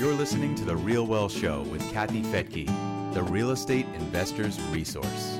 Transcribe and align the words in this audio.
You're 0.00 0.14
listening 0.14 0.54
to 0.54 0.64
The 0.64 0.74
Real 0.74 1.06
Wealth 1.06 1.30
Show 1.30 1.60
with 1.64 1.82
Kathy 1.92 2.22
Fettke, 2.22 3.12
the 3.12 3.22
real 3.22 3.50
estate 3.50 3.84
investor's 3.96 4.58
resource. 4.70 5.38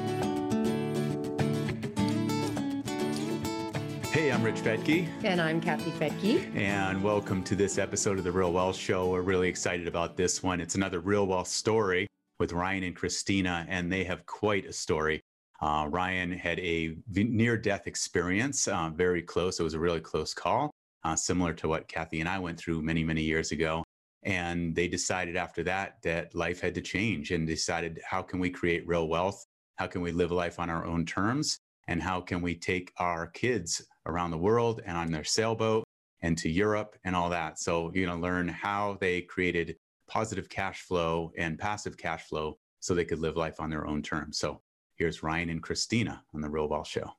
Hey, 4.12 4.30
I'm 4.30 4.42
Rich 4.42 4.56
Fettke. 4.56 5.08
And 5.24 5.40
I'm 5.40 5.62
Kathy 5.62 5.90
Fettke. 5.92 6.54
And 6.54 7.02
welcome 7.02 7.42
to 7.44 7.56
this 7.56 7.78
episode 7.78 8.18
of 8.18 8.24
The 8.24 8.32
Real 8.32 8.52
Wealth 8.52 8.76
Show. 8.76 9.08
We're 9.08 9.22
really 9.22 9.48
excited 9.48 9.88
about 9.88 10.18
this 10.18 10.42
one. 10.42 10.60
It's 10.60 10.74
another 10.74 11.00
real 11.00 11.26
Wealth 11.26 11.48
story 11.48 12.06
with 12.38 12.52
Ryan 12.52 12.82
and 12.82 12.94
Christina, 12.94 13.64
and 13.66 13.90
they 13.90 14.04
have 14.04 14.26
quite 14.26 14.66
a 14.66 14.74
story. 14.74 15.22
Uh, 15.62 15.86
Ryan 15.88 16.32
had 16.32 16.58
a 16.58 16.98
near 17.08 17.56
death 17.56 17.86
experience, 17.86 18.68
uh, 18.68 18.90
very 18.90 19.22
close. 19.22 19.58
It 19.58 19.62
was 19.62 19.72
a 19.72 19.80
really 19.80 20.00
close 20.00 20.34
call, 20.34 20.70
uh, 21.02 21.16
similar 21.16 21.54
to 21.54 21.68
what 21.68 21.88
Kathy 21.88 22.20
and 22.20 22.28
I 22.28 22.38
went 22.38 22.58
through 22.58 22.82
many, 22.82 23.02
many 23.04 23.22
years 23.22 23.52
ago. 23.52 23.84
And 24.22 24.74
they 24.74 24.88
decided 24.88 25.36
after 25.36 25.62
that 25.64 26.02
that 26.02 26.34
life 26.34 26.60
had 26.60 26.74
to 26.74 26.80
change 26.82 27.30
and 27.30 27.46
decided 27.46 28.00
how 28.04 28.22
can 28.22 28.38
we 28.38 28.50
create 28.50 28.86
real 28.86 29.08
wealth? 29.08 29.46
How 29.76 29.86
can 29.86 30.02
we 30.02 30.12
live 30.12 30.30
life 30.30 30.58
on 30.58 30.68
our 30.68 30.84
own 30.84 31.06
terms? 31.06 31.58
And 31.88 32.02
how 32.02 32.20
can 32.20 32.42
we 32.42 32.54
take 32.54 32.92
our 32.98 33.26
kids 33.26 33.82
around 34.06 34.30
the 34.30 34.38
world 34.38 34.82
and 34.84 34.96
on 34.96 35.10
their 35.10 35.24
sailboat 35.24 35.84
and 36.22 36.36
to 36.38 36.50
Europe 36.50 36.96
and 37.04 37.16
all 37.16 37.30
that? 37.30 37.58
So, 37.58 37.90
you 37.94 38.06
know, 38.06 38.16
learn 38.16 38.48
how 38.48 38.98
they 39.00 39.22
created 39.22 39.76
positive 40.06 40.48
cash 40.48 40.82
flow 40.82 41.32
and 41.38 41.58
passive 41.58 41.96
cash 41.96 42.24
flow 42.24 42.58
so 42.80 42.94
they 42.94 43.04
could 43.04 43.20
live 43.20 43.36
life 43.36 43.58
on 43.58 43.70
their 43.70 43.86
own 43.86 44.02
terms. 44.02 44.38
So, 44.38 44.60
here's 44.96 45.22
Ryan 45.22 45.48
and 45.48 45.62
Christina 45.62 46.22
on 46.34 46.42
the 46.42 46.50
Real 46.50 46.68
Wealth 46.68 46.88
Show. 46.88 47.10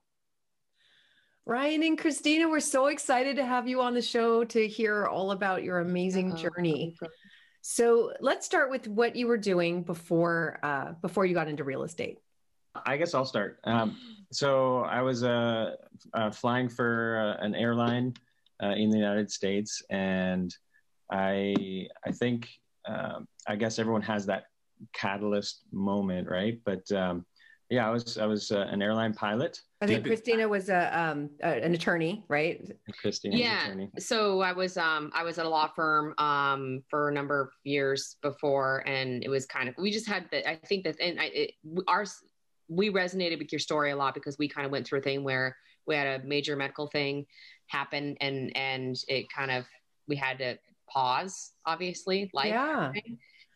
Ryan 1.52 1.84
and 1.84 1.98
Christina, 1.98 2.48
we're 2.48 2.62
so 2.62 2.88
excited 2.88 3.36
to 3.36 3.46
have 3.46 3.68
you 3.68 3.82
on 3.82 3.94
the 3.94 4.02
show 4.02 4.46
to 4.46 4.68
hear 4.70 5.05
all 5.08 5.32
about 5.32 5.64
your 5.64 5.80
amazing 5.80 6.32
Uh-oh. 6.32 6.38
journey. 6.38 6.96
So 7.60 8.14
let's 8.22 8.46
start 8.46 8.72
with 8.72 8.88
what 8.88 9.18
you 9.18 9.27
were 9.27 9.38
doing 9.38 9.84
before 9.84 10.60
uh, 10.63 10.94
before 11.02 11.26
you 11.26 11.34
got 11.34 11.49
into 11.49 11.66
real 11.66 11.84
estate. 11.84 12.20
I 12.85 12.96
guess 12.96 13.13
I'll 13.13 13.26
start. 13.26 13.60
Um, 13.66 13.98
so 14.32 14.77
I 14.77 15.02
was 15.02 15.26
uh, 15.26 15.76
uh, 16.13 16.32
flying 16.32 16.70
for 16.70 17.20
uh, 17.20 17.46
an 17.46 17.54
airline 17.54 18.13
uh, 18.63 18.68
in 18.68 18.90
the 18.90 18.98
United 18.98 19.29
States, 19.29 19.84
and 19.90 20.55
I 21.12 21.90
I 22.05 22.12
think 22.13 22.48
um, 22.88 23.27
I 23.46 23.57
guess 23.57 23.77
everyone 23.77 24.04
has 24.04 24.26
that 24.27 24.46
catalyst 24.94 25.63
moment, 25.74 26.29
right? 26.29 26.62
But 26.63 26.90
um, 26.94 27.26
yeah, 27.72 27.88
I 27.88 27.90
was 27.90 28.18
I 28.18 28.26
was 28.26 28.52
uh, 28.52 28.68
an 28.70 28.82
airline 28.82 29.14
pilot. 29.14 29.62
I 29.82 29.88
think 29.88 30.05
Christina 30.05 30.48
was 30.48 30.68
a 30.68 31.00
um 31.00 31.30
a, 31.41 31.64
an 31.64 31.74
attorney, 31.74 32.26
right? 32.28 32.70
Christina. 33.00 33.38
Yeah. 33.38 33.86
So 33.98 34.41
I 34.41 34.52
was 34.52 34.76
um 34.76 35.10
I 35.16 35.24
was 35.24 35.40
at 35.40 35.46
a 35.46 35.50
law 35.50 35.70
firm 35.74 36.13
um 36.18 36.84
for 36.90 37.08
a 37.08 37.13
number 37.13 37.40
of 37.40 37.50
years 37.63 38.18
before, 38.22 38.84
and 38.86 39.24
it 39.24 39.30
was 39.30 39.46
kind 39.46 39.70
of 39.70 39.76
we 39.78 39.90
just 39.90 40.05
had 40.05 40.26
the 40.32 40.48
I 40.48 40.55
think 40.55 40.84
that 40.84 41.00
and 41.00 41.18
I 41.18 41.26
it, 41.28 41.52
our 41.88 42.05
we 42.68 42.90
resonated 42.90 43.40
with 43.40 43.54
your 43.54 43.60
story 43.60 43.91
a 43.91 43.96
lot 43.96 44.13
because 44.16 44.38
we 44.38 44.50
kind 44.50 44.66
of 44.66 44.72
went 44.72 44.85
through 44.85 45.00
a 45.00 45.04
thing 45.04 45.24
where 45.24 45.56
we 45.88 45.96
had 45.96 46.22
a 46.22 46.26
major 46.26 46.58
medical 46.58 46.88
thing 46.88 47.26
happen 47.68 48.18
and 48.20 48.56
and 48.56 48.98
it 49.08 49.32
kind 49.32 49.50
of 49.50 49.66
we 50.10 50.18
had 50.18 50.38
to 50.40 50.58
pause 50.90 51.54
obviously 51.66 52.30
life 52.34 52.48
yeah. 52.48 52.91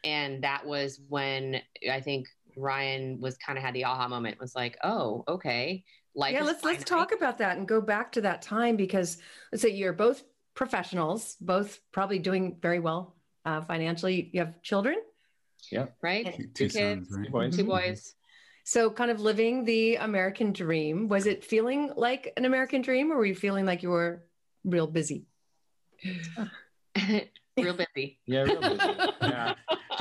and 0.05 0.41
that 0.41 0.65
was 0.65 1.01
when 1.09 1.61
I 1.91 1.99
think 1.99 2.27
Ryan 2.55 3.19
was 3.19 3.37
kind 3.37 3.57
of 3.57 3.63
had 3.63 3.73
the 3.73 3.85
aha 3.85 4.07
moment 4.07 4.39
was 4.39 4.55
like, 4.55 4.77
oh, 4.83 5.23
okay. 5.27 5.83
Life 6.15 6.33
yeah, 6.33 6.43
let's 6.43 6.63
let's 6.63 6.85
talk 6.85 7.11
about 7.11 7.39
that 7.39 7.57
and 7.57 7.67
go 7.67 7.81
back 7.81 8.13
to 8.13 8.21
that 8.21 8.41
time 8.41 8.77
because 8.77 9.17
let's 9.51 9.61
say 9.61 9.69
you're 9.69 9.91
both 9.91 10.23
professionals, 10.53 11.35
both 11.41 11.79
probably 11.91 12.19
doing 12.19 12.57
very 12.61 12.79
well 12.79 13.15
uh, 13.43 13.61
financially. 13.61 14.29
You 14.31 14.39
have 14.39 14.61
children, 14.61 14.95
yeah, 15.69 15.87
right? 16.01 16.33
Two, 16.37 16.47
two 16.53 16.69
kids, 16.69 17.09
right? 17.11 17.25
two 17.25 17.31
boys. 17.31 17.55
Two 17.57 17.63
boys. 17.65 18.15
So, 18.63 18.89
kind 18.89 19.11
of 19.11 19.19
living 19.19 19.65
the 19.65 19.97
American 19.97 20.53
dream. 20.53 21.09
Was 21.09 21.27
it 21.27 21.43
feeling 21.43 21.91
like 21.97 22.31
an 22.37 22.45
American 22.45 22.81
dream, 22.81 23.11
or 23.11 23.17
were 23.17 23.25
you 23.25 23.35
feeling 23.35 23.65
like 23.65 23.83
you 23.83 23.89
were 23.89 24.23
real 24.63 24.87
busy? 24.87 25.25
real 27.57 27.75
busy. 27.75 28.19
Yeah, 28.25 28.43
real 28.43 28.61
busy. 28.61 28.79
yeah 29.21 29.55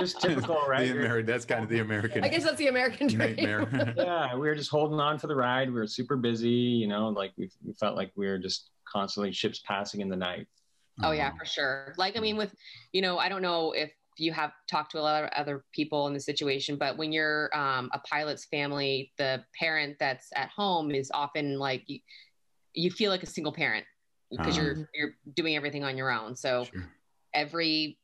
just 0.05 0.21
typical, 0.21 0.61
right? 0.69 0.89
the 0.89 0.95
Ameri- 0.95 1.27
that's 1.27 1.45
kind 1.45 1.63
of 1.63 1.69
the 1.69 1.81
American. 1.81 2.25
I 2.25 2.29
guess 2.29 2.45
that's 2.45 2.59
the 2.59 2.69
American 2.69 3.09
dream. 3.09 3.37
yeah, 3.97 4.35
we 4.35 4.41
were 4.41 4.55
just 4.55 4.71
holding 4.71 5.01
on 5.01 5.19
for 5.19 5.27
the 5.27 5.37
ride. 5.37 5.69
We 5.69 5.75
were 5.75 5.87
super 5.87 6.17
busy, 6.17 6.49
you 6.49 6.87
know, 6.87 7.09
like 7.09 7.33
we, 7.37 7.51
we 7.65 7.73
felt 7.75 7.97
like 7.97 8.13
we 8.17 8.27
were 8.27 8.39
just 8.39 8.71
constantly 8.87 9.33
ships 9.33 9.63
passing 9.67 10.01
in 10.01 10.09
the 10.09 10.17
night. 10.17 10.47
Oh 11.03 11.11
yeah, 11.11 11.29
um, 11.29 11.39
for 11.39 11.45
sure. 11.45 11.95
Like 11.99 12.17
I 12.17 12.21
mean, 12.21 12.37
with 12.37 12.55
you 12.93 13.03
know, 13.03 13.19
I 13.19 13.29
don't 13.29 13.43
know 13.43 13.73
if 13.73 13.93
you 14.17 14.33
have 14.33 14.53
talked 14.69 14.93
to 14.93 14.99
a 14.99 15.01
lot 15.01 15.25
of 15.25 15.31
other 15.31 15.65
people 15.73 16.07
in 16.07 16.15
the 16.15 16.21
situation, 16.21 16.77
but 16.77 16.97
when 16.97 17.13
you're 17.13 17.51
um, 17.57 17.91
a 17.93 17.99
pilot's 17.99 18.45
family, 18.45 19.13
the 19.19 19.45
parent 19.59 19.97
that's 19.99 20.29
at 20.37 20.51
home 20.51 20.93
is 20.93 21.11
often 21.13 21.59
like 21.59 21.83
you, 21.87 21.99
you 22.75 22.91
feel 22.91 23.11
like 23.11 23.23
a 23.23 23.27
single 23.27 23.53
parent 23.53 23.85
because 24.31 24.57
uh-huh. 24.57 24.67
you're 24.67 24.91
you're 24.95 25.15
doing 25.35 25.57
everything 25.57 25.85
on 25.85 25.97
your 25.97 26.11
own. 26.11 26.37
So 26.37 26.65
sure. 26.65 26.91
every 27.33 27.99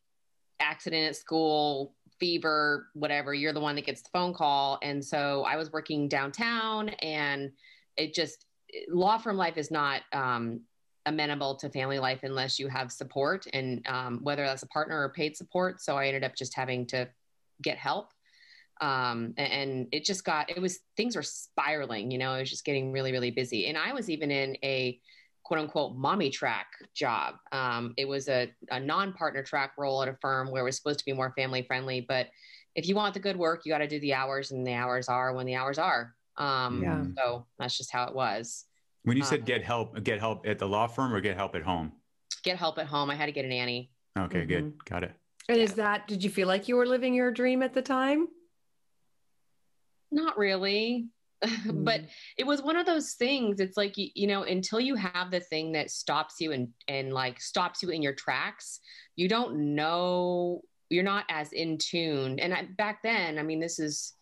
accident 0.61 1.09
at 1.09 1.17
school, 1.17 1.95
fever, 2.19 2.89
whatever, 2.95 3.33
you're 3.33 3.53
the 3.53 3.61
one 3.61 3.75
that 3.75 3.87
gets 3.87 4.03
the 4.03 4.11
phone 4.13 4.35
call. 4.35 4.79
And 4.83 5.05
so 5.05 5.45
I 5.45 5.57
was 5.57 5.73
working 5.73 6.09
downtown 6.09 6.91
and 7.01 7.51
it 7.97 8.15
just, 8.15 8.47
law 8.89 9.19
firm 9.19 9.37
life 9.37 9.57
is 9.57 9.71
not 9.71 10.03
um, 10.13 10.61
amenable 11.07 11.57
to 11.57 11.69
family 11.71 11.99
life 11.99 12.21
unless 12.23 12.59
you 12.59 12.69
have 12.69 12.93
support 12.93 13.47
and 13.53 13.85
um, 13.89 14.21
whether 14.23 14.45
that's 14.45 14.63
a 14.63 14.69
partner 14.69 15.03
or 15.03 15.09
paid 15.09 15.37
support. 15.37 15.81
So 15.81 15.97
I 15.97 16.07
ended 16.07 16.25
up 16.25 16.37
just 16.37 16.55
having 16.55 16.87
to 16.89 17.09
get 17.63 17.79
help. 17.79 18.13
Um, 18.81 19.35
and 19.37 19.89
it 19.93 20.05
just 20.05 20.25
got, 20.25 20.51
it 20.51 20.61
was, 20.61 20.81
things 20.97 21.17
were 21.17 21.23
spiraling, 21.23 22.11
you 22.11 22.19
know, 22.19 22.35
it 22.35 22.41
was 22.41 22.51
just 22.51 22.65
getting 22.65 22.93
really, 22.93 23.13
really 23.13 23.31
busy. 23.31 23.67
And 23.67 23.77
I 23.77 23.93
was 23.93 24.09
even 24.09 24.31
in 24.31 24.57
a, 24.63 25.01
quote 25.51 25.59
unquote 25.59 25.97
mommy 25.97 26.31
track 26.31 26.69
job. 26.95 27.35
Um, 27.51 27.93
it 27.97 28.07
was 28.07 28.29
a, 28.29 28.49
a 28.71 28.79
non 28.79 29.13
partner 29.13 29.43
track 29.43 29.73
role 29.77 30.01
at 30.01 30.09
a 30.09 30.15
firm 30.21 30.49
where 30.49 30.63
it 30.63 30.65
was 30.65 30.77
supposed 30.77 31.01
to 31.01 31.05
be 31.05 31.13
more 31.13 31.33
family 31.37 31.63
friendly. 31.63 32.07
But 32.09 32.29
if 32.77 32.87
you 32.87 32.95
want 32.95 33.15
the 33.15 33.21
good 33.21 33.37
work, 33.37 33.63
you 33.65 33.73
got 33.73 33.79
to 33.79 33.89
do 33.89 33.99
the 33.99 34.15
hours, 34.15 34.53
and 34.53 34.65
the 34.65 34.75
hours 34.75 35.09
are 35.09 35.35
when 35.35 35.47
the 35.47 35.57
hours 35.57 35.77
are. 35.77 36.15
Um, 36.37 36.81
yeah. 36.85 37.03
So 37.17 37.47
that's 37.59 37.77
just 37.77 37.91
how 37.91 38.05
it 38.05 38.15
was. 38.15 38.67
When 39.03 39.17
you 39.17 39.25
said 39.25 39.41
um, 39.41 39.45
get 39.45 39.65
help, 39.65 40.01
get 40.05 40.21
help 40.21 40.47
at 40.47 40.61
the 40.61 40.69
law 40.69 40.87
firm 40.87 41.13
or 41.13 41.21
get 41.21 41.37
help 41.37 41.57
at 41.57 41.63
home? 41.63 41.91
Get 42.45 42.57
help 42.57 42.79
at 42.79 42.87
home. 42.87 43.11
I 43.11 43.17
had 43.17 43.27
to 43.27 43.33
get 43.33 43.45
a 43.45 43.49
nanny. 43.49 43.91
Okay, 44.17 44.43
mm-hmm. 44.43 44.49
good. 44.49 44.85
Got 44.85 45.03
it. 45.03 45.13
And 45.49 45.59
yeah. 45.59 45.65
is 45.65 45.73
that, 45.73 46.07
did 46.07 46.23
you 46.23 46.31
feel 46.31 46.47
like 46.47 46.69
you 46.69 46.77
were 46.77 46.87
living 46.87 47.13
your 47.13 47.33
dream 47.33 47.65
at 47.65 47.75
the 47.75 47.83
time? 47.83 48.29
Not 50.13 50.39
really. 50.39 51.09
but 51.67 52.03
mm. 52.03 52.09
it 52.37 52.47
was 52.47 52.61
one 52.61 52.77
of 52.77 52.85
those 52.85 53.15
things 53.15 53.61
it's 53.61 53.77
like 53.77 53.97
you, 53.97 54.09
you, 54.15 54.27
know 54.27 54.43
until 54.43 54.79
you 54.79 54.95
have 54.95 55.31
the 55.31 55.41
thing 55.41 55.73
that 55.73 55.91
stops 55.91 56.35
you 56.39 56.53
and 56.53 56.69
and 56.87 57.13
like 57.13 57.41
stops 57.41 57.83
you 57.83 57.89
in 57.89 58.03
your 58.03 58.13
tracks 58.13 58.81
you 59.17 59.29
don't 59.29 59.57
know 59.57 60.61
you're 60.91 61.05
not 61.05 61.25
as 61.31 61.53
in 61.53 61.79
tune 61.79 62.39
and 62.41 62.53
I, 62.53 62.69
back 62.77 63.03
then 63.03 63.39
i 63.39 63.43
mean 63.43 63.59
this 63.59 63.79
is 63.79 64.15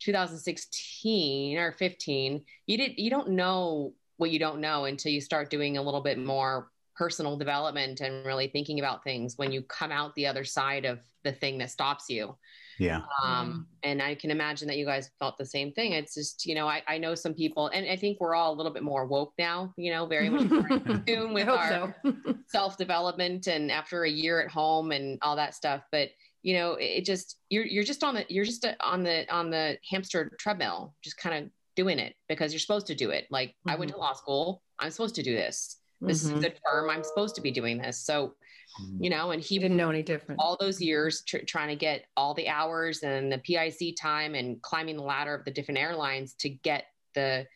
2016 0.00 1.58
or 1.58 1.72
15 1.72 2.44
you 2.66 2.78
did 2.78 2.92
you 2.96 3.10
don't 3.10 3.30
know 3.30 3.92
what 4.16 4.30
you 4.30 4.38
don't 4.38 4.60
know 4.60 4.86
until 4.86 5.12
you 5.12 5.20
start 5.20 5.50
doing 5.50 5.76
a 5.76 5.82
little 5.82 6.02
bit 6.02 6.18
more 6.18 6.70
personal 6.94 7.36
development 7.36 8.00
and 8.00 8.24
really 8.24 8.48
thinking 8.48 8.78
about 8.78 9.04
things 9.04 9.36
when 9.36 9.52
you 9.52 9.60
come 9.62 9.92
out 9.92 10.14
the 10.14 10.26
other 10.26 10.44
side 10.44 10.86
of 10.86 11.00
the 11.22 11.32
thing 11.32 11.58
that 11.58 11.70
stops 11.70 12.06
you 12.08 12.34
yeah. 12.78 13.02
Um, 13.22 13.66
and 13.82 14.02
I 14.02 14.14
can 14.14 14.30
imagine 14.30 14.68
that 14.68 14.76
you 14.76 14.84
guys 14.84 15.10
felt 15.18 15.38
the 15.38 15.46
same 15.46 15.72
thing. 15.72 15.92
It's 15.92 16.14
just, 16.14 16.44
you 16.46 16.54
know, 16.54 16.68
I, 16.68 16.82
I 16.86 16.98
know 16.98 17.14
some 17.14 17.34
people, 17.34 17.68
and 17.68 17.88
I 17.88 17.96
think 17.96 18.20
we're 18.20 18.34
all 18.34 18.52
a 18.52 18.56
little 18.56 18.72
bit 18.72 18.82
more 18.82 19.06
woke 19.06 19.32
now, 19.38 19.72
you 19.76 19.92
know, 19.92 20.06
very 20.06 20.28
much 20.28 20.50
in 20.50 21.04
tune 21.06 21.32
with 21.32 21.48
our 21.48 21.94
so. 22.04 22.14
self 22.48 22.76
development 22.76 23.46
and 23.46 23.70
after 23.70 24.04
a 24.04 24.10
year 24.10 24.40
at 24.40 24.50
home 24.50 24.92
and 24.92 25.18
all 25.22 25.36
that 25.36 25.54
stuff. 25.54 25.82
But, 25.90 26.10
you 26.42 26.54
know, 26.54 26.76
it, 26.78 27.04
just, 27.04 27.38
you're, 27.48 27.66
you're 27.66 27.84
just 27.84 28.04
on 28.04 28.14
the, 28.14 28.26
you're 28.28 28.44
just 28.44 28.64
uh, 28.64 28.74
on 28.80 29.02
the, 29.02 29.32
on 29.32 29.50
the 29.50 29.78
hamster 29.88 30.32
treadmill, 30.38 30.94
just 31.02 31.16
kind 31.16 31.44
of 31.44 31.50
doing 31.76 31.98
it 31.98 32.14
because 32.28 32.52
you're 32.52 32.60
supposed 32.60 32.86
to 32.88 32.94
do 32.94 33.10
it. 33.10 33.26
Like 33.30 33.50
mm-hmm. 33.50 33.70
I 33.70 33.76
went 33.76 33.90
to 33.90 33.94
mm-hmm. 33.94 34.02
law 34.02 34.12
school. 34.12 34.62
I'm 34.78 34.90
supposed 34.90 35.14
to 35.16 35.22
do 35.22 35.34
this. 35.34 35.78
This 36.00 36.24
mm-hmm. 36.24 36.38
is 36.38 36.44
a 36.44 36.48
good 36.48 36.58
firm. 36.64 36.90
I'm 36.90 37.02
supposed 37.02 37.34
to 37.36 37.40
be 37.40 37.50
doing 37.50 37.78
this. 37.78 37.98
So, 38.04 38.34
Mm-hmm. 38.80 39.04
you 39.04 39.10
know, 39.10 39.30
and 39.30 39.42
he 39.42 39.58
didn't 39.58 39.76
know 39.76 39.90
any 39.90 40.02
different. 40.02 40.40
All 40.40 40.56
those 40.60 40.80
years 40.80 41.22
tr- 41.22 41.38
trying 41.46 41.68
to 41.68 41.76
get 41.76 42.06
all 42.16 42.34
the 42.34 42.48
hours 42.48 43.02
and 43.02 43.32
the 43.32 43.38
PIC 43.38 43.96
time 43.98 44.34
and 44.34 44.60
climbing 44.62 44.96
the 44.96 45.02
ladder 45.02 45.34
of 45.34 45.44
the 45.44 45.50
different 45.50 45.78
airlines 45.78 46.34
to 46.34 46.48
get 46.48 46.86
the 47.14 47.46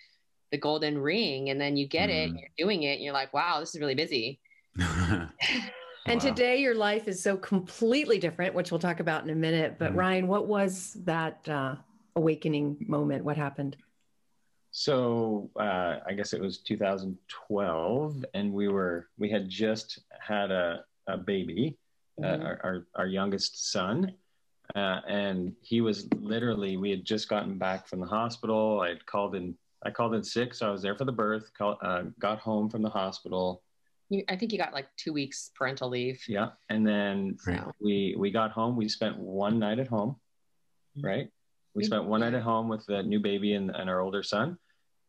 the 0.50 0.58
golden 0.58 0.98
ring, 0.98 1.50
and 1.50 1.60
then 1.60 1.76
you 1.76 1.86
get 1.86 2.08
mm. 2.08 2.14
it, 2.14 2.28
and 2.28 2.36
mm. 2.36 2.40
you're 2.40 2.66
doing 2.66 2.82
it, 2.82 2.94
and 2.94 3.02
you're 3.02 3.12
like, 3.12 3.32
wow, 3.32 3.60
this 3.60 3.74
is 3.74 3.80
really 3.80 3.94
busy. 3.94 4.40
and 4.78 5.30
wow. 6.06 6.18
today 6.18 6.60
your 6.60 6.74
life 6.74 7.06
is 7.06 7.22
so 7.22 7.36
completely 7.36 8.18
different, 8.18 8.54
which 8.54 8.70
we'll 8.70 8.80
talk 8.80 9.00
about 9.00 9.22
in 9.22 9.30
a 9.30 9.34
minute. 9.34 9.76
But 9.78 9.92
mm. 9.92 9.96
Ryan, 9.96 10.26
what 10.26 10.46
was 10.46 10.96
that 11.04 11.48
uh, 11.48 11.76
awakening 12.16 12.84
moment? 12.88 13.24
What 13.24 13.36
happened? 13.36 13.76
So 14.72 15.50
uh, 15.58 15.98
I 16.06 16.12
guess 16.16 16.32
it 16.32 16.40
was 16.40 16.58
2012, 16.58 18.24
and 18.34 18.52
we 18.52 18.68
were 18.68 19.08
we 19.18 19.28
had 19.28 19.48
just 19.48 20.00
had 20.20 20.50
a 20.50 20.84
a 21.10 21.18
baby, 21.18 21.76
uh, 22.22 22.26
Mhm. 22.26 22.44
our, 22.44 22.60
our 22.64 22.86
our 22.94 23.06
youngest 23.06 23.70
son, 23.72 24.14
uh, 24.74 25.00
and 25.08 25.54
he 25.62 25.80
was 25.80 26.08
literally 26.14 26.76
we 26.76 26.90
had 26.90 27.04
just 27.04 27.28
gotten 27.28 27.58
back 27.58 27.86
from 27.86 28.00
the 28.00 28.06
hospital. 28.06 28.80
I 28.80 28.88
had 28.90 29.04
called 29.06 29.34
in. 29.34 29.56
I 29.82 29.90
called 29.90 30.14
in 30.14 30.22
sick, 30.22 30.52
so 30.52 30.68
I 30.68 30.70
was 30.70 30.82
there 30.82 30.94
for 30.94 31.06
the 31.06 31.12
birth. 31.12 31.50
Call, 31.56 31.78
uh, 31.80 32.02
got 32.18 32.38
home 32.38 32.68
from 32.68 32.82
the 32.82 32.90
hospital. 32.90 33.62
You, 34.10 34.22
I 34.28 34.36
think 34.36 34.52
you 34.52 34.58
got 34.58 34.74
like 34.74 34.88
two 34.96 35.12
weeks 35.14 35.52
parental 35.54 35.88
leave. 35.88 36.22
Yeah, 36.28 36.50
and 36.68 36.86
then 36.86 37.38
Right. 37.46 37.60
So 37.60 37.72
we 37.80 38.14
we 38.18 38.30
got 38.30 38.50
home. 38.50 38.76
We 38.76 38.88
spent 38.88 39.16
one 39.18 39.58
night 39.58 39.78
at 39.78 39.88
home, 39.88 40.16
right? 41.02 41.30
We 41.74 41.84
spent 41.84 42.04
one 42.04 42.20
night 42.20 42.34
at 42.34 42.42
home 42.42 42.68
with 42.68 42.84
the 42.86 43.02
new 43.02 43.20
baby 43.20 43.54
and, 43.54 43.70
and 43.70 43.88
our 43.88 44.00
older 44.00 44.22
son, 44.24 44.58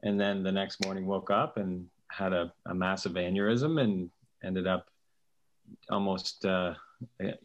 and 0.03 0.19
then 0.19 0.43
the 0.43 0.51
next 0.51 0.79
morning 0.85 1.05
woke 1.07 1.31
up 1.31 1.57
and 1.57 1.89
had 2.07 2.31
a, 2.33 2.53
a 2.67 2.73
massive 2.75 3.13
aneurysm 3.13 3.81
and 3.81 4.09
ended 4.43 4.67
up 4.67 4.89
almost 5.89 6.45
uh, 6.45 6.73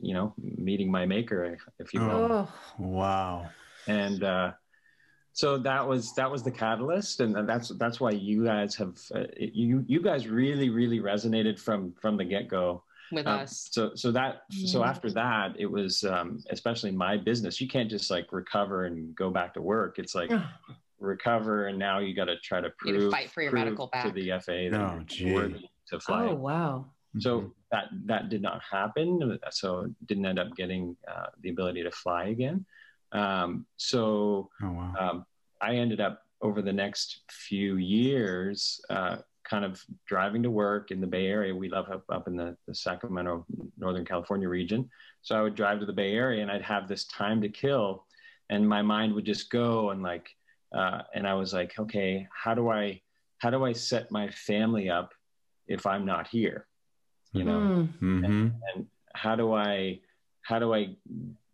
you 0.01 0.15
know 0.15 0.35
meeting 0.39 0.91
my 0.91 1.07
maker, 1.07 1.57
if 1.79 1.93
you 1.95 2.01
will. 2.01 2.33
Oh, 2.33 2.49
Wow. 2.79 3.51
And 3.89 4.23
uh, 4.25 4.53
so 5.33 5.59
that 5.59 5.87
was 5.87 6.15
that 6.15 6.31
was 6.31 6.43
the 6.43 6.51
catalyst, 6.51 7.21
and 7.21 7.49
that's 7.49 7.69
that's 7.79 8.01
why 8.01 8.11
you 8.11 8.45
guys 8.45 8.75
have 8.77 8.99
uh, 9.15 9.25
you 9.39 9.85
you 9.87 10.01
guys 10.03 10.27
really 10.29 10.71
really 10.71 11.01
resonated 11.01 11.59
from 11.61 11.93
from 12.01 12.17
the 12.17 12.25
get 12.25 12.49
go. 12.49 12.83
with 13.13 13.27
Um, 13.27 13.41
us. 13.43 13.69
so 13.71 13.95
so 13.95 14.11
that 14.13 14.43
so 14.51 14.81
Mm. 14.81 14.89
after 14.89 15.11
that 15.13 15.55
it 15.59 15.71
was 15.71 16.03
um, 16.05 16.43
especially 16.51 16.91
my 16.91 17.17
business 17.17 17.61
you 17.61 17.69
can't 17.69 17.89
just 17.89 18.11
like 18.11 18.33
recover 18.33 18.87
and 18.87 19.15
go 19.15 19.31
back 19.31 19.55
to 19.55 19.63
work 19.63 20.01
it's 20.01 20.15
like 20.17 20.33
recover 20.99 21.69
and 21.69 21.79
now 21.79 22.01
you 22.01 22.15
got 22.17 22.25
to 22.25 22.37
try 22.41 22.61
to 22.61 22.71
You 22.85 22.93
prove 22.99 23.13
fight 23.13 23.31
for 23.31 23.43
your 23.43 23.53
prove 23.53 23.65
medical 23.65 23.87
to 23.87 23.93
back. 23.93 24.15
the 24.15 24.33
FA 24.41 24.69
that 24.73 24.81
Oh, 24.81 25.03
gee. 25.07 25.71
to 25.91 26.01
fly 26.01 26.27
oh 26.31 26.35
wow. 26.35 26.87
So 27.21 27.53
that 27.71 27.85
that 28.05 28.29
did 28.29 28.43
not 28.43 28.61
happen 28.63 29.39
so 29.51 29.89
didn't 30.07 30.27
end 30.27 30.39
up 30.39 30.55
getting 30.57 30.97
uh, 31.09 31.27
the 31.43 31.51
ability 31.51 31.83
to 31.83 31.91
fly 31.91 32.25
again 32.27 32.65
um, 33.13 33.67
so 33.77 34.51
Oh 34.63 34.73
wow. 34.73 34.95
um, 34.99 35.27
I 35.61 35.77
ended 35.77 36.01
up 36.01 36.23
over 36.43 36.61
the 36.61 36.73
next 36.73 37.23
few 37.31 37.77
years, 37.77 38.81
uh, 38.91 39.19
kind 39.45 39.65
of 39.65 39.83
driving 40.07 40.43
to 40.43 40.51
work 40.51 40.91
in 40.91 41.01
the 41.01 41.07
Bay 41.07 41.27
Area. 41.27 41.55
We 41.55 41.69
live 41.69 41.89
up, 41.91 42.05
up 42.11 42.29
in 42.29 42.37
the, 42.37 42.57
the 42.67 42.75
Sacramento, 42.75 43.47
Northern 43.79 44.05
California 44.05 44.49
region. 44.49 44.91
So 45.23 45.37
I 45.37 45.43
would 45.43 45.55
drive 45.55 45.81
to 45.81 45.87
the 45.87 45.93
Bay 45.93 46.13
Area 46.13 46.43
and 46.43 46.51
I'd 46.51 46.63
have 46.63 46.89
this 46.89 47.05
time 47.07 47.41
to 47.43 47.49
kill, 47.49 48.05
and 48.51 48.69
my 48.69 48.83
mind 48.83 49.15
would 49.15 49.25
just 49.25 49.51
go 49.51 49.91
and 49.91 50.03
like, 50.03 50.29
uh, 50.75 51.03
and 51.15 51.27
I 51.27 51.35
was 51.35 51.55
like, 51.55 51.79
okay, 51.79 52.29
how 52.33 52.55
do 52.55 52.69
I, 52.71 53.01
how 53.39 53.51
do 53.51 53.65
I 53.65 53.73
set 53.73 54.11
my 54.11 54.29
family 54.31 54.91
up 54.91 55.15
if 55.69 55.87
I'm 55.87 56.05
not 56.05 56.27
here? 56.27 56.67
You 57.37 57.45
know, 57.45 57.61
Mm. 57.61 58.25
hmm 58.25 58.49
and 58.75 58.87
how 59.15 59.37
do 59.37 59.53
i 59.53 60.01
how 60.43 60.59
do 60.59 60.73
i 60.75 60.95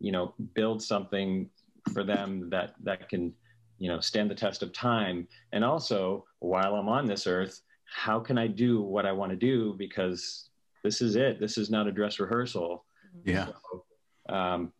you 0.00 0.12
know 0.12 0.34
build 0.54 0.82
something 0.82 1.48
for 1.92 2.02
them 2.04 2.48
that 2.50 2.74
that 2.82 3.08
can 3.08 3.32
you 3.78 3.88
know 3.88 4.00
stand 4.00 4.30
the 4.30 4.34
test 4.34 4.62
of 4.62 4.72
time 4.72 5.26
and 5.52 5.64
also 5.64 6.24
while 6.40 6.74
i'm 6.74 6.88
on 6.88 7.06
this 7.06 7.26
earth 7.26 7.62
how 7.86 8.18
can 8.20 8.36
i 8.38 8.46
do 8.46 8.80
what 8.80 9.06
i 9.06 9.12
want 9.12 9.30
to 9.30 9.36
do 9.36 9.74
because 9.78 10.48
this 10.84 11.00
is 11.00 11.14
it 11.16 11.40
this 11.40 11.56
is 11.56 11.70
not 11.70 11.86
a 11.86 11.92
dress 11.92 12.18
rehearsal 12.20 12.84
Yeah. 13.24 13.46
so, 13.46 13.84
um, 14.28 14.72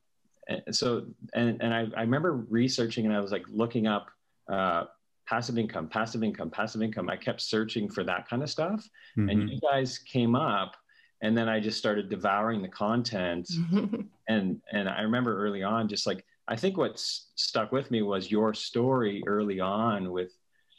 and 0.49 0.75
so 0.75 1.07
and 1.35 1.63
and 1.63 1.73
I, 1.75 1.83
I 1.97 2.03
remember 2.03 2.33
researching 2.61 3.07
and 3.07 3.15
I 3.15 3.21
was 3.21 3.31
like 3.33 3.45
looking 3.49 3.87
up 3.87 4.11
uh, 4.51 4.85
passive 5.29 5.57
income, 5.57 5.89
passive 5.89 6.23
income, 6.25 6.51
passive 6.51 6.83
income. 6.83 7.09
I 7.09 7.17
kept 7.17 7.41
searching 7.41 7.89
for 7.89 8.03
that 8.05 8.29
kind 8.29 8.43
of 8.43 8.51
stuff, 8.51 8.81
Mhm. 9.17 9.31
and 9.31 9.51
you 9.51 9.61
guys 9.61 9.99
came 9.99 10.35
up, 10.35 10.75
and 11.23 11.37
then 11.37 11.49
I 11.49 11.61
just 11.61 11.79
started 11.79 12.09
devouring 12.09 12.63
the 12.63 12.69
content. 12.69 13.49
And 14.29 14.61
and 14.73 14.89
I 14.89 15.01
remember 15.03 15.37
early 15.45 15.65
on, 15.65 15.89
just 15.89 16.07
like 16.07 16.25
I 16.47 16.55
think 16.55 16.77
what 16.77 16.97
stuck 16.97 17.73
with 17.73 17.91
me 17.91 18.03
was 18.03 18.31
your 18.31 18.55
story 18.55 19.23
early 19.27 19.59
on 19.59 20.13
with, 20.13 20.31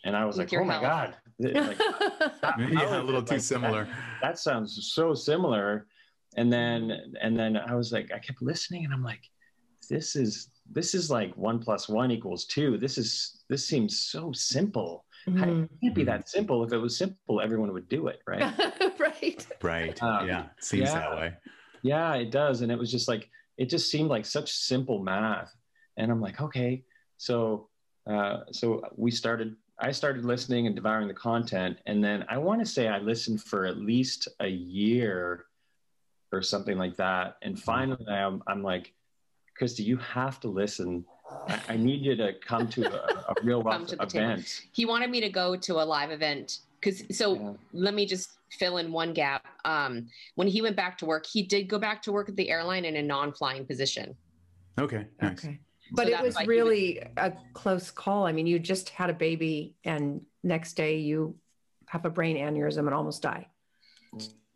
and 0.06 0.16
I 0.16 0.24
was 0.26 0.38
With 0.38 0.46
like, 0.46 0.52
your 0.54 0.62
oh 0.62 0.66
my 0.66 0.80
god, 0.80 1.18
Th- 1.42 1.54
like, 1.54 1.78
that- 1.78 2.56
yeah, 2.58 2.90
how 2.90 3.02
a 3.02 3.04
little 3.04 3.22
it 3.22 3.28
too 3.28 3.36
like 3.36 3.42
similar. 3.44 3.84
that? 3.84 4.22
that 4.22 4.40
sounds 4.40 4.92
so 4.94 5.14
similar 5.14 5.88
and 6.36 6.52
mm-hmm. 6.52 6.88
then 6.88 7.14
and 7.22 7.38
then 7.38 7.58
i 7.58 7.76
was 7.76 7.92
like 7.92 8.12
i 8.14 8.20
kept 8.20 8.42
listening 8.42 8.86
and 8.86 8.94
i'm 8.94 9.04
like 9.04 9.22
this 9.90 10.16
is 10.16 10.50
this 10.72 10.96
is 10.96 11.12
like 11.12 11.36
one 11.36 11.60
plus 11.60 11.90
one 11.90 12.12
equals 12.12 12.46
two 12.46 12.78
this 12.78 12.98
is 12.98 13.44
this 13.50 13.68
seems 13.68 14.00
so 14.00 14.32
simple 14.32 15.06
Mhm. 15.28 15.64
it 15.64 15.70
can't 15.82 15.96
be 15.96 16.04
that 16.04 16.28
simple 16.30 16.64
if 16.64 16.74
it 16.74 16.78
was 16.78 16.98
simple 16.98 17.40
everyone 17.42 17.72
would 17.74 17.88
do 17.88 18.08
it 18.08 18.20
right 18.28 18.42
right. 19.00 19.48
Right. 19.62 20.04
Um, 20.04 20.28
yeah. 20.28 20.46
Seems 20.60 20.90
yeah. 20.90 21.00
that 21.00 21.16
way. 21.16 21.34
yeah 21.82 22.14
it 22.16 22.30
does 22.32 22.62
and 22.62 22.72
it 22.72 22.78
was 22.78 22.92
just 22.92 23.08
like 23.08 23.30
it 23.58 23.70
just 23.70 23.90
seemed 23.90 24.10
like 24.10 24.26
such 24.26 24.52
simple 24.52 25.00
math 25.04 25.54
and 25.98 26.12
i'm 26.12 26.20
like 26.22 26.42
okay 26.42 26.84
so 27.18 27.70
uh, 28.10 28.40
so 28.52 28.82
we 28.98 29.12
started 29.12 29.56
i 29.80 29.92
started 29.92 30.26
listening 30.26 30.68
and 30.68 30.76
devouring 30.76 31.08
the 31.08 31.14
content 31.14 31.78
and 31.86 32.04
then 32.04 32.26
i 32.30 32.38
want 32.38 32.60
to 32.60 32.66
say 32.66 32.88
i 32.88 32.98
listened 33.00 33.42
for 33.42 33.66
at 33.66 33.78
least 33.78 34.28
a 34.42 34.48
year 34.48 35.46
or 36.32 36.42
something 36.42 36.78
like 36.78 36.96
that 36.98 37.38
and 37.44 37.58
finally 37.60 38.06
i'm, 38.10 38.42
I'm 38.48 38.62
like 38.64 38.94
christy 39.58 39.84
you 39.84 39.98
have 39.98 40.40
to 40.42 40.48
listen 40.50 41.06
I, 41.48 41.60
I 41.70 41.78
need 41.78 42.02
you 42.02 42.16
to 42.16 42.34
come 42.46 42.68
to 42.70 42.82
a, 42.86 42.98
a 43.32 43.36
real 43.44 43.62
Come 43.62 43.82
wealth 43.82 43.88
to 43.88 43.96
table. 43.98 44.08
event 44.32 44.62
he 44.72 44.86
wanted 44.86 45.10
me 45.10 45.20
to 45.22 45.30
go 45.30 45.56
to 45.56 45.74
a 45.82 45.86
live 45.86 46.12
event 46.12 46.60
because 46.80 47.04
so 47.18 47.36
Yeah. 47.36 47.54
let 47.74 47.94
me 47.94 48.06
just 48.06 48.32
fill 48.52 48.78
in 48.78 48.92
one 48.92 49.14
gap 49.14 49.46
um, 49.66 50.08
when 50.36 50.48
he 50.48 50.62
went 50.62 50.76
back 50.76 50.98
to 51.00 51.06
work 51.06 51.26
he 51.26 51.42
did 51.44 51.68
go 51.68 51.80
back 51.80 52.02
to 52.04 52.12
work 52.12 52.30
at 52.30 52.36
the 52.36 52.50
airline 52.50 52.86
in 52.86 52.96
a 52.96 53.02
non-flying 53.02 53.66
position 53.66 54.16
Okay. 54.80 55.06
Nice. 55.22 55.46
Okay. 55.46 55.60
But 55.92 56.08
So 56.08 56.14
it 56.14 56.22
was 56.24 56.34
why 56.36 56.42
he 56.44 56.48
really 56.48 57.00
a 57.18 57.34
close 57.54 57.92
call. 57.92 58.26
I 58.26 58.32
mean, 58.32 58.48
you 58.48 58.58
just 58.58 58.90
had 58.90 59.12
a 59.12 59.14
baby, 59.14 59.76
and 59.84 60.22
next 60.42 60.74
day 60.74 60.98
you 60.98 61.36
have 61.86 62.06
a 62.06 62.10
brain 62.10 62.38
aneurysm 62.38 62.80
and 62.80 62.94
almost 62.94 63.22
die. 63.22 63.46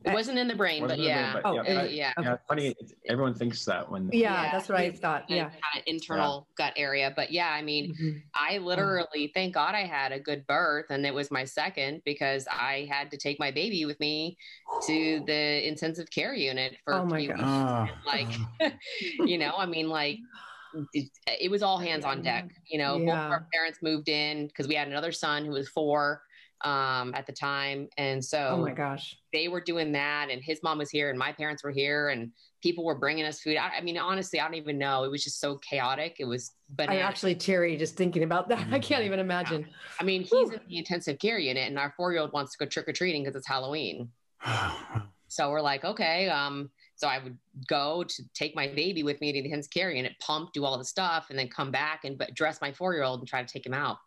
It 0.05 0.13
wasn't 0.13 0.37
in 0.37 0.47
the 0.47 0.55
brain 0.55 0.81
Wasn't 0.83 0.99
but 0.99 1.03
yeah 1.03 1.33
brain, 1.33 1.43
Oh, 1.45 1.57
but 1.63 1.67
I- 1.67 1.85
yeah 1.87 2.13
yeah, 2.21 2.33
it's 2.33 2.43
funny 2.47 2.75
everyone 3.07 3.33
thinks 3.33 3.65
that 3.65 3.89
when 3.89 4.09
Yeah, 4.11 4.43
Yeah, 4.43 4.51
that's 4.51 4.69
what 4.69 4.77
I 4.77 4.83
it's 4.83 4.99
thought. 4.99 5.25
a 5.29 5.35
Yeah. 5.35 5.49
kind 5.49 5.77
of 5.77 5.83
internal 5.87 6.47
gut 6.57 6.73
area 6.75 7.11
but 7.15 7.31
yeah 7.31 7.49
i 7.49 7.61
mean 7.61 7.93
Mhm. 7.99 8.21
I 8.39 8.59
literally 8.59 9.31
thank 9.33 9.55
God 9.55 9.73
I 9.73 9.85
had 9.85 10.11
a 10.11 10.19
good 10.19 10.45
birth 10.45 10.85
and 10.91 11.03
it 11.07 11.13
was 11.13 11.31
my 11.31 11.43
second 11.43 12.03
because 12.05 12.47
I 12.47 12.87
had 12.89 13.09
to 13.11 13.17
take 13.17 13.39
my 13.39 13.49
baby 13.49 13.85
with 13.85 13.99
me 13.99 14.37
to 14.85 15.21
the 15.25 15.67
intensive 15.67 16.11
care 16.11 16.35
unit 16.35 16.77
for 16.83 16.93
Oh 16.93 17.05
my 17.05 17.17
three 17.17 17.27
gosh. 17.27 17.89
weeks. 18.05 18.05
Like, 18.05 18.29
you 19.25 19.39
know, 19.39 19.53
I 19.57 19.65
mean, 19.65 19.89
like 19.89 20.19
it, 20.93 21.09
it 21.41 21.49
was 21.49 21.63
all 21.63 21.79
hands 21.79 22.05
on 22.05 22.21
deck. 22.21 22.47
You 22.67 22.77
know, 22.77 22.99
both 22.99 23.09
of 23.15 23.31
our 23.31 23.47
parents 23.51 23.79
moved 23.81 24.07
in 24.09 24.45
because 24.47 24.67
we 24.67 24.75
had 24.75 24.87
another 24.87 25.11
son 25.11 25.45
who 25.45 25.51
was 25.51 25.67
four 25.69 26.21
um, 26.63 27.13
at 27.15 27.25
the 27.27 27.33
time, 27.33 27.87
and 27.97 28.23
so 28.23 28.49
Oh 28.53 28.57
my 28.57 28.71
gosh. 28.71 29.17
they 29.33 29.47
were 29.47 29.61
doing 29.61 29.91
that, 29.93 30.29
and 30.29 30.41
his 30.43 30.61
mom 30.63 30.77
was 30.77 30.89
here, 30.89 31.09
and 31.09 31.17
my 31.17 31.31
parents 31.31 31.63
were 31.63 31.71
here, 31.71 32.09
and 32.09 32.31
people 32.63 32.83
were 32.83 32.95
bringing 32.95 33.25
us 33.25 33.41
food. 33.41 33.57
I, 33.57 33.77
I 33.77 33.81
mean, 33.81 33.97
honestly, 33.97 34.39
I 34.39 34.45
don't 34.45 34.55
even 34.55 34.77
know. 34.77 35.03
It 35.03 35.11
was 35.11 35.23
just 35.23 35.39
so 35.39 35.57
chaotic. 35.57 36.15
It 36.19 36.25
was 36.25 36.53
but 36.75 36.89
I'm 36.89 36.97
actually 36.97 37.35
teary 37.35 37.77
just 37.77 37.95
thinking 37.95 38.23
about 38.23 38.49
that. 38.49 38.67
I 38.71 38.79
can't 38.79 39.03
even 39.03 39.19
imagine. 39.19 39.67
I 39.99 40.03
mean, 40.03 40.21
he's 40.21 40.31
Whew. 40.31 40.51
in 40.53 40.61
the 40.67 40.77
intensive 40.77 41.19
care 41.19 41.37
unit, 41.39 41.67
and 41.67 41.77
our 41.77 41.93
four 41.95 42.11
year 42.11 42.21
old 42.21 42.33
wants 42.33 42.51
to 42.53 42.63
go 42.63 42.69
trick 42.69 42.87
or 42.87 42.93
treating 42.93 43.23
because 43.23 43.35
it's 43.35 43.47
Halloween. 43.47 44.09
So 45.29 45.51
we're 45.51 45.61
like, 45.61 45.83
okay. 45.83 46.29
Um, 46.29 46.69
so 46.95 47.07
I 47.07 47.19
would 47.19 47.37
go 47.67 48.03
to 48.03 48.23
take 48.33 48.55
my 48.55 48.67
baby 48.67 49.03
with 49.03 49.19
me 49.21 49.31
to 49.33 49.41
the 49.41 49.49
intensive 49.49 49.71
care 49.71 49.91
unit, 49.91 50.13
pump, 50.19 50.53
do 50.53 50.65
all 50.65 50.77
the 50.77 50.85
stuff, 50.85 51.27
and 51.29 51.37
then 51.37 51.49
come 51.49 51.69
back 51.69 52.05
and 52.05 52.17
but 52.17 52.33
dress 52.33 52.61
my 52.61 52.71
four 52.71 52.93
year 52.93 53.03
old 53.03 53.19
and 53.19 53.27
try 53.27 53.43
to 53.43 53.47
take 53.51 53.65
him 53.65 53.73
out 53.73 53.97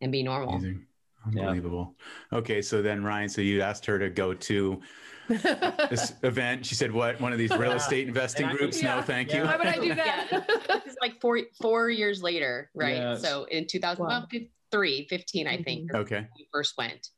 and 0.00 0.10
be 0.10 0.22
normal. 0.22 0.54
Amazing. 0.54 0.86
Yeah. 1.32 1.42
Unbelievable. 1.42 1.94
Okay, 2.32 2.62
so 2.62 2.80
then 2.82 3.04
Ryan, 3.04 3.28
so 3.28 3.40
you 3.42 3.60
asked 3.60 3.84
her 3.86 3.98
to 3.98 4.08
go 4.08 4.32
to 4.34 4.80
this 5.28 6.14
event. 6.22 6.64
She 6.64 6.74
said, 6.74 6.90
"What? 6.92 7.20
One 7.20 7.32
of 7.32 7.38
these 7.38 7.50
real 7.56 7.72
estate 7.72 8.08
investing 8.08 8.46
I- 8.46 8.52
groups? 8.54 8.82
No, 8.82 9.02
thank 9.02 9.30
Yeah. 9.30 9.36
you." 9.38 9.44
Why 9.44 9.56
would 9.56 9.66
I 9.66 9.78
do 9.78 9.94
that? 9.94 10.46
This 10.84 10.92
is 10.94 10.96
like 11.00 11.20
four 11.20 11.38
four 11.60 11.90
years 11.90 12.22
later, 12.22 12.70
right? 12.74 12.96
Yes. 12.96 13.22
So 13.22 13.44
in 13.44 13.66
2000, 13.66 14.04
Wow. 14.04 14.26
15, 14.72 15.46
I 15.46 15.62
think, 15.62 15.92
Okay. 15.94 16.26
we 16.38 16.48
first 16.52 16.74
went. 16.78 17.08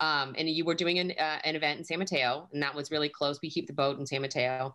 Um, 0.00 0.34
and 0.38 0.48
you 0.48 0.64
were 0.64 0.74
doing 0.74 0.98
an, 0.98 1.12
uh, 1.12 1.38
an 1.44 1.54
event 1.56 1.78
in 1.78 1.84
San 1.84 1.98
Mateo, 1.98 2.48
and 2.52 2.62
that 2.62 2.74
was 2.74 2.90
really 2.90 3.08
close. 3.08 3.40
We 3.42 3.50
keep 3.50 3.66
the 3.66 3.72
boat 3.72 3.98
in 3.98 4.06
San 4.06 4.22
Mateo, 4.22 4.74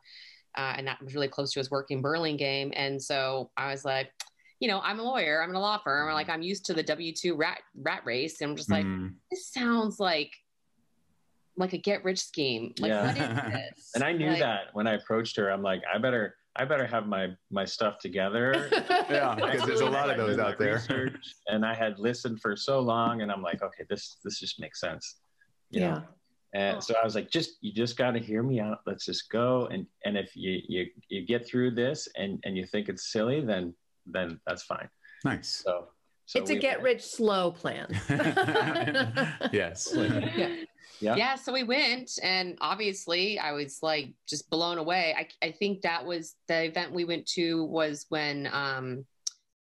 uh, 0.58 0.74
and 0.78 0.88
that 0.88 1.02
was 1.04 1.14
really 1.14 1.28
close 1.28 1.52
to 1.54 1.60
us 1.60 1.70
working 1.72 2.02
Burlingame. 2.02 2.72
And 2.76 3.02
so 3.02 3.52
I 3.58 3.72
was 3.72 3.84
like, 3.86 4.12
you 4.60 4.68
know, 4.68 4.80
I'm 4.82 5.00
a 5.00 5.04
lawyer, 5.04 5.42
I'm 5.42 5.50
in 5.52 5.56
a 5.56 5.60
law 5.60 5.78
firm, 5.78 6.08
or 6.08 6.14
like 6.14 6.30
I'm 6.30 6.42
used 6.42 6.66
to 6.66 6.74
the 6.74 6.84
W 6.84 7.14
two 7.14 7.36
rat 7.36 7.60
rat 7.76 8.02
race, 8.06 8.42
and 8.42 8.52
I'm 8.52 8.58
just 8.58 8.70
like, 8.72 8.86
Mm. 8.86 9.14
this 9.32 9.52
sounds 9.52 10.00
like 10.00 10.32
like 11.58 11.74
a 11.74 11.78
get 11.78 12.04
rich 12.06 12.20
scheme. 12.20 12.74
Like, 12.80 12.90
Yeah. 12.90 13.08
what 13.08 13.18
is 13.18 13.54
this? 13.54 13.92
and 13.96 14.04
i 14.04 14.12
knew 14.14 14.30
Like, 14.30 14.40
that 14.40 14.62
when 14.74 14.88
i 14.88 14.94
approached 14.94 15.36
her 15.38 15.50
i'm 15.52 15.62
like 15.62 15.82
i 15.94 15.98
better 15.98 16.36
i 16.56 16.64
better 16.64 16.86
have 16.88 17.06
my 17.08 17.30
my 17.52 17.66
stuff 17.66 17.98
together 18.00 18.70
Yeah, 19.10 19.36
because 19.36 19.64
there's 19.66 19.82
a 19.82 19.90
lot 19.90 20.10
of 20.10 20.18
those 20.18 20.38
out 20.40 20.58
there. 20.60 20.76
research, 20.76 21.18
and 21.48 21.66
I 21.66 21.74
had 21.74 21.98
listened 22.00 22.42
for 22.42 22.56
so 22.56 22.80
long, 22.80 23.22
and 23.22 23.32
I'm 23.32 23.42
like, 23.42 23.62
okay, 23.64 23.84
this 23.90 24.18
this 24.24 24.40
just 24.40 24.60
makes 24.60 24.80
sense. 24.80 25.18
You 25.72 25.82
yeah. 25.82 25.90
know? 25.90 26.04
And 26.54 26.78
Oh. 26.78 26.80
so 26.80 26.94
I 27.02 27.04
was 27.06 27.16
like, 27.16 27.30
just 27.32 27.58
you 27.62 27.72
just 27.74 27.98
got 27.98 28.12
to 28.12 28.20
hear 28.20 28.42
me 28.44 28.60
out. 28.60 28.80
Let's 28.86 29.06
just 29.06 29.30
go. 29.32 29.68
And 29.72 29.86
and 30.06 30.16
if 30.18 30.36
you 30.36 30.62
you 30.68 30.86
you 31.10 31.26
get 31.26 31.46
through 31.48 31.72
this 31.72 32.08
and 32.16 32.40
and 32.46 32.56
you 32.58 32.66
think 32.66 32.88
it's 32.90 33.12
silly, 33.12 33.42
then 33.42 33.74
then 34.12 34.40
that's 34.46 34.64
fine. 34.64 34.90
Nice. 35.26 35.62
So, 35.66 35.88
so 36.26 36.40
it's 36.40 36.50
a 36.50 36.54
we- 36.54 36.60
get 36.60 36.82
rich 36.82 37.04
slow 37.04 37.52
plan. 37.52 37.88
yes. 39.52 39.92
yeah. 39.96 40.56
Yeah. 41.02 41.16
yeah 41.16 41.36
so 41.36 41.54
we 41.54 41.64
went 41.64 42.12
and 42.22 42.58
obviously 42.60 43.40
i 43.40 43.54
was 43.54 43.80
like 43.82 44.12
just 44.28 44.50
blown 44.50 44.78
away 44.78 45.16
i, 45.18 45.30
I 45.48 45.52
think 45.52 45.84
that 45.84 46.06
was 46.06 46.36
the 46.50 46.66
event 46.66 46.92
we 46.92 47.06
went 47.06 47.26
to 47.36 47.64
was 47.64 48.06
when 48.10 48.50
um 48.52 49.06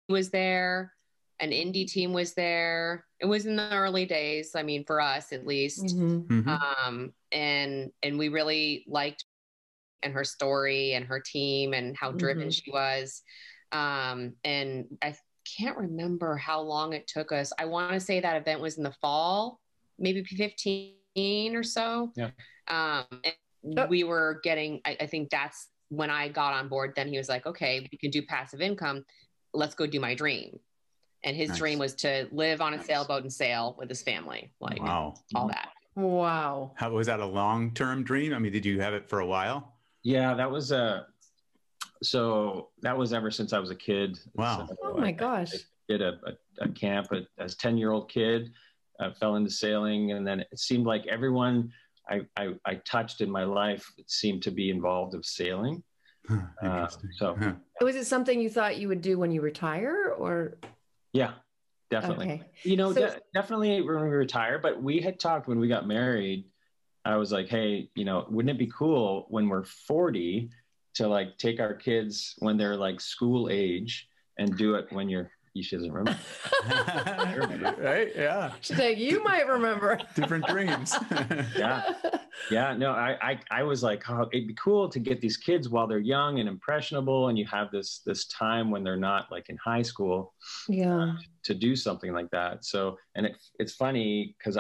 was 0.09 0.31
there 0.31 0.93
an 1.39 1.53
Indy 1.53 1.85
team 1.85 2.13
was 2.13 2.35
there 2.35 3.05
it 3.21 3.27
was 3.27 3.47
in 3.47 3.55
the 3.55 3.71
early 3.73 4.05
days 4.05 4.57
i 4.57 4.65
mean 4.65 4.85
for 4.85 5.01
us 5.01 5.33
at 5.33 5.47
least 5.47 5.95
Mhm. 5.95 6.27
Mhm. 6.27 6.61
um 6.87 7.13
and 7.31 7.93
and 8.03 8.19
we 8.19 8.29
really 8.29 8.85
liked 8.89 9.25
and 10.03 10.13
her 10.15 10.25
story 10.25 10.95
and 10.95 11.05
her 11.07 11.21
team 11.21 11.73
and 11.73 11.97
how 11.97 12.11
driven 12.11 12.49
Mhm. 12.49 12.53
she 12.65 12.71
was 12.73 13.23
um 13.73 14.35
and 14.45 14.87
i 15.03 15.15
can't 15.59 15.77
remember 15.77 16.37
how 16.37 16.61
long 16.61 16.93
it 16.93 17.07
took 17.07 17.33
us 17.33 17.53
i 17.59 17.65
want 17.65 17.91
to 17.93 18.01
say 18.01 18.21
that 18.21 18.37
event 18.37 18.61
was 18.61 18.77
in 18.79 18.85
the 18.85 18.93
fall 19.01 19.61
maybe 19.99 20.23
15 20.25 21.57
or 21.57 21.63
so 21.63 22.13
Yeah. 22.17 22.31
um 22.69 23.05
and 23.25 23.35
Oh. 23.79 23.87
we 23.87 24.03
were 24.03 24.41
getting 24.43 24.81
I, 24.85 24.97
I 25.03 25.07
think 25.07 25.31
that's 25.31 25.69
when 25.89 26.11
i 26.11 26.29
got 26.29 26.53
on 26.53 26.69
board 26.69 26.95
then 26.97 27.07
he 27.07 27.17
was 27.17 27.29
like 27.29 27.47
okay 27.47 27.87
we 27.93 27.97
can 27.99 28.11
do 28.11 28.23
passive 28.23 28.61
income 28.61 29.05
let's 29.55 29.77
go 29.77 29.87
do 29.87 30.01
my 30.01 30.15
dream 30.17 30.59
and 31.23 31.37
his 31.37 31.51
Nice. 31.51 31.59
dream 31.59 31.79
was 31.79 31.95
to 31.97 32.27
live 32.33 32.61
on 32.61 32.75
a 32.75 32.83
sailboat 32.83 33.23
and 33.23 33.33
sail 33.33 33.77
with 33.79 33.89
his 33.89 34.03
family 34.03 34.53
like 34.61 34.81
wow. 34.83 35.15
all 35.35 35.47
that 35.49 35.69
Wow. 35.95 36.73
How 36.77 36.91
was 36.91 37.07
that 37.09 37.21
a 37.21 37.27
long 37.27 37.73
term 37.75 38.03
dream? 38.03 38.33
I 38.33 38.39
mean, 38.39 38.51
did 38.53 38.65
you 38.65 38.81
have 38.81 38.95
it 38.95 39.09
for 39.11 39.21
a 39.21 39.27
while? 39.27 39.75
Yeah, 40.03 40.33
that 40.35 40.51
was 40.51 40.73
uh 40.73 41.03
so 42.03 42.69
that 42.83 42.97
was 42.97 43.13
ever 43.13 43.31
since 43.31 43.53
I 43.53 43.59
was 43.59 43.71
a 43.71 43.75
kid. 43.77 44.19
Wow. 44.35 44.67
So 44.69 44.77
Oh 44.85 44.99
my 44.99 45.09
I- 45.09 45.13
gosh. 45.13 45.55
I 45.55 45.59
did 45.89 46.03
a, 46.03 46.19
a, 46.27 46.65
a 46.65 46.69
camp 46.69 47.09
a- 47.13 47.27
as 47.39 47.55
10 47.57 47.77
year 47.79 47.91
old 47.93 48.11
kid, 48.11 48.53
uh, 49.01 49.13
fell 49.13 49.37
into 49.37 49.51
sailing. 49.51 50.13
And 50.13 50.27
then 50.27 50.41
it 50.41 50.59
seemed 50.59 50.87
like 50.87 51.07
everyone 51.07 51.73
I, 52.09 52.23
I, 52.37 52.55
I 52.65 52.75
touched 52.77 53.21
in 53.21 53.31
my 53.31 53.45
life 53.45 53.91
seemed 54.07 54.43
to 54.43 54.51
be 54.51 54.71
involved 54.71 55.15
of 55.15 55.25
sailing. 55.25 55.83
Huh, 56.29 56.41
Uh, 56.63 56.89
so- 57.19 57.37
Huh. 57.39 57.53
Was 57.81 57.97
it 57.97 58.07
something 58.07 58.41
you 58.41 58.49
thought 58.51 58.77
you 58.79 58.89
would 58.89 59.03
do 59.03 59.19
when 59.19 59.31
you 59.33 59.41
retire 59.41 60.15
or 60.17 60.59
Yeah, 61.13 61.33
definitely. 61.91 62.27
okay. 62.27 62.43
You 62.65 62.77
know, 62.77 62.93
So- 62.93 63.01
de- 63.09 63.21
definitely 63.35 63.81
when 63.83 64.03
we 64.03 64.09
retire, 64.09 64.59
but 64.59 64.83
we 64.83 65.01
had 65.01 65.19
talked 65.21 65.47
when 65.49 65.59
we 65.59 65.69
got 65.69 65.87
married. 65.87 66.47
I 67.05 67.17
was 67.17 67.33
like, 67.33 67.49
hey, 67.49 67.91
you 67.97 68.05
know, 68.05 68.25
wouldn't 68.31 68.51
it 68.55 68.59
be 68.59 68.71
cool 68.73 69.27
when 69.29 69.49
we're 69.49 69.65
40 69.65 70.51
to 70.95 71.09
like 71.09 71.39
take 71.39 71.61
our 71.61 71.75
kids 71.75 72.35
when 72.39 72.57
they're 72.57 72.77
like 72.77 73.01
school 73.01 73.49
age 73.51 74.09
and 74.39 74.57
do 74.57 74.75
it 74.75 74.87
when 74.91 75.09
you're, 75.09 75.31
you 75.55 75.63
she 75.63 75.77
doesn't 75.77 75.93
remember. 75.93 76.19
right? 77.79 78.13
Yeah. 78.15 78.53
She's 78.61 78.79
like, 78.79 78.99
you 78.99 79.23
might 79.23 79.47
remember. 79.47 79.99
Different 80.15 80.47
dreams. 80.47 80.95
Yeah. 81.57 81.93
Yeah, 82.51 82.75
no, 82.75 82.93
I, 82.93 83.17
I, 83.23 83.41
I 83.51 83.63
was 83.63 83.83
like, 83.83 84.09
oh, 84.11 84.29
it'd 84.33 84.49
be 84.49 84.55
cool 84.55 84.89
to 84.89 84.99
get 84.99 85.21
these 85.21 85.37
kids 85.37 85.69
while 85.69 85.87
they're 85.87 85.99
young 85.99 86.41
and 86.41 86.49
impressionable, 86.49 87.29
and 87.29 87.39
you 87.39 87.47
have 87.47 87.71
this 87.71 88.01
this 88.05 88.27
time 88.27 88.71
when 88.71 88.83
they're 88.83 88.97
not 88.97 89.31
like 89.31 89.49
in 89.49 89.57
high 89.59 89.83
school 89.83 90.35
yeah. 90.69 90.95
Um, 90.95 91.19
to 91.45 91.55
do 91.55 91.77
something 91.77 92.13
like 92.13 92.31
that. 92.31 92.65
So, 92.65 92.97
and 93.15 93.27
it, 93.27 93.37
it's 93.59 93.75
funny 93.75 94.35
because 94.39 94.59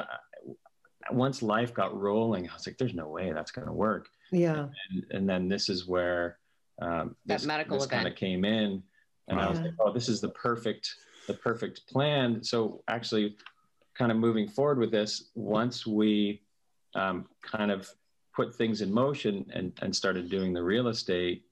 once 1.10 1.42
life 1.42 1.74
got 1.74 1.98
rolling, 1.98 2.48
I 2.48 2.54
was 2.54 2.66
like, 2.66 2.78
there's 2.78 2.94
no 2.94 3.08
way 3.08 3.32
that's 3.32 3.50
going 3.50 3.66
to 3.66 3.72
work. 3.72 4.08
Yeah. 4.32 4.68
And, 4.90 5.04
and 5.10 5.28
then 5.28 5.48
this 5.48 5.68
is 5.68 5.86
where 5.86 6.38
um, 6.80 7.14
That 7.26 7.38
this, 7.38 7.46
medical 7.46 7.78
this 7.78 7.86
kind 7.86 8.08
of 8.08 8.16
came 8.16 8.44
in, 8.44 8.82
and 9.28 9.38
I 9.38 9.48
was 9.48 9.60
like, 9.60 9.74
oh, 9.78 9.92
this 9.92 10.08
is 10.08 10.20
the 10.20 10.30
perfect 10.30 10.92
the 11.28 11.34
perfect 11.34 11.86
plan. 11.86 12.42
So 12.42 12.82
actually, 12.88 13.36
kind 13.94 14.10
of 14.10 14.18
moving 14.18 14.48
forward 14.48 14.78
with 14.78 14.90
this, 14.90 15.30
once 15.36 15.86
we 15.86 16.42
um, 16.96 17.26
kind 17.42 17.70
of 17.70 17.88
put 18.34 18.54
things 18.54 18.80
in 18.80 18.92
motion 18.92 19.46
and, 19.52 19.72
and 19.82 19.94
started 19.94 20.28
doing 20.30 20.52
the 20.52 20.62
real 20.62 20.88
estate, 20.88 21.44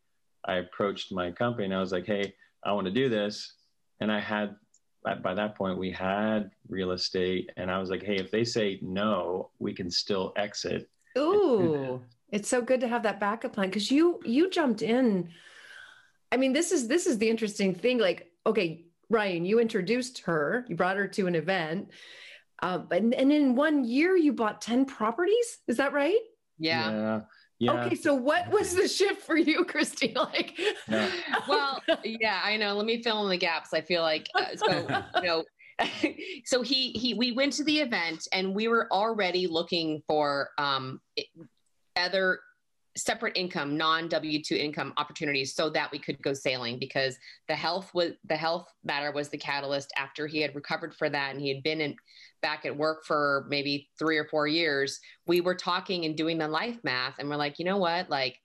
I 0.45 0.55
approached 0.55 1.13
my 1.13 1.31
company 1.31 1.67
and 1.67 1.75
I 1.75 1.81
was 1.81 1.93
like, 1.93 2.07
hey, 2.07 2.35
I 2.65 2.73
want 2.73 2.87
to 2.87 2.93
do 2.93 3.09
this. 3.09 3.55
And 4.01 4.11
I 4.11 4.19
had, 4.19 4.57
by- 5.05 5.15
by 5.15 5.35
that 5.35 5.55
point, 5.55 5.79
we 5.79 5.91
had 5.93 6.51
real 6.69 6.91
estate. 6.93 7.51
And 7.57 7.71
I 7.71 7.79
was 7.79 7.91
like, 7.91 8.03
hey, 8.03 8.17
if 8.17 8.31
they 8.31 8.45
say 8.45 8.79
no, 8.83 9.51
we 9.59 9.73
can 9.73 9.91
still 9.91 10.33
exit. 10.37 10.89
Ooh, 11.19 12.01
it's 12.33 12.49
so 12.49 12.63
good 12.63 12.81
to 12.81 12.89
have 12.89 13.03
that 13.03 13.21
backup 13.21 13.53
plan 13.53 13.69
because 13.69 13.91
you 13.91 14.21
you 14.25 14.51
jumped 14.51 14.83
in. 14.83 15.31
I 16.33 16.37
mean, 16.37 16.53
this 16.53 16.73
is 16.73 16.89
this 16.89 17.07
is 17.07 17.19
the 17.19 17.29
interesting 17.29 17.75
thing. 17.75 17.99
Like, 17.99 18.31
okay, 18.47 18.85
Ryan, 19.09 19.45
you 19.45 19.59
introduced 19.59 20.21
her, 20.23 20.65
you 20.69 20.77
brought 20.77 20.97
her 20.97 21.09
to 21.09 21.27
an 21.27 21.35
event, 21.35 21.91
um, 22.63 22.89
and 22.91 23.15
and 23.15 23.33
in 23.33 23.55
one 23.57 23.85
year 23.85 24.17
you 24.17 24.33
bought 24.33 24.61
ten 24.61 24.85
properties. 24.85 25.59
Is 25.67 25.77
that 25.79 25.93
right? 25.93 26.21
yeah. 26.59 26.91
Yeah. 26.91 27.21
yeah. 27.59 27.85
Okay, 27.87 27.95
so 27.95 28.15
what 28.15 28.51
was 28.51 28.75
the 28.75 28.87
shift 28.89 29.23
for 29.23 29.37
you, 29.37 29.65
Christine? 29.65 30.15
Like, 30.17 30.59
Yeah. 30.89 31.11
well 31.49 31.83
yeah 32.05 32.41
i 32.45 32.57
know 32.57 32.75
let 32.75 32.87
me 32.87 33.03
fill 33.03 33.25
in 33.25 33.31
the 33.31 33.37
gaps 33.37 33.73
i 33.73 33.81
feel 33.81 34.03
like 34.03 34.29
uh, 34.35 34.57
so 34.57 35.03
you 35.23 35.27
know 35.27 35.45
so 36.45 36.63
he 36.63 36.91
he 36.93 37.15
we 37.15 37.33
went 37.33 37.53
to 37.55 37.65
the 37.65 37.79
event 37.79 38.29
and 38.33 38.55
we 38.55 38.69
were 38.69 38.87
already 38.93 39.47
looking 39.47 40.03
for 40.07 40.51
um 40.59 41.01
other 41.97 42.41
separate 42.97 43.37
income 43.37 43.77
non 43.77 44.09
w2 44.09 44.51
income 44.53 44.93
opportunities 44.97 45.55
so 45.55 45.71
that 45.71 45.91
we 45.93 45.99
could 45.99 46.21
go 46.23 46.35
sailing 46.35 46.77
because 46.79 47.17
the 47.47 47.55
health 47.55 47.89
was 47.95 48.13
the 48.29 48.37
health 48.37 48.67
matter 48.83 49.13
was 49.13 49.29
the 49.29 49.39
catalyst 49.39 49.93
after 49.97 50.27
he 50.27 50.41
had 50.41 50.53
recovered 50.57 50.93
for 50.95 51.09
that 51.09 51.33
and 51.33 51.41
he 51.41 51.49
had 51.55 51.63
been 51.63 51.81
in 51.81 51.95
back 52.43 52.67
at 52.67 52.77
work 52.77 53.05
for 53.05 53.47
maybe 53.49 53.89
3 53.97 54.19
or 54.19 54.25
4 54.25 54.49
years 54.49 54.99
we 55.27 55.41
were 55.41 55.55
talking 55.55 56.05
and 56.05 56.17
doing 56.17 56.37
the 56.37 56.49
life 56.49 56.79
math 56.83 57.15
and 57.21 57.29
we're 57.31 57.37
like 57.37 57.61
you 57.61 57.65
know 57.65 57.77
what 57.77 58.11
like 58.11 58.37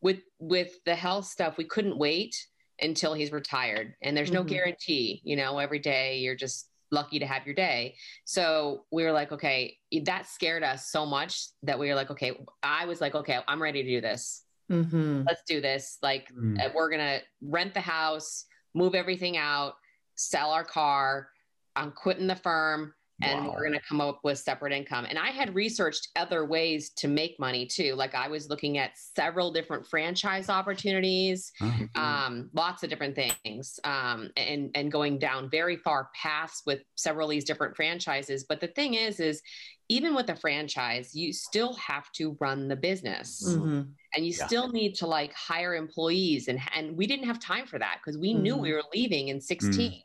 with 0.00 0.20
with 0.40 0.72
the 0.84 0.94
health 0.94 1.26
stuff 1.26 1.56
we 1.56 1.64
couldn't 1.64 1.96
wait 1.96 2.34
until 2.80 3.14
he's 3.14 3.30
retired 3.30 3.94
and 4.02 4.16
there's 4.16 4.32
no 4.32 4.42
Mhm. 4.42 4.48
guarantee 4.48 5.20
you 5.22 5.36
know 5.36 5.58
every 5.58 5.78
day 5.78 6.18
you're 6.18 6.34
just 6.34 6.68
lucky 6.90 7.18
to 7.18 7.26
have 7.26 7.44
your 7.46 7.54
day. 7.54 7.96
So 8.24 8.84
we 8.92 9.02
were 9.04 9.12
like 9.12 9.32
okay 9.32 9.76
that 10.04 10.26
scared 10.26 10.62
us 10.62 10.90
so 10.90 11.04
much 11.06 11.46
that 11.62 11.78
we 11.78 11.88
were 11.88 11.94
like 11.94 12.10
okay 12.10 12.38
i 12.62 12.84
was 12.84 13.00
like 13.00 13.14
okay 13.14 13.38
i'm 13.48 13.62
ready 13.62 13.82
to 13.82 13.88
do 13.88 14.00
this. 14.00 14.42
Mhm. 14.70 15.24
let's 15.26 15.42
do 15.46 15.60
this. 15.60 15.98
Like 16.02 16.28
Mm. 16.32 16.74
we're 16.74 16.90
gonna 16.90 17.20
rent 17.40 17.74
the 17.74 17.80
house 17.80 18.46
move 18.74 18.94
everything 18.94 19.36
out 19.36 19.74
sell 20.16 20.50
our 20.50 20.64
car. 20.64 21.28
I'm 21.76 21.92
quitting 21.92 22.26
the 22.26 22.36
firm 22.36 22.94
and 23.22 23.46
Wow. 23.46 23.52
we're 23.52 23.66
going 23.66 23.78
to 23.78 23.86
come 23.88 24.00
up 24.00 24.20
with 24.24 24.38
separate 24.38 24.72
income. 24.72 25.06
And 25.08 25.18
I 25.18 25.28
had 25.28 25.54
researched 25.54 26.08
other 26.16 26.44
ways 26.44 26.90
to 26.96 27.08
make 27.08 27.38
money 27.40 27.64
too. 27.66 27.94
Like 27.94 28.14
I 28.14 28.28
was 28.28 28.50
looking 28.50 28.76
at 28.78 28.92
several 28.96 29.50
different 29.52 29.86
franchise 29.86 30.48
opportunities, 30.50 31.52
Oh, 31.60 31.86
um, 31.94 32.50
lots 32.52 32.82
of 32.82 32.90
different 32.90 33.14
things, 33.16 33.80
um, 33.84 34.30
and 34.36 34.70
and 34.74 34.92
going 34.92 35.18
down 35.18 35.48
very 35.50 35.76
far 35.76 36.10
paths 36.14 36.62
with 36.66 36.82
several 36.96 37.28
of 37.28 37.30
these 37.30 37.44
different 37.44 37.74
franchises. 37.74 38.44
But 38.44 38.60
the 38.60 38.68
thing 38.68 38.94
is, 38.94 39.18
is 39.20 39.40
even 39.88 40.14
with 40.14 40.28
a 40.30 40.36
franchise, 40.36 41.14
you 41.14 41.32
still 41.32 41.74
have 41.74 42.10
to 42.12 42.36
run 42.40 42.68
the 42.68 42.76
business 42.76 43.40
Mhm. 43.42 43.92
and 44.14 44.26
you 44.26 44.32
Yeah. 44.32 44.46
still 44.46 44.68
need 44.72 44.94
to 44.96 45.06
like 45.06 45.32
hire 45.32 45.74
employees 45.74 46.48
and 46.48 46.60
and 46.74 46.96
we 46.96 47.06
didn't 47.06 47.26
have 47.26 47.38
time 47.38 47.66
for 47.66 47.78
that 47.78 48.00
because 48.00 48.18
we 48.18 48.34
knew 48.34 48.56
Mhm. 48.56 48.60
we 48.62 48.72
were 48.72 48.82
leaving 48.92 49.28
in 49.28 49.40
16 49.40 50.02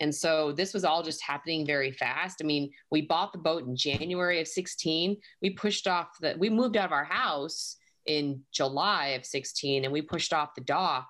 and 0.00 0.14
so 0.14 0.52
this 0.52 0.72
was 0.74 0.84
all 0.84 1.02
just 1.02 1.22
happening 1.22 1.66
very 1.66 1.90
fast 1.90 2.38
i 2.42 2.46
mean 2.46 2.70
we 2.90 3.02
bought 3.02 3.32
the 3.32 3.38
boat 3.38 3.64
in 3.64 3.76
january 3.76 4.40
of 4.40 4.48
16 4.48 5.16
we 5.42 5.50
pushed 5.50 5.86
off 5.86 6.08
the 6.20 6.34
we 6.38 6.50
moved 6.50 6.76
out 6.76 6.86
of 6.86 6.92
our 6.92 7.04
house 7.04 7.76
in 8.06 8.40
july 8.52 9.08
of 9.08 9.24
16 9.24 9.84
and 9.84 9.92
we 9.92 10.02
pushed 10.02 10.32
off 10.32 10.54
the 10.54 10.62
dock 10.62 11.08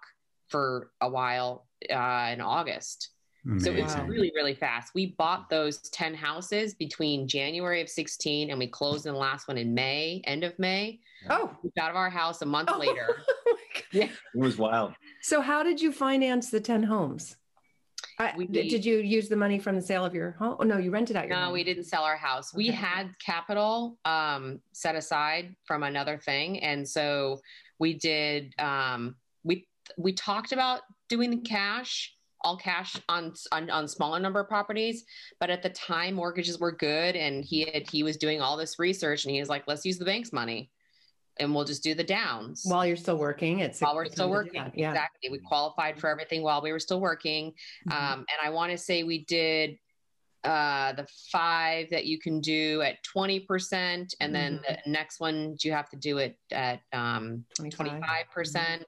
for 0.49 0.90
a 1.00 1.09
while 1.09 1.66
uh, 1.90 2.30
in 2.33 2.40
august 2.40 3.11
so 3.59 3.71
it's 3.71 3.95
amazing. 3.95 4.09
really 4.09 4.33
really 4.35 4.54
fast 4.54 4.92
we 4.95 5.14
bought 5.16 5.49
those 5.49 5.78
10 5.90 6.12
houses 6.12 6.75
between 6.75 7.26
january 7.26 7.80
of 7.80 7.88
16 7.88 8.50
and 8.50 8.59
we 8.59 8.66
closed 8.66 9.07
in 9.07 9.14
the 9.14 9.18
last 9.18 9.49
one 9.49 9.57
in 9.57 9.73
may 9.73 10.21
end 10.26 10.45
of 10.45 10.59
may 10.59 10.99
Oh. 11.28 11.50
moved 11.62 11.78
out 11.78 11.90
of 11.90 11.97
our 11.97 12.11
house 12.11 12.42
a 12.42 12.47
month 12.47 12.71
later. 12.78 13.23
Oh 13.47 13.57
my 13.95 14.00
God. 14.00 14.11
It 14.35 14.38
was 14.38 14.59
wild. 14.59 14.95
So, 15.23 15.40
how 15.40 15.62
did 15.62 15.80
you 15.80 15.92
finance 15.92 16.50
the 16.50 16.61
10 16.61 16.85
homes? 16.85 17.37
I, 18.18 18.34
We- 18.37 18.46
did 18.46 18.84
you 18.84 18.98
use 18.98 19.28
the 19.28 19.37
money 19.37 19.58
from 19.58 19.76
the 19.76 19.82
sale 19.82 20.04
of 20.04 20.14
your 20.14 20.32
home? 20.32 20.56
Oh, 20.58 20.64
no, 20.64 20.76
you 20.78 20.90
rented 20.90 21.16
out 21.16 21.28
your 21.28 21.37
No, 21.37 21.44
home. 21.44 21.52
we 21.52 21.62
didn't 21.62 21.84
sell 21.84 22.02
our 22.02 22.16
house. 22.16 22.52
We 22.52 22.68
had 22.68 23.10
capital 23.25 23.98
um, 24.04 24.60
set 24.72 24.96
aside 24.96 25.54
from 25.64 25.82
another 25.84 26.18
thing, 26.18 26.58
and 26.60 26.88
so 26.88 27.40
we 27.78 27.94
did. 27.94 28.54
Um, 28.58 29.14
we 29.44 29.66
we 29.96 30.12
talked 30.12 30.52
about 30.52 30.80
doing 31.08 31.30
the 31.30 31.37
cash, 31.38 32.14
all 32.42 32.56
cash 32.56 32.96
on, 33.08 33.34
on 33.52 33.70
on 33.70 33.87
smaller 33.88 34.18
number 34.20 34.38
of 34.40 34.48
properties 34.48 35.04
but 35.40 35.50
at 35.50 35.60
the 35.62 35.70
time 35.70 36.14
mortgages 36.14 36.60
were 36.60 36.70
good 36.70 37.16
and 37.16 37.44
he 37.44 37.68
had 37.72 37.88
he 37.90 38.02
was 38.04 38.16
doing 38.16 38.40
all 38.40 38.56
this 38.56 38.78
research 38.78 39.25
and 39.25 39.34
he 39.34 39.40
was 39.40 39.48
like 39.48 39.64
let's 39.66 39.84
use 39.84 39.98
the 39.98 40.04
bank's 40.04 40.32
money 40.32 40.70
and 41.40 41.54
we'll 41.54 41.64
just 41.64 41.83
do 41.83 41.95
the 41.95 42.04
downs 42.04 42.62
while 42.64 42.87
you're 42.87 42.97
still 42.97 43.18
working 43.18 43.61
it's 43.61 43.80
while 43.80 43.95
we're 43.95 44.07
still 44.07 44.30
working 44.30 44.71
yeah. 44.75 44.90
exactly 44.90 45.30
we 45.30 45.38
qualified 45.38 45.99
for 45.99 46.09
everything 46.09 46.42
while 46.42 46.62
we 46.62 46.73
were 46.73 46.78
still 46.78 47.00
working 47.00 47.52
mm-hmm. 47.88 47.92
um, 47.92 48.18
and 48.18 48.38
i 48.45 48.50
want 48.50 48.71
to 48.71 48.78
say 48.78 49.02
we 49.02 49.25
did 49.25 49.78
uh, 50.45 50.92
the 50.92 51.07
five 51.33 51.90
that 51.90 52.07
you 52.07 52.16
can 52.16 52.40
do 52.40 52.80
at 52.80 52.97
20% 53.04 54.14
and 54.21 54.35
then 54.35 54.54
mm-hmm. 54.54 54.75
the 54.85 54.90
next 54.90 55.18
one 55.18 55.57
you 55.62 55.73
have 55.73 55.90
to 55.90 55.97
do 55.97 56.18
it 56.18 56.38
at 56.52 56.80
um, 56.92 57.45
25%. 57.59 58.30
percent 58.33 58.85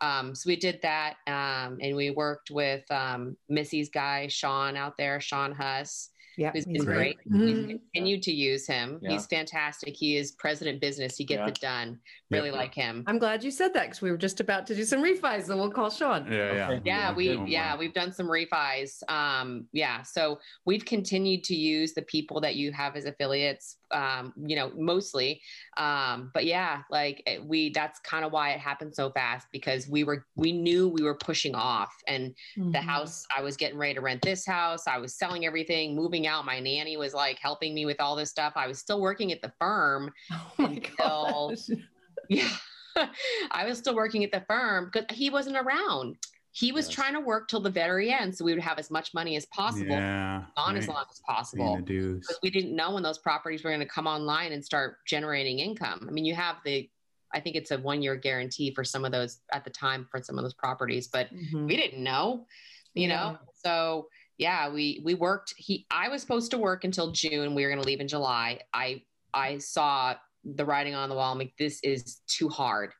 um, 0.00 0.34
so 0.34 0.48
we 0.48 0.56
did 0.56 0.80
that, 0.82 1.16
um, 1.26 1.78
and 1.80 1.94
we 1.94 2.10
worked 2.10 2.50
with 2.50 2.90
um, 2.90 3.36
Missy's 3.48 3.90
guy 3.90 4.28
Sean 4.28 4.76
out 4.76 4.96
there, 4.96 5.20
Sean 5.20 5.52
Huss. 5.52 6.09
Yeah, 6.36 6.52
he's 6.52 6.66
been 6.66 6.84
great. 6.84 7.18
great. 7.24 7.32
Mm-hmm. 7.32 7.66
We've 7.66 7.80
continued 7.92 8.22
to 8.22 8.32
use 8.32 8.66
him. 8.66 8.98
Yeah. 9.02 9.10
He's 9.10 9.26
fantastic. 9.26 9.96
He 9.96 10.16
is 10.16 10.32
president 10.32 10.80
business. 10.80 11.16
He 11.16 11.24
gets 11.24 11.40
yeah. 11.40 11.48
it 11.48 11.60
done. 11.60 11.98
Really 12.30 12.50
yep. 12.50 12.58
like 12.58 12.74
him. 12.74 13.04
I'm 13.06 13.18
glad 13.18 13.42
you 13.42 13.50
said 13.50 13.74
that 13.74 13.84
because 13.84 14.00
we 14.00 14.10
were 14.10 14.16
just 14.16 14.40
about 14.40 14.66
to 14.68 14.74
do 14.74 14.84
some 14.84 15.02
refis, 15.02 15.46
so 15.46 15.56
we'll 15.56 15.70
call 15.70 15.90
Sean. 15.90 16.30
Yeah, 16.30 16.52
yeah, 16.52 16.70
okay. 16.70 16.82
yeah. 16.84 17.12
We 17.12 17.36
yeah 17.46 17.76
we've 17.76 17.94
done 17.94 18.12
some 18.12 18.26
refis. 18.26 19.02
Um, 19.10 19.66
yeah, 19.72 20.02
so 20.02 20.38
we've 20.64 20.84
continued 20.84 21.44
to 21.44 21.54
use 21.54 21.92
the 21.94 22.02
people 22.02 22.40
that 22.40 22.54
you 22.54 22.72
have 22.72 22.96
as 22.96 23.04
affiliates 23.04 23.76
um, 23.92 24.32
you 24.36 24.56
know, 24.56 24.70
mostly. 24.76 25.40
Um, 25.76 26.30
but 26.34 26.44
yeah, 26.44 26.82
like 26.90 27.22
eh, 27.26 27.38
we, 27.42 27.70
that's 27.70 28.00
kind 28.00 28.24
of 28.24 28.32
why 28.32 28.50
it 28.50 28.60
happened 28.60 28.94
so 28.94 29.10
fast 29.10 29.46
because 29.52 29.88
we 29.88 30.04
were, 30.04 30.26
we 30.36 30.52
knew 30.52 30.88
we 30.88 31.02
were 31.02 31.14
pushing 31.14 31.54
off 31.54 31.94
and 32.06 32.34
mm-hmm. 32.58 32.72
the 32.72 32.80
house, 32.80 33.26
I 33.36 33.42
was 33.42 33.56
getting 33.56 33.78
ready 33.78 33.94
to 33.94 34.00
rent 34.00 34.22
this 34.22 34.46
house. 34.46 34.86
I 34.86 34.98
was 34.98 35.14
selling 35.14 35.46
everything, 35.46 35.94
moving 35.94 36.26
out. 36.26 36.44
My 36.44 36.60
nanny 36.60 36.96
was 36.96 37.14
like 37.14 37.38
helping 37.38 37.74
me 37.74 37.86
with 37.86 38.00
all 38.00 38.16
this 38.16 38.30
stuff. 38.30 38.52
I 38.56 38.66
was 38.66 38.78
still 38.78 39.00
working 39.00 39.32
at 39.32 39.42
the 39.42 39.52
firm 39.58 40.10
oh 40.32 40.52
until, 40.58 41.50
gosh. 41.50 41.78
yeah. 42.28 42.48
I 43.50 43.66
was 43.66 43.78
still 43.78 43.94
working 43.94 44.24
at 44.24 44.32
the 44.32 44.44
firm 44.48 44.90
because 44.92 45.16
he 45.16 45.30
wasn't 45.30 45.56
around 45.56 46.16
he 46.52 46.72
was 46.72 46.86
yes. 46.86 46.94
trying 46.94 47.14
to 47.14 47.20
work 47.20 47.48
till 47.48 47.60
the 47.60 47.70
very 47.70 48.12
end 48.12 48.36
so 48.36 48.44
we 48.44 48.52
would 48.52 48.62
have 48.62 48.78
as 48.78 48.90
much 48.90 49.14
money 49.14 49.36
as 49.36 49.46
possible 49.46 49.90
yeah, 49.90 50.42
on 50.56 50.74
right. 50.74 50.82
as 50.82 50.88
long 50.88 51.04
as 51.10 51.20
possible 51.20 51.80
because 51.84 52.38
we 52.42 52.50
didn't 52.50 52.74
know 52.74 52.92
when 52.92 53.02
those 53.02 53.18
properties 53.18 53.62
were 53.62 53.70
going 53.70 53.80
to 53.80 53.86
come 53.86 54.06
online 54.06 54.52
and 54.52 54.64
start 54.64 54.96
generating 55.06 55.58
income 55.58 56.06
i 56.08 56.10
mean 56.10 56.24
you 56.24 56.34
have 56.34 56.56
the 56.64 56.88
i 57.34 57.40
think 57.40 57.56
it's 57.56 57.70
a 57.70 57.78
one 57.78 58.02
year 58.02 58.16
guarantee 58.16 58.72
for 58.74 58.84
some 58.84 59.04
of 59.04 59.12
those 59.12 59.40
at 59.52 59.64
the 59.64 59.70
time 59.70 60.06
for 60.10 60.20
some 60.22 60.38
of 60.38 60.44
those 60.44 60.54
properties 60.54 61.08
but 61.08 61.32
mm-hmm. 61.32 61.66
we 61.66 61.76
didn't 61.76 62.02
know 62.02 62.46
you 62.94 63.08
yeah. 63.08 63.16
know 63.16 63.38
so 63.64 64.08
yeah 64.38 64.68
we 64.68 65.00
we 65.04 65.14
worked 65.14 65.54
he 65.56 65.86
i 65.90 66.08
was 66.08 66.20
supposed 66.20 66.50
to 66.50 66.58
work 66.58 66.84
until 66.84 67.12
june 67.12 67.54
we 67.54 67.62
were 67.62 67.70
going 67.70 67.80
to 67.80 67.86
leave 67.86 68.00
in 68.00 68.08
july 68.08 68.58
i 68.74 69.00
i 69.32 69.58
saw 69.58 70.14
the 70.56 70.64
writing 70.64 70.94
on 70.94 71.08
the 71.08 71.14
wall 71.14 71.32
i'm 71.32 71.38
like 71.38 71.52
this 71.58 71.80
is 71.84 72.22
too 72.26 72.48
hard 72.48 72.92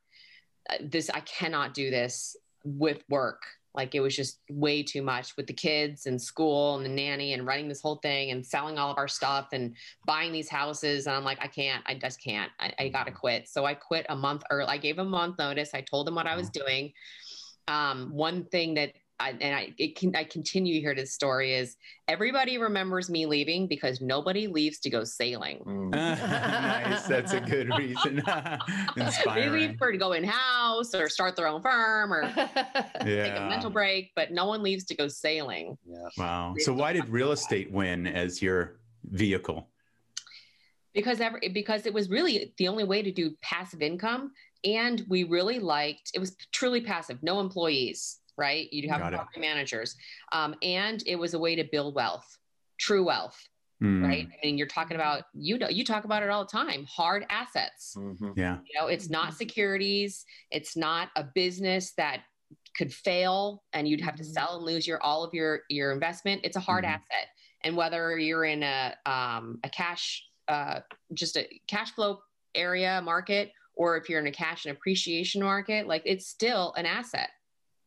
uh, 0.69 0.75
this 0.83 1.09
i 1.09 1.19
cannot 1.21 1.73
do 1.73 1.89
this 1.89 2.37
with 2.63 3.03
work. 3.09 3.43
Like 3.73 3.95
it 3.95 4.01
was 4.01 4.15
just 4.15 4.39
way 4.49 4.83
too 4.83 5.01
much 5.01 5.37
with 5.37 5.47
the 5.47 5.53
kids 5.53 6.05
and 6.05 6.21
school 6.21 6.75
and 6.75 6.85
the 6.85 6.89
nanny 6.89 7.33
and 7.33 7.47
running 7.47 7.69
this 7.69 7.81
whole 7.81 7.95
thing 7.95 8.31
and 8.31 8.45
selling 8.45 8.77
all 8.77 8.91
of 8.91 8.97
our 8.97 9.07
stuff 9.07 9.49
and 9.53 9.75
buying 10.05 10.33
these 10.33 10.49
houses. 10.49 11.07
And 11.07 11.15
I'm 11.15 11.23
like, 11.23 11.39
I 11.41 11.47
can't, 11.47 11.81
I 11.87 11.95
just 11.95 12.21
can't. 12.21 12.51
I, 12.59 12.73
I 12.77 12.89
got 12.89 13.05
to 13.05 13.11
quit. 13.11 13.47
So 13.47 13.65
I 13.65 13.73
quit 13.73 14.05
a 14.09 14.15
month 14.15 14.43
early. 14.49 14.67
I 14.67 14.77
gave 14.77 14.99
a 14.99 15.05
month 15.05 15.37
notice. 15.39 15.69
I 15.73 15.81
told 15.81 16.05
them 16.05 16.15
what 16.15 16.27
I 16.27 16.35
was 16.35 16.49
doing. 16.49 16.91
Um, 17.67 18.11
one 18.11 18.43
thing 18.45 18.73
that 18.73 18.93
I, 19.21 19.35
and 19.39 19.55
I, 19.55 19.93
can, 19.95 20.15
I 20.15 20.23
continue 20.23 20.81
here 20.81 20.95
to 20.95 21.01
the 21.01 21.07
story 21.07 21.53
is 21.53 21.77
everybody 22.07 22.57
remembers 22.57 23.09
me 23.09 23.25
leaving 23.25 23.67
because 23.67 24.01
nobody 24.01 24.47
leaves 24.47 24.79
to 24.79 24.89
go 24.89 25.03
sailing. 25.03 25.59
Mm. 25.65 25.91
nice. 25.91 27.03
That's 27.03 27.33
a 27.33 27.39
good 27.39 27.69
reason. 27.77 28.23
they 29.35 29.49
leave 29.49 29.77
for 29.77 29.91
to 29.91 29.97
go 29.97 30.13
in 30.13 30.23
house 30.23 30.95
or 30.95 31.07
start 31.07 31.35
their 31.35 31.47
own 31.47 31.61
firm 31.61 32.11
or 32.11 32.23
yeah. 32.23 32.95
take 33.03 33.37
a 33.37 33.47
mental 33.47 33.69
break, 33.69 34.11
but 34.15 34.31
no 34.31 34.47
one 34.47 34.63
leaves 34.63 34.85
to 34.85 34.95
go 34.95 35.07
sailing. 35.07 35.77
Yeah. 35.85 35.97
Wow. 36.17 36.55
So 36.57 36.73
why 36.73 36.93
did 36.93 37.07
real 37.09 37.31
estate 37.31 37.71
win 37.71 38.07
as 38.07 38.41
your 38.41 38.79
vehicle? 39.03 39.69
Because 40.93 41.21
every, 41.21 41.47
because 41.49 41.85
it 41.85 41.93
was 41.93 42.09
really 42.09 42.53
the 42.57 42.67
only 42.67 42.83
way 42.83 43.01
to 43.01 43.11
do 43.11 43.35
passive 43.41 43.81
income 43.81 44.31
and 44.63 45.03
we 45.07 45.23
really 45.23 45.59
liked 45.59 46.11
it 46.13 46.19
was 46.19 46.35
truly 46.51 46.81
passive 46.81 47.17
no 47.23 47.39
employees 47.39 48.19
right? 48.37 48.71
You'd 48.71 48.89
have 48.89 49.01
Got 49.01 49.13
property 49.13 49.39
it. 49.39 49.41
managers. 49.41 49.95
Um, 50.31 50.55
and 50.61 51.03
it 51.05 51.15
was 51.15 51.33
a 51.33 51.39
way 51.39 51.55
to 51.55 51.63
build 51.63 51.95
wealth, 51.95 52.37
true 52.79 53.05
wealth. 53.05 53.37
Mm. 53.81 54.05
Right. 54.05 54.27
I 54.31 54.45
mean, 54.45 54.59
you're 54.59 54.67
talking 54.67 54.93
about 54.93 55.23
you 55.33 55.57
know 55.57 55.67
you 55.67 55.83
talk 55.83 56.03
about 56.03 56.21
it 56.21 56.29
all 56.29 56.45
the 56.45 56.51
time. 56.51 56.85
Hard 56.85 57.25
assets. 57.31 57.95
Mm-hmm. 57.97 58.33
Yeah. 58.35 58.57
You 58.63 58.79
know, 58.79 58.87
it's 58.87 59.09
not 59.09 59.33
securities. 59.33 60.23
It's 60.51 60.77
not 60.77 61.09
a 61.15 61.23
business 61.33 61.93
that 61.97 62.21
could 62.77 62.93
fail 62.93 63.63
and 63.73 63.87
you'd 63.87 64.01
have 64.01 64.15
to 64.15 64.23
mm-hmm. 64.23 64.33
sell 64.33 64.57
and 64.57 64.65
lose 64.65 64.85
your 64.85 65.01
all 65.01 65.23
of 65.23 65.33
your 65.33 65.61
your 65.69 65.91
investment. 65.91 66.41
It's 66.43 66.57
a 66.57 66.59
hard 66.59 66.83
mm-hmm. 66.83 66.93
asset. 66.93 67.29
And 67.63 67.75
whether 67.75 68.19
you're 68.19 68.45
in 68.45 68.61
a 68.61 68.95
um, 69.07 69.59
a 69.63 69.69
cash 69.69 70.25
uh, 70.47 70.81
just 71.13 71.35
a 71.37 71.47
cash 71.67 71.91
flow 71.91 72.19
area 72.53 73.01
market 73.03 73.51
or 73.75 73.97
if 73.97 74.09
you're 74.09 74.19
in 74.19 74.27
a 74.27 74.31
cash 74.31 74.65
and 74.65 74.75
appreciation 74.75 75.41
market, 75.41 75.87
like 75.87 76.03
it's 76.05 76.27
still 76.27 76.73
an 76.77 76.85
asset 76.85 77.29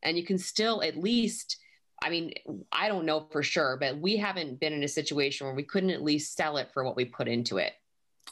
and 0.05 0.17
you 0.17 0.25
can 0.25 0.39
still 0.39 0.83
at 0.83 0.97
least 0.97 1.59
I 2.03 2.11
mean, 2.11 2.35
I 2.71 2.89
don't 2.89 3.07
know 3.07 3.27
for 3.31 3.43
sure, 3.43 3.79
but 3.81 3.99
we 3.99 4.17
haven't 4.19 4.61
been 4.61 4.75
in 4.75 4.83
a 4.83 4.89
situation 4.89 5.47
where 5.47 5.55
we 5.55 5.63
couldn't 5.63 5.91
at 5.91 6.03
least 6.03 6.37
sell 6.37 6.59
it 6.59 6.71
for 6.73 6.85
what 6.85 6.97
we 6.97 7.07
put 7.07 7.29
into 7.29 7.57
it. 7.57 7.73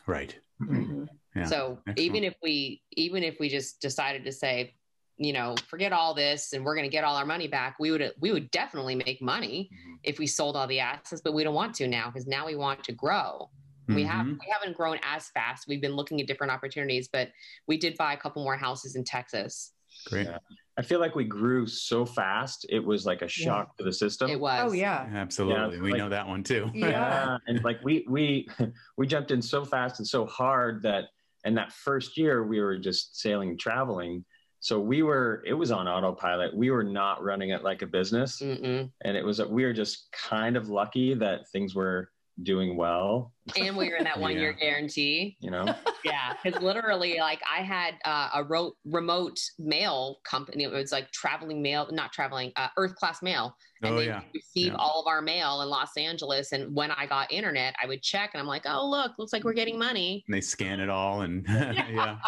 Right. 0.07 0.37
Mm-hmm. 0.61 1.05
Yeah. 1.35 1.45
So 1.45 1.79
Excellent. 1.87 1.99
even 1.99 2.25
if 2.25 2.35
we 2.43 2.83
even 2.93 3.23
if 3.23 3.39
we 3.41 3.49
just 3.49 3.81
decided 3.81 4.25
to 4.25 4.33
say, 4.33 4.75
you 5.17 5.33
know, 5.33 5.55
forget 5.69 5.93
all 5.93 6.13
this 6.13 6.53
and 6.53 6.65
we're 6.65 6.75
going 6.75 6.89
to 6.89 6.93
get 6.93 7.05
all 7.05 7.17
our 7.17 7.25
money 7.25 7.49
back, 7.49 7.77
we 7.79 7.91
would 7.91 8.13
we 8.21 8.33
would 8.33 8.51
definitely 8.51 8.95
make 8.95 9.23
money 9.23 9.71
mm-hmm. 9.73 9.95
if 10.03 10.19
we 10.19 10.27
sold 10.27 10.57
all 10.57 10.67
the 10.67 10.81
assets, 10.81 11.23
but 11.25 11.33
we 11.33 11.43
don't 11.43 11.55
want 11.55 11.75
to 11.77 11.89
now 11.89 12.11
because 12.11 12.27
now 12.27 12.47
we 12.47 12.57
want 12.57 12.85
to 12.85 12.93
grow. 12.93 13.49
Mm-hmm. 13.89 13.95
We 13.95 14.05
have 14.05 14.27
we 14.27 14.53
haven't 14.53 14.77
grown 14.77 14.99
as 15.03 15.29
fast. 15.31 15.67
We've 15.67 15.81
been 15.81 15.97
looking 15.97 16.21
at 16.21 16.27
different 16.27 16.53
opportunities, 16.53 17.09
but 17.09 17.31
we 17.67 17.79
did 17.79 17.97
buy 17.97 18.13
a 18.13 18.17
couple 18.19 18.45
more 18.45 18.57
houses 18.57 18.97
in 18.97 19.05
Texas. 19.05 19.73
Great. 20.07 20.27
Yeah. 20.27 20.39
I 20.79 20.83
feel 20.83 21.01
like 21.01 21.15
we 21.15 21.25
grew 21.25 21.67
so 21.67 22.07
fast, 22.07 22.65
it 22.71 22.79
was 22.79 23.05
like 23.05 23.21
a 23.21 23.29
shock 23.29 23.73
yeah. 23.73 23.79
to 23.79 23.85
the 23.85 23.93
system. 23.93 24.31
It 24.31 24.37
oh, 24.37 24.39
was. 24.39 24.71
Oh 24.71 24.73
yeah. 24.73 25.07
Absolutely. 25.13 25.77
Yeah, 25.77 25.83
we 25.83 25.93
like, 25.93 25.99
know 25.99 26.09
that 26.09 26.27
one 26.27 26.43
too. 26.43 26.71
yeah. 26.73 27.37
and 27.47 27.63
like 27.63 27.81
we 27.85 28.07
we 28.09 28.49
we 28.97 29.07
jumped 29.07 29.31
in 29.31 29.43
so 29.43 29.65
fast 29.65 29.99
and 29.99 30.09
so 30.09 30.25
hard 30.27 30.83
that 30.83 31.07
and 31.45 31.57
that 31.57 31.73
first 31.73 32.17
year 32.17 32.45
we 32.45 32.61
were 32.61 32.79
just 32.79 33.21
sailing 33.21 33.51
and 33.51 33.61
traveling. 33.61 34.25
So 34.61 34.79
we 34.79 35.03
were 35.03 35.43
it 35.47 35.55
was 35.55 35.71
on 35.73 35.89
autopilot. 35.89 36.57
We 36.57 36.71
were 36.71 36.85
not 36.85 37.23
running 37.23 37.51
it 37.51 37.63
like 37.63 37.83
a 37.83 37.87
business. 37.87 38.41
Mm-mm. 38.41 38.91
And 39.05 39.17
it 39.17 39.25
was 39.25 39.43
we 39.43 39.65
were 39.65 39.73
just 39.75 40.11
kind 40.13 40.57
of 40.57 40.69
lucky 40.71 41.15
that 41.15 41.49
things 41.51 41.75
were 41.75 42.11
doing 42.43 42.77
well. 42.77 43.33
And 43.57 43.77
we 43.77 43.91
were 43.91 43.97
in 43.97 44.05
that 44.05 44.19
one 44.21 44.33
yeah. 44.33 44.41
year 44.41 44.53
guarantee. 44.53 45.37
You 45.41 45.51
know? 45.51 45.75
yeah. 46.05 46.35
Cause 46.43 46.61
literally, 46.63 47.19
like, 47.19 47.41
I 47.51 47.63
had 47.63 47.95
uh, 48.05 48.31
a 48.35 48.45
ro- 48.45 48.77
remote 48.85 49.39
mail 49.59 50.21
company. 50.25 50.65
It 50.65 50.73
was 50.73 50.93
like 50.93 51.11
traveling 51.11 51.63
mail, 51.63 51.89
not 51.91 52.13
traveling, 52.13 52.53
uh, 52.57 52.69
Earth 52.77 52.95
class 52.97 53.23
mail. 53.23 53.57
And 53.83 53.95
oh, 53.95 53.99
they 53.99 54.07
yeah. 54.07 54.23
receive 54.33 54.69
yeah. 54.69 54.77
all 54.79 55.01
of 55.01 55.09
our 55.09 55.21
mail 55.21 55.61
in 55.63 55.69
Los 55.69 55.97
Angeles. 55.97 56.53
And 56.53 56.75
when 56.75 56.93
I 56.93 57.05
got 57.07 57.33
internet, 57.33 57.75
I 57.83 57.87
would 57.87 58.01
check 58.01 58.31
and 58.33 58.41
I'm 58.41 58.47
like, 58.47 58.63
oh, 58.65 58.89
look, 58.89 59.13
looks 59.19 59.33
like 59.33 59.43
we're 59.43 59.55
getting 59.55 59.77
money. 59.77 60.23
And 60.29 60.35
they 60.35 60.41
scan 60.41 60.79
it 60.79 60.89
all. 60.89 61.23
And 61.23 61.45
yeah. 61.49 62.19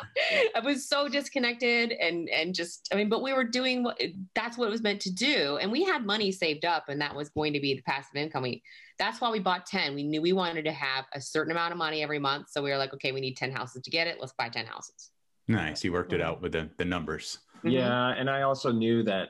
I 0.57 0.61
was 0.61 0.89
so 0.89 1.09
disconnected 1.09 1.93
and, 1.93 2.29
and 2.29 2.55
just, 2.55 2.89
I 2.93 2.97
mean, 2.97 3.09
but 3.09 3.23
we 3.23 3.33
were 3.33 3.45
doing 3.45 3.85
what 3.85 4.01
that's 4.35 4.59
what 4.59 4.67
it 4.67 4.71
was 4.71 4.83
meant 4.83 5.01
to 5.03 5.13
do. 5.13 5.59
And 5.61 5.71
we 5.71 5.85
had 5.85 6.05
money 6.05 6.33
saved 6.33 6.65
up 6.65 6.89
and 6.89 7.01
that 7.01 7.15
was 7.15 7.29
going 7.29 7.53
to 7.53 7.61
be 7.61 7.75
the 7.75 7.83
passive 7.83 8.17
income. 8.17 8.43
We, 8.43 8.63
that's 8.99 9.21
why 9.21 9.31
we 9.31 9.41
bought 9.41 9.67
10. 9.67 9.95
We 9.95 10.03
knew 10.03 10.23
we 10.23 10.33
wanted 10.33 10.65
to 10.65 10.73
have 10.73 11.04
a 11.13 11.21
certain 11.21 11.53
amount 11.53 11.73
of 11.73 11.79
money 11.79 12.03
every 12.03 12.19
month. 12.19 12.49
So 12.51 12.63
we 12.63 12.71
were 12.71 12.79
like, 12.79 12.95
okay, 12.95 13.13
we 13.13 13.21
need 13.21 13.37
10 13.37 13.53
houses 13.53 13.83
to 13.83 13.91
get 13.91 14.07
it. 14.07 14.19
Let's 14.21 14.33
buy 14.33 14.49
10 14.49 14.67
houses. 14.67 15.11
Nice. 15.49 15.85
You 15.85 15.93
worked 15.93 16.13
it 16.13 16.21
out 16.21 16.41
with 16.41 16.53
the, 16.53 16.71
the 16.79 16.85
numbers. 16.85 17.39
Mm-hmm. 17.59 17.69
Yeah. 17.69 18.09
And 18.09 18.31
I 18.31 18.43
also 18.43 18.73
knew 18.73 19.03
that 19.05 19.29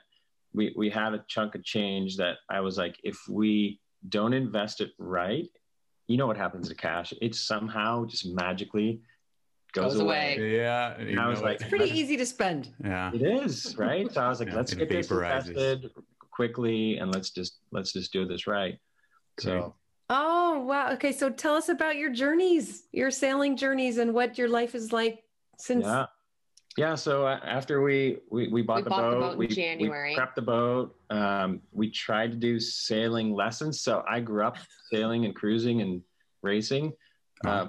we, 0.52 0.72
we 0.76 0.90
had 0.90 1.14
a 1.14 1.24
chunk 1.28 1.54
of 1.54 1.64
change 1.64 2.16
that 2.16 2.37
I 2.48 2.60
was 2.60 2.78
like, 2.78 2.96
if 3.02 3.18
we 3.28 3.80
don't 4.08 4.32
invest 4.32 4.80
it 4.80 4.92
right, 4.98 5.48
you 6.06 6.16
know 6.16 6.26
what 6.26 6.37
happens 6.37 6.68
to 6.68 6.74
cash? 6.74 7.12
It 7.20 7.34
somehow 7.34 8.04
just 8.04 8.26
magically 8.26 9.00
goes, 9.72 9.94
goes 9.94 10.00
away. 10.00 10.37
away. 10.37 10.56
Yeah. 10.56 10.94
And 10.94 11.18
I 11.18 11.28
was 11.28 11.40
like, 11.40 11.60
it's 11.60 11.68
pretty 11.68 11.90
easy 11.90 12.16
to 12.16 12.26
spend. 12.26 12.72
Yeah. 12.84 13.10
It 13.12 13.22
is, 13.22 13.76
right? 13.76 14.10
So 14.12 14.20
I 14.20 14.28
was 14.28 14.38
like, 14.38 14.50
yeah, 14.50 14.56
let's 14.56 14.74
get 14.74 14.88
this 14.88 15.10
invested 15.10 15.90
quickly 16.30 16.98
and 16.98 17.12
let's 17.12 17.30
just 17.30 17.58
let's 17.72 17.92
just 17.92 18.12
do 18.12 18.26
this 18.26 18.46
right. 18.46 18.78
So. 19.40 19.74
Oh 20.10 20.60
wow! 20.60 20.92
Okay, 20.92 21.12
so 21.12 21.30
tell 21.30 21.54
us 21.54 21.68
about 21.70 21.96
your 21.96 22.10
journeys, 22.10 22.84
your 22.92 23.10
sailing 23.10 23.56
journeys, 23.56 23.98
and 23.98 24.12
what 24.12 24.36
your 24.36 24.48
life 24.48 24.74
is 24.74 24.92
like 24.92 25.22
since. 25.58 25.84
Yeah. 25.86 26.06
yeah, 26.76 26.94
so 26.94 27.26
uh, 27.26 27.40
after 27.42 27.80
we 27.80 28.18
we, 28.30 28.48
we 28.48 28.60
bought, 28.62 28.76
We 28.78 28.82
the, 28.82 28.90
bought 28.90 29.10
the 29.10 29.16
boat, 29.16 29.20
boat 29.20 29.32
in 29.32 29.38
we, 29.38 29.46
January. 29.48 30.10
we 30.14 30.20
prepped 30.20 30.34
the 30.34 30.42
boat. 30.42 30.94
Um, 31.08 31.60
we 31.72 31.90
tried 31.90 32.32
to 32.32 32.36
do 32.36 32.60
sailing 32.60 33.32
lessons. 33.32 33.80
So 33.80 34.04
I 34.08 34.20
grew 34.20 34.44
up 34.44 34.58
sailing 34.92 35.24
and 35.24 35.34
cruising 35.34 35.80
and 35.80 36.02
racing. 36.42 36.92
Uh, 37.46 37.68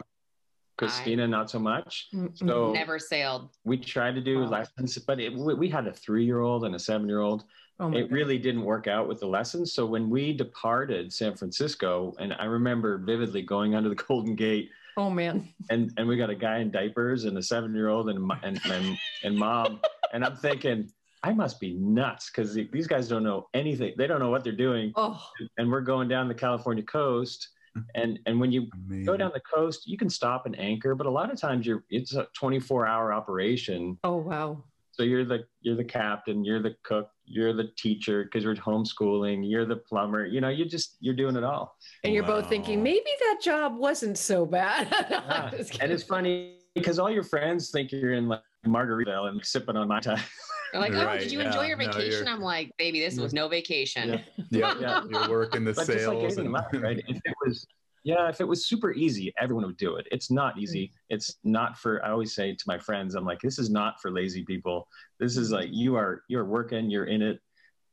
Christina, 0.77 1.25
not 1.25 1.49
so 1.49 1.57
much. 1.59 2.09
So 2.35 2.73
Never 2.73 2.99
sailed. 2.99 3.49
we 3.63 3.77
tried 3.77 4.15
to 4.15 4.21
do 4.21 4.41
Wow. 4.41 4.49
lessons, 4.49 4.97
but 4.97 5.21
it, 5.21 5.33
we, 5.33 5.53
we 5.53 5.69
had 5.69 5.87
a 5.87 5.93
three-year-old 5.93 6.65
and 6.65 6.75
a 6.75 6.79
seven-year-old. 6.79 7.45
Oh 7.79 7.89
my 7.89 7.99
It 7.99 8.11
really 8.11 8.37
didn't 8.37 8.63
work 8.63 8.87
out 8.87 9.07
with 9.07 9.19
the 9.19 9.27
lessons. 9.27 9.73
So 9.73 9.85
when 9.85 10.09
we 10.09 10.33
departed 10.33 11.11
San 11.13 11.35
Francisco, 11.35 12.13
and 12.19 12.33
I 12.33 12.45
remember 12.45 12.97
vividly 12.97 13.41
going 13.41 13.75
under 13.75 13.89
the 13.89 13.95
Golden 14.07 14.35
Gate 14.35 14.69
Oh 14.97 15.09
man. 15.09 15.49
and 15.69 15.91
and 15.97 16.07
we 16.07 16.15
got 16.17 16.29
a 16.29 16.35
guy 16.35 16.59
in 16.59 16.71
diapers 16.71 17.25
and 17.25 17.37
a 17.37 17.43
seven 17.43 17.73
year 17.75 17.89
old 17.89 18.09
and, 18.09 18.31
and 18.43 18.59
and 18.65 18.97
and 19.23 19.37
mom 19.37 19.81
and 20.13 20.23
I'm 20.23 20.37
thinking 20.37 20.89
I 21.21 21.33
must 21.33 21.59
be 21.59 21.73
nuts 21.73 22.29
because 22.29 22.53
these 22.53 22.87
guys 22.87 23.07
don't 23.07 23.23
know 23.23 23.47
anything. 23.55 23.93
They 23.97 24.05
don't 24.07 24.19
know 24.19 24.29
what 24.29 24.43
they're 24.43 24.53
doing, 24.53 24.93
Oh, 24.95 25.19
and 25.57 25.71
we're 25.71 25.81
going 25.81 26.07
down 26.07 26.27
the 26.27 26.35
California 26.35 26.83
coast. 26.83 27.49
Mm-hmm. 27.75 28.01
And 28.01 28.19
and 28.27 28.39
when 28.39 28.51
you 28.53 28.67
Amazing. 28.87 29.05
go 29.05 29.17
down 29.17 29.31
the 29.33 29.41
coast, 29.41 29.85
you 29.87 29.97
can 29.97 30.09
stop 30.09 30.45
and 30.45 30.57
anchor, 30.59 30.93
but 30.95 31.07
a 31.07 31.09
lot 31.09 31.29
of 31.31 31.37
times 31.41 31.65
you're 31.67 31.83
it's 31.89 32.13
a 32.13 32.27
24 32.35 32.85
hour 32.87 33.11
operation. 33.11 33.97
oh 34.05 34.15
wow. 34.17 34.63
So 34.91 35.03
you're 35.03 35.25
the 35.25 35.45
you're 35.61 35.75
the 35.75 35.83
captain, 35.83 36.45
you're 36.45 36.61
the 36.61 36.75
cook, 36.83 37.09
you're 37.25 37.53
the 37.53 37.69
teacher 37.77 38.23
because 38.23 38.45
we're 38.45 38.55
homeschooling, 38.55 39.49
you're 39.49 39.65
the 39.65 39.75
plumber. 39.77 40.25
You 40.25 40.41
know, 40.41 40.49
you 40.49 40.65
just 40.65 40.97
you're 40.99 41.15
doing 41.15 41.35
it 41.35 41.43
all. 41.43 41.75
And 42.03 42.13
you're 42.13 42.23
both 42.23 42.47
thinking 42.49 42.81
maybe 42.83 43.09
that 43.19 43.39
job 43.41 43.75
wasn't 43.77 44.17
so 44.17 44.45
bad. 44.45 44.87
Yeah. 45.09 45.51
And 45.81 45.91
it's 45.91 46.03
funny 46.03 46.57
because 46.73 46.99
all 46.99 47.09
your 47.09 47.23
friends 47.23 47.71
think 47.71 47.91
you're 47.91 48.13
in 48.13 48.27
like 48.27 48.41
Margaritaville 48.65 49.29
and 49.29 49.43
sipping 49.45 49.75
on 49.77 49.87
my 49.87 49.99
time. 49.99 50.21
They're 50.71 50.81
like, 50.81 50.93
oh, 50.93 51.05
Right, 51.05 51.19
did 51.19 51.31
you 51.31 51.39
yeah. 51.39 51.47
enjoy 51.47 51.65
your 51.67 51.77
vacation? 51.77 52.11
you're- 52.11 52.27
I'm 52.27 52.41
like, 52.41 52.71
baby, 52.77 52.99
this 52.99 53.17
was 53.17 53.33
no 53.33 53.47
vacation. 53.47 54.21
Yeah. 54.49 54.73
yeah, 54.75 54.75
Yeah. 54.79 55.03
you're 55.09 55.29
working 55.29 55.63
the 55.63 55.71
but 55.73 55.87
just 55.87 55.89
like 55.89 55.99
sales 56.19 56.37
and 56.37 56.51
life, 56.51 56.65
right? 56.73 57.01
If 57.07 57.17
it 57.23 57.33
was, 57.45 57.65
yeah, 58.05 58.29
if 58.29 58.39
it 58.39 58.47
was 58.47 58.67
super 58.67 58.93
easy, 58.93 59.33
everyone 59.41 59.65
would 59.65 59.77
do 59.77 59.95
it. 59.95 60.07
It's 60.11 60.29
not 60.29 60.53
hmm. 60.53 60.59
easy. 60.59 60.91
It's 61.09 61.37
not 61.43 61.77
for. 61.77 62.05
I 62.05 62.11
always 62.11 62.35
say 62.35 62.53
to 62.53 62.63
my 62.67 62.77
friends, 62.77 63.15
I'm 63.15 63.25
like, 63.25 63.41
this 63.41 63.57
is 63.57 63.71
not 63.71 63.99
for 63.99 64.11
lazy 64.11 64.43
people. 64.43 64.87
This 65.19 65.35
is 65.35 65.49
hmm. 65.49 65.55
like 65.55 65.69
you 65.71 65.95
are 65.95 66.23
you're 66.29 66.45
working, 66.45 66.89
you're 66.89 67.05
in 67.05 67.23
it, 67.23 67.41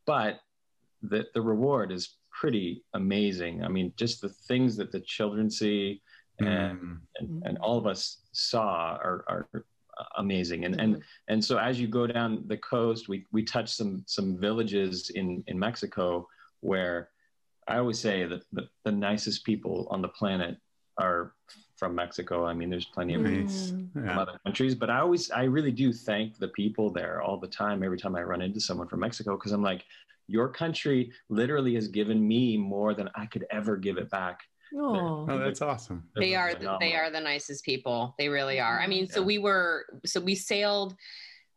but 0.07 0.41
the 1.03 1.25
the 1.35 1.41
reward 1.41 1.91
is 1.91 2.19
pretty 2.31 2.85
amazing. 2.93 3.65
I 3.65 3.69
mean, 3.69 3.95
just 3.97 4.21
the 4.21 4.29
things 4.29 4.77
that 4.77 4.93
the 4.93 5.01
children 5.01 5.51
see 5.51 6.03
hmm. 6.39 6.47
and 6.47 6.79
Mm. 6.79 6.99
and, 7.17 7.43
and 7.47 7.59
all 7.59 7.79
of 7.79 7.87
us 7.87 8.19
saw 8.33 8.97
are, 8.97 9.25
are 9.29 9.65
amazing 10.17 10.65
and 10.65 10.81
and 10.81 11.03
and 11.29 11.45
so 11.45 11.59
as 11.59 11.79
you 11.79 11.87
go 11.87 12.07
down 12.07 12.43
the 12.47 12.57
coast 12.57 13.09
we 13.09 13.27
we 13.31 13.43
touch 13.45 13.71
some 13.71 14.03
some 14.07 14.39
villages 14.39 15.11
in 15.11 15.45
in 15.47 15.59
mexico 15.59 16.27
where 16.61 17.12
i 17.69 17.77
always 17.79 17.99
say 17.99 18.25
that 18.25 18.43
the, 18.53 18.69
the 18.85 18.93
nicest 18.93 19.45
people 19.45 19.87
on 19.91 20.03
the 20.03 20.09
planet 20.09 20.57
are 20.99 21.33
from 21.77 21.95
mexico 21.95 22.45
i 22.47 22.53
mean 22.53 22.71
there's 22.71 22.85
plenty 22.87 23.15
of 23.15 23.23
Mm. 23.23 23.43
Nice. 23.43 23.73
Yeah. 23.97 24.21
other 24.21 24.39
countries 24.45 24.75
but 24.75 24.91
i 24.91 24.99
always 25.01 25.31
i 25.31 25.45
really 25.45 25.71
do 25.73 25.93
thank 25.93 26.39
the 26.39 26.49
people 26.49 26.91
there 26.91 27.23
all 27.23 27.39
the 27.39 27.49
time 27.49 27.83
every 27.83 27.99
time 27.99 28.15
i 28.17 28.23
run 28.23 28.43
into 28.43 28.61
someone 28.61 28.89
from 28.89 29.01
mexico 29.01 29.37
because 29.37 29.53
i'm 29.53 29.63
like 29.63 29.85
your 30.29 30.49
country 30.49 31.11
literally 31.29 31.75
has 31.75 31.89
given 31.89 32.27
me 32.27 32.57
more 32.57 32.95
than 32.95 33.09
i 33.15 33.27
could 33.27 33.45
ever 33.51 33.77
give 33.77 33.97
it 33.99 34.11
back 34.11 34.41
Oh. 34.75 35.27
That's 35.27 35.61
awesome. 35.61 36.03
They're 36.15 36.25
they 36.25 36.35
are 36.35 36.79
they 36.81 36.95
are 36.95 37.11
the 37.11 37.21
nicest 37.21 37.63
people 37.63 38.15
they 38.19 38.29
really 38.31 38.59
are 38.59 38.81
i 38.81 38.87
mean 38.87 39.07
so 39.07 39.23
we 39.23 39.37
were 39.39 39.85
so 40.07 40.19
we 40.19 40.35
sailed 40.35 40.97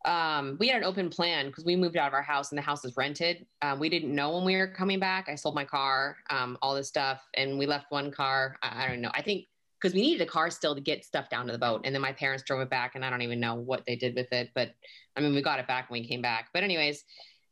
um, 0.06 0.56
we 0.60 0.68
had 0.68 0.78
an 0.78 0.84
open 0.84 1.10
plan 1.10 1.48
because 1.48 1.64
we 1.64 1.74
moved 1.74 1.96
out 1.96 2.06
of 2.06 2.14
our 2.14 2.22
house 2.22 2.52
and 2.52 2.58
the 2.58 2.62
house 2.62 2.84
is 2.84 2.96
rented. 2.96 3.44
Um, 3.60 3.80
we 3.80 3.88
didn't 3.88 4.14
know 4.14 4.36
when 4.36 4.44
we 4.44 4.56
were 4.56 4.68
coming 4.68 5.00
back. 5.00 5.28
I 5.28 5.34
sold 5.34 5.54
my 5.54 5.64
car, 5.64 6.16
um, 6.30 6.56
all 6.62 6.74
this 6.74 6.88
stuff, 6.88 7.26
and 7.34 7.58
we 7.58 7.66
left 7.66 7.90
one 7.90 8.12
car. 8.12 8.56
I, 8.62 8.84
I 8.84 8.88
don't 8.88 9.00
know. 9.00 9.10
I 9.12 9.22
think 9.22 9.46
because 9.80 9.94
we 9.94 10.00
needed 10.00 10.26
a 10.26 10.30
car 10.30 10.48
still 10.48 10.74
to 10.74 10.80
get 10.80 11.04
stuff 11.04 11.28
down 11.28 11.46
to 11.46 11.52
the 11.52 11.58
boat, 11.58 11.82
and 11.84 11.94
then 11.94 12.00
my 12.00 12.12
parents 12.12 12.44
drove 12.44 12.60
it 12.60 12.70
back, 12.70 12.94
and 12.94 13.04
I 13.04 13.10
don't 13.10 13.22
even 13.22 13.40
know 13.40 13.56
what 13.56 13.84
they 13.84 13.96
did 13.96 14.14
with 14.14 14.32
it. 14.32 14.50
But 14.54 14.70
I 15.16 15.20
mean, 15.20 15.34
we 15.34 15.42
got 15.42 15.58
it 15.58 15.66
back 15.66 15.90
when 15.90 16.00
we 16.00 16.08
came 16.08 16.22
back. 16.22 16.48
But 16.54 16.62
anyways, 16.62 17.04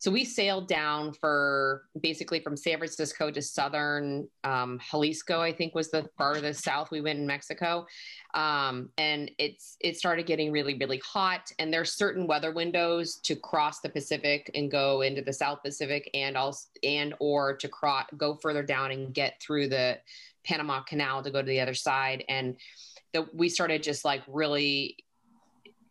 so 0.05 0.11
we 0.11 0.23
sailed 0.23 0.69
down 0.69 1.15
for 1.15 1.85
basically 1.99 2.39
from 2.39 2.59
San 2.59 2.77
Francisco 2.77 3.31
to 3.31 3.41
southern 3.41 4.29
um, 4.45 4.79
Jalisco, 4.91 5.41
I 5.41 5.51
think 5.51 5.75
was 5.75 5.91
the 5.91 6.07
farthest 6.19 6.63
south 6.63 6.91
we 6.91 7.01
went 7.01 7.21
in 7.21 7.27
Mexico. 7.27 7.87
Um, 8.35 8.91
and 8.99 9.31
it's 9.39 9.79
it 9.81 9.97
started 9.97 10.27
getting 10.27 10.53
really, 10.53 10.77
really 10.77 11.01
hot. 11.03 11.51
And 11.59 11.73
there's 11.73 11.95
certain 11.95 12.27
weather 12.27 12.53
windows 12.53 13.17
to 13.23 13.35
cross 13.35 13.81
the 13.81 13.89
Pacific 13.89 14.51
and 14.55 14.71
go 14.71 15.01
into 15.01 15.23
the 15.23 15.33
South 15.33 15.63
Pacific 15.65 16.11
and 16.13 16.37
also 16.37 16.69
and 16.83 17.15
or 17.19 17.57
to 17.57 17.67
cross 17.67 18.05
go 18.19 18.35
further 18.43 18.63
down 18.63 18.91
and 18.91 19.15
get 19.15 19.41
through 19.41 19.71
the 19.71 19.99
Panama 20.45 20.83
Canal 20.83 21.23
to 21.23 21.31
go 21.31 21.41
to 21.41 21.49
the 21.49 21.61
other 21.61 21.73
side. 21.73 22.25
And 22.29 22.59
the, 23.15 23.27
we 23.33 23.49
started 23.49 23.83
just 23.83 24.05
like 24.05 24.21
really 24.29 24.99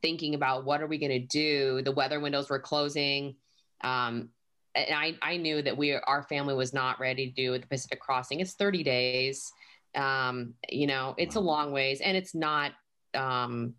thinking 0.03 0.35
about 0.35 0.65
what 0.65 0.83
are 0.83 0.87
we 0.87 0.99
going 0.99 1.19
to 1.19 1.27
do. 1.27 1.81
The 1.81 1.91
weather 1.91 2.19
windows 2.19 2.47
were 2.47 2.59
closing 2.59 3.37
um, 3.83 4.29
and 4.75 4.95
I, 4.95 5.15
I 5.21 5.37
knew 5.37 5.61
that 5.61 5.77
we 5.77 5.93
our 5.93 6.23
family 6.23 6.55
was 6.55 6.73
not 6.73 6.99
ready 6.99 7.27
to 7.29 7.33
do 7.33 7.57
the 7.59 7.67
Pacific 7.67 7.99
crossing. 7.99 8.39
It's 8.39 8.53
30 8.53 8.81
days. 8.83 9.51
Um, 9.95 10.55
you 10.69 10.87
know, 10.87 11.13
it's 11.17 11.35
a 11.35 11.39
long 11.39 11.71
ways 11.71 12.01
and 12.01 12.17
it's 12.17 12.33
not 12.33 12.71
um, 13.13 13.75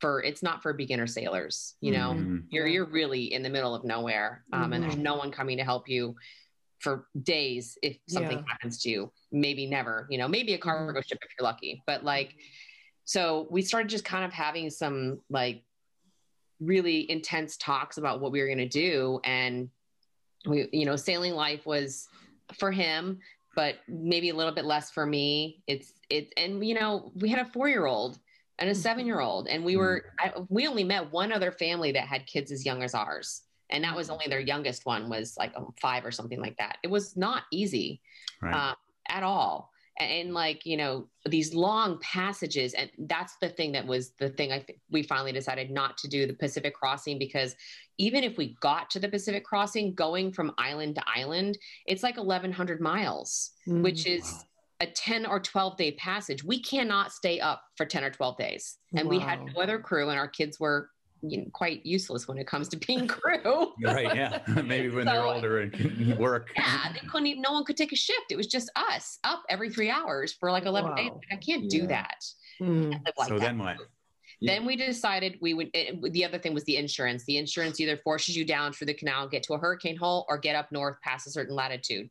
for 0.00 0.22
it's 0.22 0.42
not 0.44 0.62
for 0.62 0.72
beginner 0.72 1.08
sailors, 1.08 1.74
you 1.80 1.90
know. 1.90 2.14
Mhm. 2.14 2.44
You're 2.50 2.68
you're 2.68 2.84
really 2.84 3.32
in 3.32 3.42
the 3.42 3.50
middle 3.50 3.74
of 3.74 3.82
nowhere. 3.82 4.44
Um, 4.52 4.72
and 4.72 4.84
there's 4.84 4.94
Mhm. 4.94 5.02
no 5.02 5.16
one 5.16 5.32
coming 5.32 5.56
to 5.56 5.64
help 5.64 5.88
you 5.88 6.14
for 6.78 7.08
days 7.20 7.76
if 7.82 7.98
something 8.06 8.38
Yeah. 8.38 8.44
happens 8.46 8.80
to 8.82 8.90
you. 8.90 9.12
Maybe 9.32 9.66
never, 9.66 10.06
you 10.10 10.18
know, 10.18 10.28
maybe 10.28 10.54
a 10.54 10.58
cargo 10.58 11.00
ship 11.00 11.18
if 11.22 11.30
you're 11.36 11.44
lucky. 11.44 11.82
But 11.86 12.04
like 12.04 12.36
so 13.04 13.46
we 13.50 13.62
started 13.62 13.88
just 13.88 14.04
kind 14.04 14.24
of 14.24 14.32
having 14.32 14.68
some 14.70 15.20
like 15.30 15.64
really 16.60 17.10
intense 17.10 17.56
talks 17.56 17.98
about 17.98 18.20
what 18.20 18.32
we 18.32 18.40
were 18.40 18.46
going 18.46 18.58
to 18.58 18.68
do 18.68 19.20
and 19.24 19.68
we 20.46 20.68
you 20.72 20.86
know 20.86 20.96
sailing 20.96 21.34
life 21.34 21.66
was 21.66 22.08
for 22.54 22.70
him 22.70 23.18
but 23.56 23.76
maybe 23.88 24.28
a 24.28 24.34
little 24.34 24.52
bit 24.52 24.66
less 24.66 24.90
for 24.90 25.06
me. 25.06 25.62
It's 25.66 25.94
it 26.10 26.32
and 26.36 26.64
you 26.64 26.74
know 26.74 27.10
we 27.16 27.28
had 27.30 27.44
a 27.44 27.48
4-year-old 27.50 28.18
and 28.58 28.70
a 28.70 28.74
7-year-old 28.74 29.48
and 29.48 29.64
we 29.64 29.76
were 29.76 30.04
I, 30.20 30.32
we 30.48 30.68
only 30.68 30.84
met 30.84 31.10
one 31.10 31.32
other 31.32 31.50
family 31.50 31.90
that 31.92 32.06
had 32.06 32.26
kids 32.26 32.52
as 32.52 32.64
young 32.64 32.82
as 32.82 32.94
ours 32.94 33.42
and 33.70 33.82
that 33.82 33.96
was 33.96 34.10
only 34.10 34.26
their 34.28 34.40
youngest 34.40 34.86
one 34.86 35.08
was 35.08 35.36
like 35.36 35.52
um, 35.56 35.72
5 35.80 36.04
or 36.04 36.12
something 36.12 36.40
like 36.40 36.56
that. 36.58 36.76
It 36.84 36.90
was 36.90 37.16
not 37.16 37.44
easy 37.50 38.00
Right. 38.42 38.54
uh, 38.54 38.74
at 39.08 39.22
all 39.22 39.72
and, 39.98 40.10
and 40.10 40.34
like 40.34 40.64
you 40.66 40.76
know 40.76 41.08
these 41.28 41.54
long 41.54 41.98
passages 42.00 42.74
and 42.74 42.90
that's 43.00 43.36
the 43.40 43.48
thing 43.48 43.72
that 43.72 43.86
was 43.86 44.10
the 44.18 44.28
thing 44.30 44.52
i 44.52 44.58
think 44.60 44.78
we 44.90 45.02
finally 45.02 45.32
decided 45.32 45.70
not 45.70 45.96
to 45.98 46.08
do 46.08 46.26
the 46.26 46.32
pacific 46.34 46.74
crossing 46.74 47.18
because 47.18 47.54
even 47.98 48.22
if 48.24 48.36
we 48.36 48.56
got 48.60 48.90
to 48.90 48.98
the 48.98 49.08
pacific 49.08 49.44
crossing 49.44 49.94
going 49.94 50.32
from 50.32 50.52
island 50.58 50.94
to 50.94 51.02
island 51.06 51.58
it's 51.86 52.02
like 52.02 52.16
1100 52.16 52.80
miles 52.80 53.50
Mm. 53.68 53.82
which 53.82 54.06
is 54.06 54.22
Wow. 54.22 54.42
a 54.80 54.86
10 54.86 55.26
or 55.26 55.40
12 55.40 55.76
day 55.76 55.92
passage 55.92 56.44
we 56.44 56.60
cannot 56.60 57.12
stay 57.12 57.40
up 57.40 57.62
for 57.76 57.84
10 57.86 58.04
or 58.04 58.10
12 58.10 58.36
days 58.36 58.78
and 58.94 59.08
we 59.08 59.18
had 59.18 59.40
no 59.44 59.60
other 59.60 59.78
crew 59.78 60.08
and 60.10 60.18
our 60.18 60.28
kids 60.28 60.60
were 60.60 60.90
you 61.30 61.38
know, 61.38 61.46
quite 61.52 61.84
useless 61.84 62.28
when 62.28 62.38
it 62.38 62.46
comes 62.46 62.68
to 62.68 62.76
being 62.76 63.06
crew 63.06 63.72
right. 63.82 64.14
Yeah. 64.14 64.40
Maybe 64.64 64.88
when 64.90 65.06
they're 65.06 65.22
older 65.22 65.60
and 65.60 66.16
work. 66.18 66.50
yeah, 66.56 66.92
they 66.92 67.06
couldn't 67.06 67.26
even, 67.26 67.42
no 67.42 67.52
one 67.52 67.64
could 67.64 67.76
take 67.76 67.92
a 67.92 67.96
shift. 67.96 68.26
It 68.30 68.36
was 68.36 68.46
just 68.46 68.70
us 68.76 69.18
up 69.24 69.42
every 69.48 69.70
three 69.70 69.90
hours 69.90 70.32
for 70.32 70.50
like 70.50 70.64
11 70.64 70.94
days. 70.94 71.10
Like, 71.12 71.26
I 71.32 71.36
can't 71.36 71.68
do 71.68 71.86
that. 71.86 72.24
Mm. 72.60 72.92
Like 72.92 73.28
so 73.28 73.38
that. 73.38 73.40
then 73.40 73.58
what? 73.58 73.76
Then 74.42 74.66
we 74.66 74.76
decided 74.76 75.38
we 75.40 75.54
would, 75.54 75.70
it, 75.72 76.12
the 76.12 76.24
other 76.24 76.38
thing 76.38 76.52
was 76.52 76.64
the 76.64 76.76
insurance. 76.76 77.24
The 77.24 77.38
insurance 77.38 77.80
either 77.80 77.96
forces 77.96 78.36
you 78.36 78.44
down 78.44 78.72
through 78.72 78.88
the 78.88 78.94
canal, 78.94 79.26
get 79.28 79.42
to 79.44 79.54
a 79.54 79.58
hurricane 79.58 79.96
hole, 79.96 80.26
or 80.28 80.36
get 80.36 80.54
up 80.54 80.70
north 80.70 81.00
past 81.02 81.26
a 81.26 81.30
certain 81.30 81.54
latitude. 81.54 82.10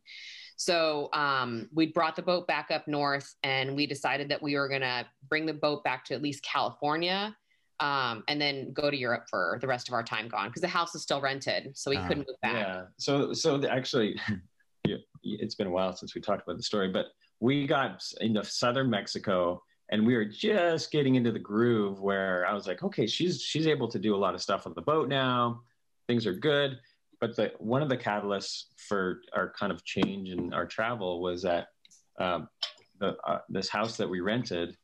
So 0.56 1.10
um, 1.12 1.68
we 1.72 1.86
brought 1.86 2.16
the 2.16 2.22
boat 2.22 2.46
back 2.46 2.70
up 2.70 2.88
north 2.88 3.34
and 3.42 3.76
we 3.76 3.86
decided 3.86 4.30
that 4.30 4.42
we 4.42 4.56
were 4.56 4.68
going 4.68 4.80
to 4.80 5.06
bring 5.28 5.46
the 5.46 5.52
boat 5.52 5.84
back 5.84 6.04
to 6.06 6.14
at 6.14 6.22
least 6.22 6.42
California 6.42 7.36
um, 7.80 8.24
and 8.28 8.40
then 8.40 8.72
go 8.72 8.90
to 8.90 8.96
Europe 8.96 9.24
for 9.28 9.58
the 9.60 9.66
rest 9.66 9.88
of 9.88 9.94
our 9.94 10.02
time 10.02 10.28
gone 10.28 10.48
because 10.48 10.62
the 10.62 10.68
house 10.68 10.94
is 10.94 11.02
still 11.02 11.20
rented. 11.20 11.76
So 11.76 11.90
we 11.90 11.96
Ah. 11.98 12.06
couldn't 12.08 12.26
move 12.28 12.40
back. 12.42 12.54
Yeah. 12.54 12.82
So 12.98 13.32
so 13.32 13.58
the, 13.58 13.70
actually, 13.70 14.18
yeah, 14.86 14.96
it's 15.22 15.54
been 15.54 15.66
a 15.66 15.70
while 15.70 15.94
since 15.94 16.14
we 16.14 16.20
talked 16.20 16.42
about 16.42 16.56
the 16.56 16.62
story, 16.62 16.88
but 16.88 17.06
we 17.40 17.66
got 17.66 18.02
into 18.20 18.42
southern 18.44 18.88
Mexico 18.88 19.62
and 19.90 20.06
we 20.06 20.16
were 20.16 20.24
just 20.24 20.90
getting 20.90 21.14
into 21.16 21.30
the 21.30 21.38
groove 21.38 22.00
where 22.00 22.46
I 22.46 22.54
was 22.54 22.66
like, 22.66 22.82
okay, 22.82 23.06
she's 23.06 23.40
she's 23.42 23.66
able 23.66 23.88
to 23.88 23.98
do 23.98 24.14
a 24.14 24.18
lot 24.18 24.34
of 24.34 24.42
stuff 24.42 24.66
on 24.66 24.72
the 24.74 24.82
boat 24.82 25.08
now. 25.08 25.60
Things 26.08 26.26
are 26.26 26.34
good. 26.34 26.78
But 27.20 27.34
the 27.36 27.52
one 27.58 27.82
of 27.82 27.88
the 27.88 27.96
catalysts 27.96 28.64
for 28.88 29.20
our 29.34 29.52
kind 29.58 29.72
of 29.72 29.84
change 29.84 30.30
in 30.30 30.52
our 30.52 30.66
travel 30.66 31.20
was 31.22 31.42
that 31.42 31.68
um, 32.18 32.48
the 32.98 33.16
uh, 33.26 33.38
this 33.48 33.68
house 33.68 33.96
that 33.98 34.08
we 34.08 34.20
rented, 34.20 34.76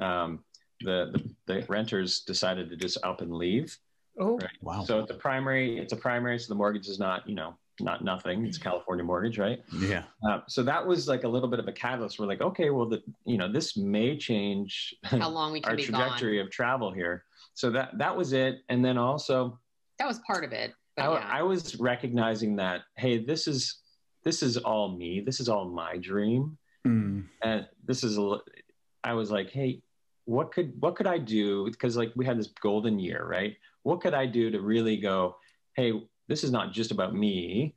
um, 0.00 0.44
the, 0.82 1.10
the 1.46 1.54
the 1.60 1.66
renters 1.68 2.20
decided 2.20 2.70
to 2.70 2.76
just 2.76 2.98
up 3.04 3.20
and 3.20 3.32
leave. 3.34 3.76
Oh, 4.18 4.36
Right. 4.38 4.50
Wow. 4.62 4.84
So 4.84 5.00
it's 5.00 5.10
a 5.10 5.14
primary. 5.14 5.78
It's 5.78 5.92
a 5.92 5.96
primary. 5.96 6.38
So 6.38 6.48
the 6.48 6.54
mortgage 6.56 6.88
is 6.88 6.98
not, 6.98 7.28
you 7.28 7.34
know, 7.34 7.54
not 7.80 8.04
nothing. 8.04 8.44
It's 8.44 8.58
California 8.58 9.04
mortgage, 9.04 9.38
right? 9.38 9.60
yeah. 9.78 10.02
Uh, 10.28 10.40
so 10.48 10.62
that 10.62 10.86
was 10.86 11.08
like 11.08 11.24
a 11.24 11.28
little 11.28 11.48
bit 11.48 11.58
of 11.58 11.68
a 11.68 11.72
catalyst. 11.72 12.18
We're 12.18 12.26
like, 12.26 12.42
okay, 12.42 12.70
well, 12.70 12.86
the 12.86 13.02
you 13.24 13.38
know, 13.38 13.50
this 13.50 13.76
may 13.76 14.16
change 14.18 14.94
How 15.04 15.28
long 15.30 15.52
we 15.52 15.60
can 15.60 15.70
our 15.70 15.76
be 15.76 15.84
trajectory 15.84 16.36
gone. 16.36 16.46
of 16.46 16.50
travel 16.52 16.92
here. 16.92 17.24
So 17.54 17.70
that 17.70 17.96
that 17.98 18.14
was 18.16 18.32
it. 18.32 18.60
And 18.68 18.84
then 18.84 18.98
also, 18.98 19.58
That 19.98 20.06
was 20.08 20.18
part 20.26 20.44
of 20.44 20.52
it. 20.52 20.72
But 20.96 21.02
I, 21.08 21.12
yeah. 21.14 21.28
I 21.38 21.42
was 21.42 21.76
recognizing 21.76 22.56
that, 22.56 22.82
hey, 22.96 23.24
this 23.24 23.46
is 23.48 23.78
this 24.24 24.42
is 24.42 24.58
all 24.58 24.96
me. 24.96 25.20
This 25.20 25.40
is 25.40 25.48
all 25.48 25.64
my 25.70 25.96
dream, 25.96 26.58
Mm. 26.86 27.24
and 27.42 27.66
this 27.86 28.02
is 28.04 28.16
a. 28.16 28.22
li- 28.22 28.40
I 29.04 29.14
was 29.14 29.30
like, 29.30 29.50
hey, 29.50 29.80
what 30.24 30.52
could 30.52 30.72
what 30.80 30.96
could 30.96 31.06
I 31.06 31.18
do? 31.18 31.64
Because 31.70 31.96
like 31.96 32.12
we 32.16 32.24
had 32.24 32.38
this 32.38 32.48
golden 32.48 32.98
year, 32.98 33.24
right? 33.24 33.56
What 33.82 34.00
could 34.00 34.14
I 34.14 34.26
do 34.26 34.50
to 34.50 34.60
really 34.60 34.96
go, 34.96 35.36
hey, 35.74 35.92
this 36.28 36.44
is 36.44 36.50
not 36.50 36.72
just 36.72 36.90
about 36.90 37.14
me, 37.14 37.74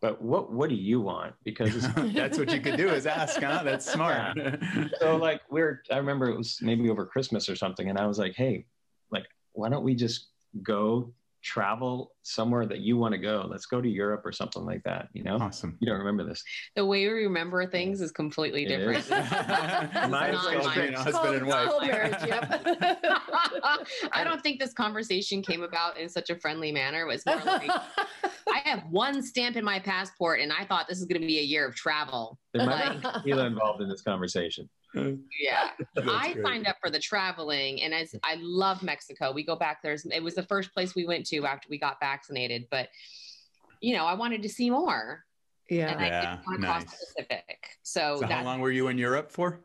but 0.00 0.20
what 0.22 0.52
what 0.52 0.68
do 0.68 0.76
you 0.76 1.00
want? 1.00 1.34
Because 1.44 1.92
That's 1.94 2.38
what 2.38 2.52
you 2.52 2.60
could 2.60 2.76
do 2.76 2.88
is 2.88 3.06
ask, 3.06 3.40
huh? 3.40 3.62
That's 3.64 3.90
smart. 3.92 4.38
so 5.00 5.16
like 5.16 5.40
we're 5.50 5.82
i 5.90 5.96
remember 5.96 6.28
it 6.28 6.36
was 6.36 6.58
maybe 6.62 6.88
over 6.90 7.06
christmas 7.06 7.48
or 7.48 7.56
something 7.56 7.88
and 7.88 7.98
i 7.98 8.06
was 8.06 8.18
like 8.18 8.34
hey 8.34 8.64
like 9.10 9.26
why 9.52 9.68
don't 9.68 9.84
we 9.84 9.94
just 9.94 10.28
go 10.62 11.12
travel 11.42 12.12
somewhere 12.22 12.66
that 12.66 12.80
you 12.80 12.96
want 12.96 13.12
to 13.12 13.18
go 13.18 13.46
let's 13.48 13.64
go 13.66 13.80
to 13.80 13.88
europe 13.88 14.22
or 14.24 14.32
something 14.32 14.64
like 14.64 14.82
that 14.82 15.08
you 15.12 15.22
know 15.22 15.36
awesome. 15.38 15.76
you 15.80 15.86
don't 15.86 15.98
remember 15.98 16.24
this 16.24 16.42
the 16.76 16.84
way 16.84 17.06
we 17.06 17.12
remember 17.24 17.64
things 17.66 18.00
is 18.00 18.10
completely 18.10 18.64
It 18.64 18.68
different. 18.68 18.98
is. 18.98 19.10
Mine's 19.10 20.10
not 20.10 20.52
called 20.52 20.64
mine. 20.64 20.74
being 20.74 20.88
a 20.94 21.00
It's 21.00 21.02
husband 21.04 21.34
and 21.36 21.46
wife. 21.46 21.70
marriage, 21.80 22.14
yep. 22.26 22.48
I 24.12 24.22
don't 24.24 24.42
think 24.42 24.60
this 24.60 24.72
conversation 24.72 25.42
came 25.42 25.62
about 25.62 25.96
in 25.98 26.08
such 26.08 26.30
a 26.30 26.36
friendly 26.36 26.72
manner. 26.72 27.02
It 27.02 27.06
was 27.08 27.24
more 27.26 27.36
like 27.44 27.70
I 28.52 28.58
have 28.64 28.82
one 28.90 29.22
stamp 29.22 29.56
in 29.56 29.64
my 29.64 29.78
passport, 29.78 30.40
and 30.40 30.52
I 30.52 30.64
thought 30.64 30.88
this 30.88 30.98
is 30.98 31.04
going 31.06 31.20
to 31.20 31.26
be 31.26 31.38
a 31.38 31.42
year 31.42 31.66
of 31.68 31.74
travel. 31.74 32.38
there 32.54 32.66
might 32.66 32.98
be 33.00 33.04
Like, 33.04 33.14
tequila 33.14 33.46
involved 33.46 33.80
in 33.82 33.88
this 33.88 34.02
conversation 34.02 34.68
yeah, 35.40 35.70
That's 35.94 36.08
I 36.08 36.32
great. 36.32 36.44
signed 36.44 36.66
up 36.66 36.76
for 36.80 36.90
the 36.90 36.98
traveling, 36.98 37.82
and 37.82 37.94
as 37.94 38.14
I 38.24 38.36
love 38.40 38.82
Mexico, 38.82 39.32
we 39.32 39.44
go 39.44 39.56
back 39.56 39.82
there. 39.82 39.96
It 40.12 40.22
was 40.22 40.34
the 40.34 40.42
first 40.42 40.72
place 40.72 40.94
we 40.94 41.06
went 41.06 41.26
to 41.26 41.44
after 41.46 41.68
we 41.70 41.78
got 41.78 41.98
vaccinated, 42.00 42.66
but 42.70 42.88
you 43.80 43.96
know, 43.96 44.06
I 44.06 44.14
wanted 44.14 44.42
to 44.42 44.48
see 44.48 44.70
more, 44.70 45.24
Yeah. 45.68 45.90
and 45.90 46.00
yeah. 46.00 46.06
I 46.06 46.08
Yeah, 46.08 46.20
didn't 46.20 46.46
want 46.46 46.60
to 46.60 46.66
cross 46.66 46.84
the 46.84 46.90
Pacific. 47.24 47.68
So, 47.82 48.18
So 48.20 48.26
how 48.26 48.42
long 48.44 48.60
were 48.60 48.72
you 48.72 48.88
in 48.88 48.98
Europe 48.98 49.30
for? 49.30 49.60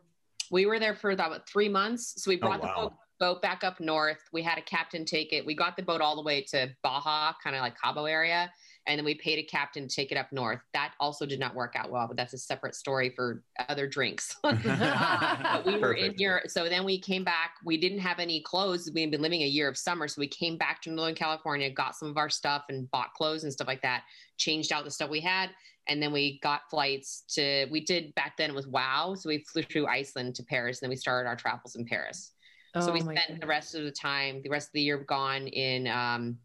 we 0.50 0.66
were 0.66 0.78
there 0.78 0.94
for 0.94 1.10
about 1.10 1.48
three 1.48 1.68
months. 1.68 2.22
So 2.22 2.28
we 2.28 2.36
Oh, 2.36 2.40
brought 2.40 2.62
the 2.62 2.68
boat, 2.76 2.92
boat 3.18 3.42
back 3.42 3.64
up 3.64 3.80
north. 3.80 4.20
We 4.32 4.42
had 4.42 4.58
a 4.58 4.62
captain 4.62 5.04
take 5.04 5.32
it. 5.32 5.44
We 5.44 5.54
got 5.56 5.76
the 5.76 5.82
boat 5.82 6.00
all 6.00 6.14
the 6.14 6.22
way 6.22 6.42
to 6.50 6.68
Baja, 6.82 7.32
kind 7.42 7.56
of 7.56 7.62
like 7.62 7.74
Cabo 7.82 8.04
area. 8.04 8.52
And 8.86 8.98
then 8.98 9.04
we 9.04 9.14
paid 9.14 9.38
a 9.38 9.42
captain 9.42 9.88
to 9.88 9.94
take 9.94 10.12
it 10.12 10.18
up 10.18 10.30
north. 10.30 10.60
That 10.74 10.92
also 11.00 11.24
did 11.24 11.40
not 11.40 11.54
work 11.54 11.74
out 11.74 11.90
well, 11.90 12.06
but 12.06 12.16
that's 12.16 12.34
a 12.34 12.38
separate 12.38 12.74
story 12.74 13.10
for 13.16 13.42
other 13.68 13.86
drinks. 13.86 14.36
but 14.42 15.64
we 15.64 15.78
were 15.78 15.94
in 15.94 16.14
Europe. 16.18 16.48
So 16.48 16.68
then 16.68 16.84
we 16.84 16.98
came 16.98 17.24
back. 17.24 17.52
We 17.64 17.78
didn't 17.78 18.00
have 18.00 18.18
any 18.18 18.42
clothes. 18.42 18.90
We 18.92 19.00
had 19.00 19.10
been 19.10 19.22
living 19.22 19.42
a 19.42 19.46
year 19.46 19.68
of 19.68 19.78
summer. 19.78 20.06
So 20.06 20.20
we 20.20 20.28
came 20.28 20.58
back 20.58 20.82
to 20.82 20.90
Northern 20.90 21.14
California, 21.14 21.70
got 21.70 21.96
some 21.96 22.08
of 22.08 22.18
our 22.18 22.28
stuff 22.28 22.64
and 22.68 22.90
bought 22.90 23.14
clothes 23.14 23.44
and 23.44 23.52
stuff 23.52 23.68
like 23.68 23.82
that, 23.82 24.02
changed 24.36 24.70
out 24.70 24.84
the 24.84 24.90
stuff 24.90 25.08
we 25.08 25.20
had. 25.20 25.50
And 25.88 26.02
then 26.02 26.12
we 26.12 26.38
got 26.42 26.62
flights 26.70 27.24
to, 27.34 27.66
we 27.70 27.80
did 27.80 28.14
back 28.14 28.36
then 28.36 28.50
it 28.50 28.56
was 28.56 28.66
WOW. 28.66 29.14
So 29.18 29.28
we 29.30 29.38
flew 29.38 29.62
through 29.62 29.86
Iceland 29.86 30.34
to 30.36 30.42
Paris. 30.42 30.80
And 30.80 30.86
then 30.86 30.90
we 30.90 30.96
started 30.96 31.28
our 31.28 31.36
travels 31.36 31.76
in 31.76 31.86
Paris. 31.86 32.32
so 32.74 32.90
Oh 32.90 32.92
we 32.92 33.00
my 33.00 33.14
spent 33.14 33.40
the 33.40 33.46
rest 33.46 33.74
of 33.74 33.84
the 33.84 33.90
time, 33.90 34.42
the 34.42 34.50
rest 34.50 34.68
of 34.68 34.72
the 34.74 34.82
year 34.82 34.98
gone 34.98 35.46
in 35.46 35.86
um, 35.86 36.38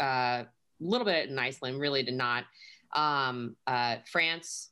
uh, 0.00 0.44
little 0.82 1.04
bit 1.04 1.28
in 1.28 1.38
Iceland, 1.38 1.80
really 1.80 2.02
did 2.02 2.14
not. 2.14 2.44
Um, 2.94 3.56
uh, 3.66 3.96
France, 4.10 4.70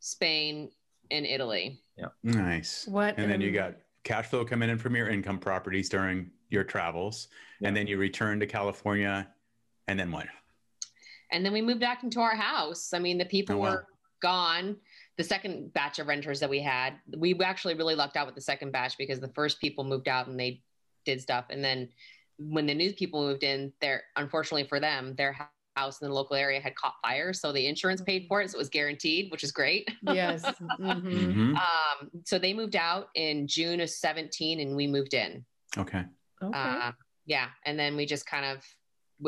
Spain, 0.00 0.70
and 1.10 1.26
Italy. 1.26 1.80
Nice. 2.22 2.86
What? 2.88 3.18
And 3.18 3.30
then 3.30 3.40
you 3.40 3.52
got 3.52 3.74
cash 4.04 4.26
flow 4.26 4.44
coming 4.44 4.70
in 4.70 4.78
from 4.78 4.96
your 4.96 5.08
income 5.08 5.38
properties 5.38 5.88
during 5.88 6.30
your 6.48 6.64
travels. 6.64 7.28
And 7.62 7.76
then 7.76 7.86
you 7.86 7.98
return 7.98 8.40
to 8.40 8.46
California. 8.46 9.28
And 9.88 9.98
then 9.98 10.10
what? 10.10 10.26
And 11.30 11.44
then 11.44 11.52
we 11.52 11.60
moved 11.62 11.80
back 11.80 12.02
into 12.02 12.20
our 12.20 12.34
house. 12.34 12.92
I 12.94 12.98
mean, 12.98 13.18
the 13.18 13.24
people 13.26 13.56
Oh, 13.56 13.58
wow. 13.58 13.70
were 13.70 13.86
gone. 14.22 14.76
The 15.18 15.24
second 15.24 15.72
batch 15.74 15.98
of 15.98 16.06
renters 16.06 16.40
that 16.40 16.48
we 16.48 16.60
had, 16.60 16.94
we 17.16 17.38
actually 17.40 17.74
really 17.74 17.94
lucked 17.94 18.16
out 18.16 18.26
with 18.26 18.34
the 18.34 18.40
second 18.40 18.72
batch 18.72 18.96
because 18.96 19.20
the 19.20 19.28
first 19.28 19.60
people 19.60 19.84
moved 19.84 20.08
out 20.08 20.26
and 20.26 20.40
they 20.40 20.62
did 21.04 21.20
stuff. 21.20 21.46
And 21.50 21.62
then 21.62 21.88
when 22.40 22.66
the 22.66 22.74
new 22.74 22.92
people 22.92 23.22
moved 23.26 23.42
in, 23.44 23.72
there, 23.80 24.02
unfortunately 24.16 24.66
for 24.66 24.80
them, 24.80 25.14
their 25.16 25.36
house 25.76 26.00
in 26.00 26.08
the 26.08 26.14
local 26.14 26.36
area 26.36 26.60
had 26.60 26.74
caught 26.74 26.94
fire. 27.02 27.32
So 27.32 27.52
the 27.52 27.66
insurance 27.66 28.00
paid 28.00 28.26
for 28.28 28.40
it. 28.40 28.50
So 28.50 28.56
it 28.56 28.58
was 28.58 28.68
guaranteed, 28.70 29.30
which 29.30 29.44
is 29.44 29.52
great. 29.52 29.88
Yes. 30.02 30.42
mhm. 30.80 31.02
Mhm. 31.02 31.56
Um, 31.56 32.10
so 32.24 32.38
they 32.38 32.52
moved 32.54 32.76
out 32.76 33.08
in 33.14 33.46
June 33.46 33.80
of 33.80 33.90
17 33.90 34.60
and 34.60 34.74
we 34.74 34.86
moved 34.86 35.14
in. 35.14 35.44
Okay. 35.76 36.04
Okay. 36.42 36.58
Uh, 36.58 36.92
yeah. 37.26 37.48
And 37.66 37.78
then 37.78 37.96
we 37.96 38.06
just 38.06 38.26
kind 38.26 38.44
of 38.44 38.64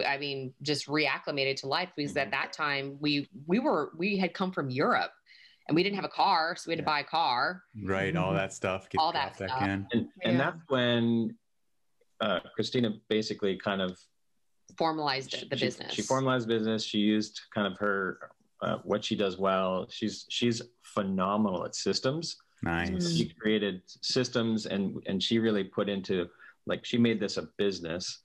I 0.07 0.17
mean, 0.17 0.55
just 0.63 0.87
reacclimated 0.87 1.57
to 1.57 1.67
life 1.67 1.91
because 1.95 2.17
at 2.17 2.31
that 2.31 2.55
time 2.55 2.97
we, 2.99 3.29
we 3.47 3.59
were, 3.59 3.93
we 3.99 4.17
had 4.17 4.33
come 4.33 4.51
from 4.51 4.71
Europe 4.71 5.11
and 5.69 5.77
we 5.77 5.83
didn't 5.83 5.97
have 5.97 6.07
a 6.07 6.09
car. 6.09 6.57
So 6.57 6.69
we 6.69 6.73
had 6.73 6.79
to 6.79 6.83
buy 6.87 7.01
a 7.01 7.05
car. 7.05 7.63
Right. 7.85 8.17
All 8.17 8.33
that 8.33 8.55
stuff. 8.55 8.89
Get 8.89 8.99
All 9.03 9.13
that 9.13 9.37
dropped 9.37 9.53
stuff. 9.53 9.63
in. 9.63 9.69
and 9.71 9.87
and 9.93 10.09
Yeah. 10.25 10.39
that's 10.39 10.63
when 10.69 11.37
uh, 12.23 12.41
christina 12.55 12.91
basically 13.09 13.57
kind 13.57 13.83
of 13.83 13.99
Formalized 14.79 15.33
she- 15.33 15.49
the 15.49 15.57
business. 15.57 15.93
She 15.93 16.03
formalized 16.03 16.49
business. 16.49 16.83
She 16.83 16.99
used 16.99 17.43
kind 17.55 17.67
of 17.67 17.79
her 17.79 18.31
uh, 18.63 18.79
what 18.85 19.05
she 19.05 19.17
does 19.17 19.37
well. 19.37 19.87
She's 19.91 20.25
she's 20.31 20.63
phenomenal 20.83 21.65
at 21.67 21.75
systems. 21.75 22.37
Nice. 22.63 23.15
She 23.15 23.29
created 23.29 23.83
systems, 23.87 24.67
and 24.67 25.03
and 25.07 25.23
she 25.23 25.39
really 25.41 25.65
put 25.65 25.89
into 25.89 26.29
like 26.67 26.85
she 26.85 26.97
made 26.97 27.21
this 27.21 27.37
a 27.37 27.49
business. 27.59 28.21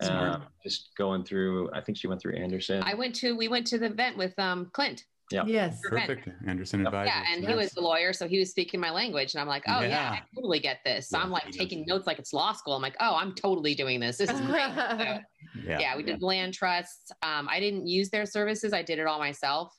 Smart. 0.00 0.34
Um, 0.36 0.42
just 0.62 0.90
going 0.96 1.24
through, 1.24 1.70
I 1.72 1.80
think 1.80 1.98
she 1.98 2.06
went 2.06 2.20
through 2.20 2.36
Anderson. 2.36 2.82
I 2.84 2.94
went 2.94 3.14
to, 3.16 3.36
we 3.36 3.46
went 3.48 3.66
to 3.68 3.78
the 3.78 3.86
event 3.86 4.16
with 4.16 4.36
um, 4.38 4.70
Clint. 4.72 5.04
Yeah. 5.32 5.44
Yes. 5.46 5.80
Perfect. 5.88 6.28
Anderson 6.46 6.80
Yep. 6.80 6.86
Advisors. 6.88 7.12
Yeah, 7.14 7.34
and 7.34 7.44
he 7.46 7.54
was 7.54 7.70
the 7.72 7.80
lawyer, 7.80 8.12
so 8.12 8.28
he 8.28 8.38
was 8.38 8.50
speaking 8.50 8.78
my 8.80 8.90
language, 8.90 9.34
and 9.34 9.40
I'm 9.40 9.48
like, 9.48 9.64
oh 9.68 9.80
yeah, 9.80 9.88
Yeah. 9.88 10.10
I 10.12 10.22
totally 10.34 10.60
get 10.60 10.80
this. 10.84 11.08
So 11.08 11.18
Yeah, 11.18 11.24
I'm 11.24 11.30
like 11.30 11.50
taking 11.50 11.80
it. 11.82 11.88
notes 11.88 12.06
like 12.06 12.18
it's 12.18 12.32
law 12.32 12.52
school. 12.52 12.74
I'm 12.74 12.82
like, 12.82 12.96
oh, 13.00 13.14
I'm 13.16 13.34
totally 13.34 13.74
doing 13.74 14.00
this. 14.00 14.18
This 14.18 14.30
is 14.30 14.40
great. 14.46 14.72
So, 14.74 15.18
Yeah. 15.64 15.78
yeah, 15.78 15.96
we 15.96 16.02
did 16.02 16.22
land 16.22 16.54
trusts. 16.54 17.10
Um, 17.22 17.48
I 17.50 17.60
didn't 17.60 17.86
use 17.86 18.10
their 18.10 18.26
services. 18.26 18.72
I 18.72 18.82
did 18.82 18.98
it 18.98 19.06
all 19.06 19.18
myself, 19.18 19.72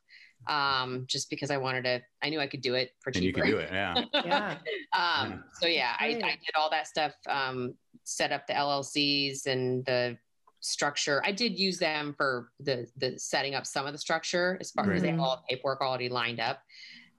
um, 0.47 1.05
just 1.07 1.29
because 1.29 1.51
I 1.51 1.57
wanted 1.57 1.83
to. 1.83 2.01
I 2.21 2.29
knew 2.29 2.39
I 2.39 2.47
could 2.47 2.61
do 2.61 2.73
it 2.75 2.91
for 3.01 3.11
And 3.13 3.23
you 3.23 3.31
cheaper. 3.31 3.41
can 3.41 3.51
do 3.51 3.57
it. 3.57 3.69
Yeah. 3.71 4.03
yeah. 4.25 4.57
um, 4.95 5.43
So 5.61 5.67
yeah, 5.67 5.93
I, 5.99 6.05
I 6.07 6.31
did 6.31 6.55
all 6.55 6.69
that 6.71 6.87
stuff. 6.87 7.13
Um, 7.29 7.75
set 8.05 8.31
up 8.31 8.45
the 8.47 8.53
LLCs 8.53 9.45
and 9.47 9.85
the 9.85 10.17
structure. 10.63 11.21
I 11.25 11.31
did 11.31 11.59
use 11.59 11.77
them 11.77 12.13
for 12.17 12.49
the 12.59 12.87
the 12.97 13.19
setting 13.19 13.53
up 13.55 13.65
some 13.65 13.85
of 13.85 13.91
the 13.91 13.99
structure 13.99 14.57
as 14.61 14.71
far 14.71 14.91
as 14.91 15.01
they 15.01 15.15
all 15.15 15.43
the 15.47 15.55
paperwork 15.55 15.81
already 15.81 16.09
lined 16.09 16.39
up. 16.39 16.61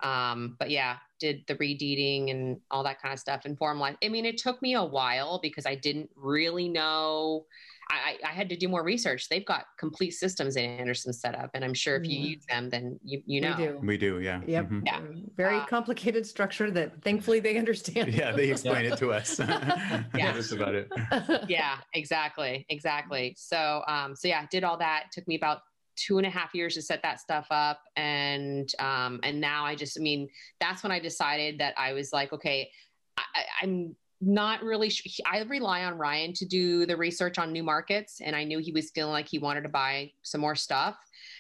Um, 0.00 0.56
but 0.58 0.70
yeah, 0.70 0.96
did 1.20 1.44
the 1.46 1.56
redeeding 1.56 2.30
and 2.30 2.60
all 2.70 2.82
that 2.84 3.00
kind 3.00 3.12
of 3.12 3.18
stuff 3.18 3.42
and 3.44 3.56
formalized. 3.56 3.98
I 4.04 4.08
mean, 4.08 4.26
it 4.26 4.38
took 4.38 4.60
me 4.60 4.74
a 4.74 4.84
while 4.84 5.38
because 5.42 5.66
I 5.66 5.74
didn't 5.74 6.10
really 6.16 6.68
know. 6.68 7.46
I, 7.90 8.16
I 8.24 8.28
I 8.30 8.32
had 8.32 8.48
to 8.48 8.56
do 8.56 8.68
more 8.68 8.82
research. 8.82 9.28
They've 9.28 9.44
got 9.44 9.64
complete 9.78 10.12
systems 10.12 10.56
in 10.56 10.64
Anderson 10.64 11.12
set 11.12 11.34
up, 11.34 11.50
and 11.54 11.64
I'm 11.64 11.74
sure 11.74 11.96
if 11.96 12.06
you 12.08 12.18
Mhm. 12.18 12.28
use 12.30 12.44
them, 12.48 12.70
then 12.70 12.98
you 13.04 13.22
you 13.26 13.40
know. 13.40 13.56
We 13.56 13.64
do. 13.64 13.78
We 13.82 13.96
do. 13.98 14.20
Yeah. 14.20 14.40
Yep. 14.46 14.64
Mhm. 14.70 14.82
Yeah. 14.86 15.00
Very 15.36 15.58
Uh, 15.58 15.66
complicated 15.66 16.26
structure 16.26 16.70
that 16.70 17.02
thankfully 17.02 17.40
they 17.40 17.56
understand. 17.58 18.12
Yeah. 18.14 18.32
They 18.32 18.50
explain 18.54 18.86
it 18.86 18.96
to 18.98 19.12
us. 19.12 19.38
Yeah. 19.38 20.08
That's 20.14 20.52
about 20.52 20.74
it. 20.74 20.88
yeah 21.48 21.78
exactly 21.92 22.64
exactly 22.68 23.34
so 23.38 23.82
um 23.88 24.14
so 24.16 24.28
yeah 24.28 24.40
i 24.40 24.46
did 24.50 24.64
all 24.64 24.76
that 24.78 25.04
took 25.12 25.26
me 25.28 25.34
about 25.36 25.60
two 25.96 26.18
and 26.18 26.26
a 26.26 26.30
half 26.30 26.54
years 26.54 26.74
to 26.74 26.82
set 26.82 27.02
that 27.02 27.20
stuff 27.20 27.46
up 27.50 27.80
and 27.96 28.68
um 28.78 29.20
and 29.22 29.40
now 29.40 29.64
i 29.64 29.74
just 29.74 29.98
i 29.98 30.02
mean 30.02 30.28
that's 30.60 30.82
when 30.82 30.90
i 30.92 30.98
decided 30.98 31.58
that 31.58 31.74
i 31.78 31.92
was 31.92 32.12
like 32.12 32.32
okay 32.32 32.70
I, 33.16 33.22
I- 33.34 33.44
i'm 33.62 33.94
not 34.20 34.62
really 34.62 34.88
sh- 34.88 35.20
i 35.30 35.40
rely 35.42 35.84
on 35.84 35.98
ryan 35.98 36.32
to 36.32 36.46
do 36.46 36.86
the 36.86 36.96
research 36.96 37.36
on 37.38 37.52
new 37.52 37.62
markets 37.62 38.20
and 38.22 38.34
i 38.34 38.44
knew 38.44 38.58
he 38.58 38.72
was 38.72 38.90
feeling 38.90 39.12
like 39.12 39.28
he 39.28 39.38
wanted 39.38 39.62
to 39.62 39.68
buy 39.68 40.10
some 40.22 40.40
more 40.40 40.54
stuff 40.54 40.96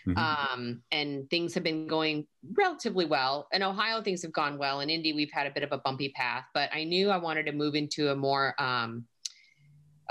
Mhm. 0.06 0.16
um, 0.18 0.82
and 0.92 1.28
things 1.30 1.54
have 1.54 1.62
been 1.62 1.86
going 1.86 2.26
relatively 2.52 3.06
well. 3.06 3.48
In 3.52 3.62
Ohio, 3.62 4.02
things 4.02 4.20
have 4.20 4.32
gone 4.32 4.58
well. 4.58 4.80
In 4.80 4.90
Indy, 4.90 5.14
we've 5.14 5.30
had 5.32 5.46
a 5.46 5.50
bit 5.50 5.62
of 5.62 5.72
a 5.72 5.78
bumpy 5.78 6.10
path, 6.10 6.44
but 6.52 6.68
I 6.74 6.84
knew 6.84 7.08
I 7.10 7.16
wanted 7.16 7.46
to 7.46 7.52
move 7.52 7.74
into 7.74 8.10
a 8.10 8.14
more 8.14 8.54
um, 8.60 9.06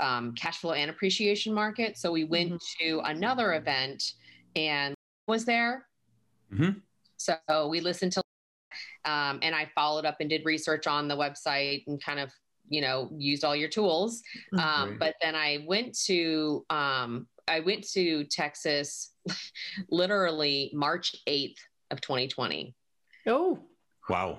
um, 0.00 0.34
cash 0.34 0.58
flow 0.58 0.72
and 0.72 0.90
appreciation 0.90 1.54
market. 1.54 1.96
So 1.96 2.10
we 2.10 2.24
went 2.24 2.60
to 2.80 3.00
another 3.04 3.54
event 3.54 4.14
and 4.56 4.94
was 5.28 5.44
there. 5.44 5.86
Mhm. 6.52 6.82
So 7.16 7.68
we 7.68 7.80
listened 7.80 8.12
to, 8.12 8.22
um, 9.04 9.38
and 9.42 9.54
I 9.54 9.70
followed 9.76 10.04
up 10.04 10.16
and 10.20 10.28
did 10.28 10.44
research 10.44 10.88
on 10.88 11.06
the 11.06 11.16
website 11.16 11.84
and 11.86 12.02
kind 12.02 12.18
of, 12.18 12.32
you 12.68 12.80
know, 12.80 13.10
used 13.16 13.44
all 13.44 13.56
your 13.56 13.68
tools. 13.68 14.22
Um, 14.58 14.96
but 14.98 15.14
then 15.22 15.34
I 15.34 15.64
went 15.66 15.96
to 16.06 16.64
um, 16.70 17.26
I 17.46 17.60
went 17.60 17.86
to 17.92 18.24
Texas 18.24 19.12
literally 19.90 20.70
March 20.74 21.14
8th 21.28 21.56
of 21.90 22.00
2020. 22.00 22.74
Oh. 23.26 23.58
Wow. 24.08 24.38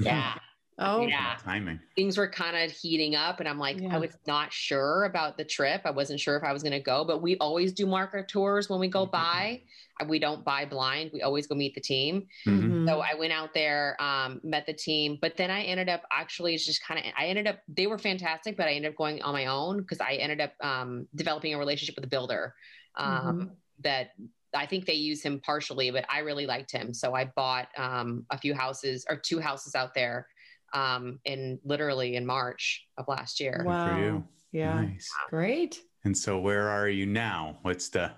Yeah. 0.00 0.34
Oh. 0.78 1.06
Yeah. 1.06 1.36
Timing. 1.42 1.78
Things 1.94 2.18
were 2.18 2.28
kind 2.28 2.56
of 2.56 2.70
heating 2.76 3.14
up, 3.14 3.38
and 3.40 3.48
I'm 3.48 3.58
like, 3.58 3.80
Yeah. 3.80 3.94
I 3.94 3.98
was 3.98 4.16
not 4.26 4.52
sure 4.52 5.04
about 5.04 5.36
the 5.36 5.44
trip. 5.44 5.82
I 5.84 5.90
wasn't 5.90 6.18
sure 6.18 6.36
if 6.36 6.42
I 6.42 6.52
was 6.52 6.62
going 6.62 6.72
to 6.72 6.80
go, 6.80 7.04
but 7.04 7.22
we 7.22 7.36
always 7.38 7.72
do 7.72 7.86
market 7.86 8.28
tours 8.28 8.68
when 8.68 8.80
we 8.80 8.88
go 8.88 9.06
by. 9.06 9.62
We 10.08 10.18
don't 10.18 10.44
buy 10.44 10.64
blind. 10.64 11.12
We 11.14 11.22
always 11.22 11.46
go 11.46 11.54
meet 11.54 11.76
the 11.76 11.80
team. 11.80 12.26
Mhm. 12.48 12.62
Mhm. 12.64 12.88
So 12.88 12.98
I 12.98 13.14
went 13.14 13.32
out 13.32 13.54
there, 13.54 13.96
um, 14.02 14.40
met 14.42 14.66
the 14.66 14.72
team, 14.72 15.18
but 15.22 15.36
then 15.36 15.52
I 15.52 15.62
ended 15.62 15.88
up 15.88 16.02
actually 16.10 16.56
just 16.56 16.82
kind 16.84 16.98
of, 16.98 17.06
I 17.16 17.26
ended 17.26 17.46
up, 17.46 17.60
they 17.68 17.86
were 17.86 17.96
fantastic, 17.96 18.56
but 18.56 18.66
I 18.66 18.72
ended 18.72 18.90
up 18.90 18.96
going 18.98 19.22
on 19.22 19.32
my 19.32 19.46
own 19.46 19.78
because 19.78 20.00
I 20.00 20.14
ended 20.14 20.40
up 20.40 20.52
um, 20.60 21.06
developing 21.14 21.54
a 21.54 21.58
relationship 21.58 21.94
with 21.94 22.02
a 22.02 22.08
builder 22.08 22.56
um, 22.96 23.52
that 23.84 24.14
I 24.52 24.66
think 24.66 24.84
they 24.84 24.94
use 24.94 25.22
him 25.22 25.38
partially, 25.38 25.92
but 25.92 26.04
I 26.10 26.18
really 26.20 26.46
liked 26.46 26.72
him. 26.72 26.92
So 26.92 27.14
I 27.14 27.26
bought 27.26 27.68
um, 27.76 28.26
a 28.30 28.36
few 28.38 28.52
houses 28.52 29.06
or 29.08 29.14
two 29.16 29.38
houses 29.38 29.76
out 29.76 29.94
there 29.94 30.26
um, 30.74 31.20
in 31.24 31.58
literally 31.64 32.16
in 32.16 32.26
March 32.26 32.86
of 32.98 33.08
last 33.08 33.40
year. 33.40 33.62
wow. 33.64 33.88
for 33.88 34.02
you. 34.02 34.24
Yeah. 34.52 34.82
Nice. 34.82 35.08
Great. 35.30 35.80
And 36.04 36.16
so, 36.16 36.38
where 36.38 36.68
are 36.68 36.88
you 36.88 37.06
now? 37.06 37.58
What's 37.62 37.88
the? 37.88 38.12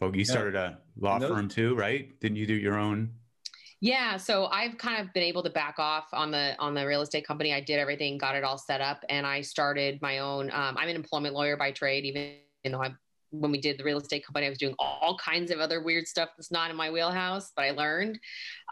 Well, 0.00 0.14
you 0.14 0.24
started 0.24 0.54
a 0.54 0.78
law 0.98 1.18
Those- 1.18 1.30
firm 1.30 1.48
too, 1.48 1.74
right? 1.74 2.18
Didn't 2.20 2.36
you 2.36 2.46
do 2.46 2.54
your 2.54 2.78
own? 2.78 3.10
Yeah, 3.80 4.16
so 4.16 4.46
I've 4.46 4.78
kind 4.78 4.98
of 4.98 5.12
been 5.12 5.22
able 5.24 5.42
to 5.42 5.50
back 5.50 5.78
off 5.78 6.06
on 6.14 6.30
the 6.30 6.56
on 6.58 6.72
the 6.72 6.86
real 6.86 7.02
estate 7.02 7.26
company. 7.26 7.52
I 7.52 7.60
did 7.60 7.78
everything, 7.78 8.16
got 8.16 8.34
it 8.34 8.42
all 8.42 8.56
set 8.56 8.80
up, 8.80 9.04
and 9.10 9.26
I 9.26 9.42
started 9.42 10.00
my 10.00 10.20
own. 10.20 10.50
Um, 10.52 10.78
I'm 10.78 10.88
an 10.88 10.96
employment 10.96 11.34
lawyer 11.34 11.56
by 11.58 11.70
trade, 11.70 12.06
even 12.06 12.32
though 12.72 12.80
I'm 12.80 12.96
when 13.40 13.50
we 13.50 13.60
did 13.60 13.78
the 13.78 13.84
real 13.84 13.98
estate 13.98 14.24
company, 14.24 14.46
I 14.46 14.48
was 14.48 14.58
doing 14.58 14.74
all 14.78 15.18
kinds 15.18 15.50
of 15.50 15.60
other 15.60 15.82
weird 15.82 16.06
stuff 16.06 16.30
that's 16.36 16.50
not 16.50 16.70
in 16.70 16.76
my 16.76 16.90
wheelhouse, 16.90 17.52
but 17.56 17.64
I 17.64 17.70
learned. 17.72 18.18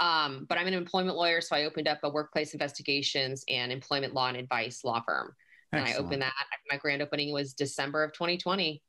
Um, 0.01 0.47
but 0.49 0.59
I'm 0.59 0.67
an 0.67 0.75
employment 0.75 1.17
lawyer, 1.17 1.41
so 1.41 1.57
I 1.57 1.65
opened 1.65 1.89
up 1.89 1.99
a 2.03 2.11
workplace 2.11 2.53
investigations 2.53 3.45
and 3.49 3.73
employment 3.73 4.15
law 4.15 4.29
and 4.29 4.37
advice 4.37 4.85
law 4.85 5.03
firm. 5.07 5.35
And 5.73 5.85
I 5.85 5.95
opened 5.95 6.21
that. 6.21 6.33
My 6.71 6.77
grand 6.77 7.01
opening 7.01 7.33
was 7.33 7.55
December 7.55 8.05
of 8.05 8.13
2020. 8.13 8.83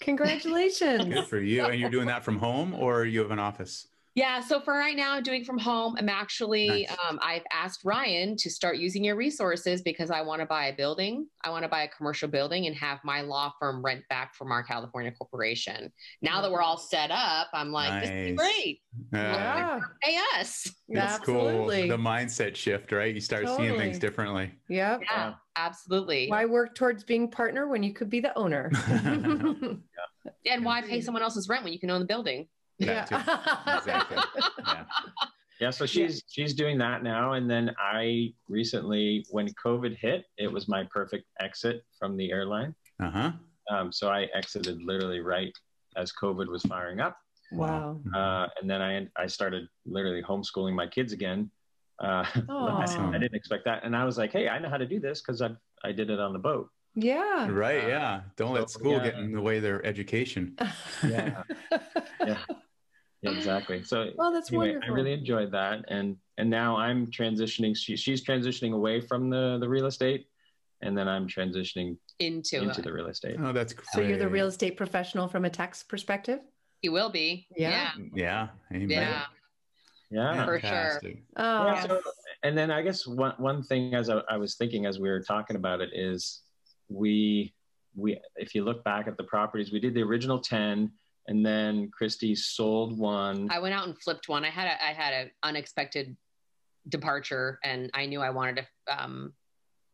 Congratulations. 0.00 1.04
Good 1.04 1.26
for 1.26 1.40
you. 1.40 1.64
And 1.64 1.80
you're 1.80 1.90
doing 1.90 2.06
that 2.06 2.24
from 2.24 2.38
home, 2.38 2.74
or 2.74 3.04
you 3.04 3.20
have 3.20 3.32
an 3.32 3.40
office? 3.40 3.88
Yeah, 4.18 4.40
so 4.40 4.58
for 4.58 4.74
right 4.74 4.96
now, 4.96 5.12
I'm 5.12 5.22
doing 5.22 5.44
from 5.44 5.58
home. 5.58 5.94
I'm 5.96 6.08
actually, 6.08 6.66
Nice. 6.66 6.96
um, 7.08 7.20
I've 7.22 7.44
asked 7.52 7.84
Ryan 7.84 8.34
to 8.38 8.50
start 8.50 8.78
using 8.78 9.04
your 9.04 9.14
resources 9.14 9.80
because 9.80 10.10
I 10.10 10.22
want 10.22 10.40
to 10.40 10.46
buy 10.46 10.66
a 10.66 10.72
building. 10.74 11.28
I 11.44 11.50
want 11.50 11.62
to 11.62 11.68
buy 11.68 11.82
a 11.82 11.88
commercial 11.88 12.28
building 12.28 12.66
and 12.66 12.74
have 12.74 12.98
my 13.04 13.20
law 13.20 13.52
firm 13.60 13.80
rent 13.80 14.02
back 14.10 14.34
from 14.34 14.50
our 14.50 14.64
California 14.64 15.12
corporation. 15.12 15.92
Now 16.20 16.42
that 16.42 16.50
we're 16.50 16.62
all 16.62 16.78
set 16.78 17.12
up, 17.12 17.46
I'm 17.52 17.70
like, 17.70 18.02
this 18.02 18.10
is 18.10 18.36
great. 18.36 18.80
Yeah. 19.12 19.78
Pay 20.02 20.18
us. 20.36 20.68
That's 20.88 21.20
Absolutely. 21.20 21.88
cool. 21.88 21.96
The 21.96 22.02
mindset 22.02 22.56
shift, 22.56 22.90
right? 22.90 23.14
You 23.14 23.20
start 23.20 23.48
seeing 23.48 23.78
things 23.78 24.00
differently. 24.00 24.50
Yep. 24.68 25.02
Yeah, 25.08 25.34
absolutely. 25.54 26.26
Why 26.28 26.44
work 26.44 26.74
towards 26.74 27.04
being 27.04 27.30
partner 27.30 27.68
when 27.68 27.84
you 27.84 27.94
could 27.94 28.10
be 28.10 28.18
the 28.18 28.36
owner? 28.36 28.72
And 30.46 30.64
why 30.64 30.82
pay 30.82 31.00
someone 31.00 31.22
else's 31.22 31.48
rent 31.48 31.64
when 31.64 31.72
you 31.72 31.78
can 31.78 31.90
own 31.90 32.00
the 32.00 32.06
building? 32.06 32.48
That 32.80 33.08
too. 33.08 33.16
Exactly. 33.78 34.16
Yeah. 34.66 34.84
Yeah, 35.60 35.70
so 35.70 35.86
she's 35.86 36.22
she's 36.28 36.54
doing 36.54 36.78
that 36.78 37.02
now, 37.02 37.32
and 37.32 37.50
then 37.50 37.74
I 37.80 38.32
recently, 38.48 39.26
when 39.30 39.48
COVID 39.54 39.96
hit, 39.96 40.24
it 40.36 40.46
was 40.52 40.68
my 40.68 40.84
perfect 40.88 41.24
exit 41.40 41.82
from 41.98 42.16
the 42.16 42.30
airline. 42.30 42.76
Uh 43.02 43.10
huh. 43.10 43.32
Um, 43.68 43.90
so 43.90 44.08
I 44.08 44.28
exited 44.36 44.80
literally 44.84 45.18
right 45.18 45.52
as 45.96 46.12
COVID 46.12 46.46
was 46.46 46.62
firing 46.62 47.00
up, 47.00 47.16
Wow. 47.50 48.00
uh, 48.14 48.46
and 48.60 48.70
then 48.70 48.80
I 48.80 49.08
I 49.16 49.26
started 49.26 49.66
literally 49.84 50.22
homeschooling 50.22 50.74
my 50.76 50.86
kids 50.86 51.12
again. 51.12 51.50
Uh, 52.00 52.24
I, 52.36 52.42
Aw. 52.48 53.08
I 53.10 53.18
didn't 53.18 53.34
expect 53.34 53.64
that, 53.64 53.82
and 53.82 53.96
I 53.96 54.04
was 54.04 54.16
like, 54.16 54.30
hey, 54.30 54.48
I 54.48 54.60
know 54.60 54.68
how 54.68 54.76
to 54.76 54.86
do 54.86 55.00
this 55.00 55.20
because 55.22 55.42
I 55.42 55.50
I 55.82 55.90
did 55.90 56.08
it 56.08 56.20
on 56.20 56.32
the 56.32 56.38
boat. 56.38 56.68
Yeah. 56.94 57.48
Right. 57.50 57.82
Uh, 57.84 57.88
Yeah. 57.88 58.20
Don't 58.36 58.54
let 58.54 58.70
school 58.70 58.92
yeah. 58.98 59.04
get 59.10 59.14
in 59.14 59.32
the 59.32 59.40
way 59.40 59.56
of 59.56 59.64
their 59.64 59.84
education. 59.84 60.56
Yeah. 61.04 61.42
yeah, 62.24 62.38
yeah, 63.22 63.30
exactly. 63.30 63.82
So 63.82 64.10
Well, 64.16 64.32
that's 64.32 64.50
anyway, 64.50 64.72
wonderful. 64.72 64.94
I 64.94 64.96
really 64.96 65.12
enjoyed 65.12 65.52
that, 65.52 65.84
and 65.88 66.16
and 66.36 66.48
now 66.48 66.76
I'm 66.76 67.06
transitioning. 67.06 67.76
She, 67.76 67.96
she's 67.96 68.24
transitioning 68.24 68.72
away 68.72 69.00
from 69.00 69.30
the 69.30 69.58
the 69.60 69.68
real 69.68 69.86
estate, 69.86 70.26
and 70.82 70.96
then 70.96 71.08
I'm 71.08 71.26
transitioning 71.26 71.96
Into, 72.18 72.62
into 72.62 72.80
it. 72.80 72.84
the 72.84 72.92
real 72.92 73.08
estate. 73.08 73.36
Oh, 73.40 73.52
that's 73.52 73.72
great. 73.72 73.88
so 73.92 74.00
you're 74.00 74.18
the 74.18 74.28
real 74.28 74.46
estate 74.46 74.76
professional 74.76 75.28
from 75.28 75.44
a 75.44 75.50
tax 75.50 75.82
perspective? 75.82 76.40
He 76.80 76.88
will 76.88 77.10
be. 77.10 77.48
Yeah. 77.56 77.90
Yeah. 78.14 78.48
Amen. 78.72 78.88
Yeah. 78.90 79.22
Yeah. 80.10 80.44
For 80.44 80.60
sure. 80.60 81.00
Oh, 81.36 81.66
Yeah, 81.66 81.86
so, 81.86 82.00
and 82.42 82.56
then 82.56 82.70
I 82.70 82.82
guess 82.82 83.06
one 83.06 83.34
one 83.38 83.62
thing 83.62 83.94
as 83.94 84.08
I, 84.08 84.20
I 84.28 84.36
was 84.36 84.54
thinking 84.54 84.86
as 84.86 84.98
we 84.98 85.08
were 85.08 85.20
talking 85.20 85.56
about 85.56 85.80
it 85.80 85.90
is 85.92 86.40
we 86.88 87.52
we 87.96 88.18
if 88.36 88.54
you 88.54 88.64
look 88.64 88.84
back 88.84 89.08
at 89.08 89.16
the 89.16 89.24
properties, 89.24 89.72
we 89.72 89.80
did 89.80 89.94
the 89.94 90.02
original 90.02 90.38
ten, 90.38 90.92
and 91.28 91.44
then 91.44 91.90
Christy 91.90 92.34
sold 92.34 92.98
one. 92.98 93.48
I 93.50 93.60
went 93.60 93.74
out 93.74 93.86
and 93.86 93.96
flipped 93.96 94.28
one. 94.28 94.44
I 94.44 94.50
had 94.50 94.66
a 94.66 94.84
I 94.84 94.92
had 94.92 95.12
an 95.12 95.30
unexpected 95.42 96.16
departure, 96.88 97.60
and 97.62 97.90
I 97.94 98.06
knew 98.06 98.20
I 98.20 98.30
wanted 98.30 98.66
to 98.86 99.02
um, 99.02 99.32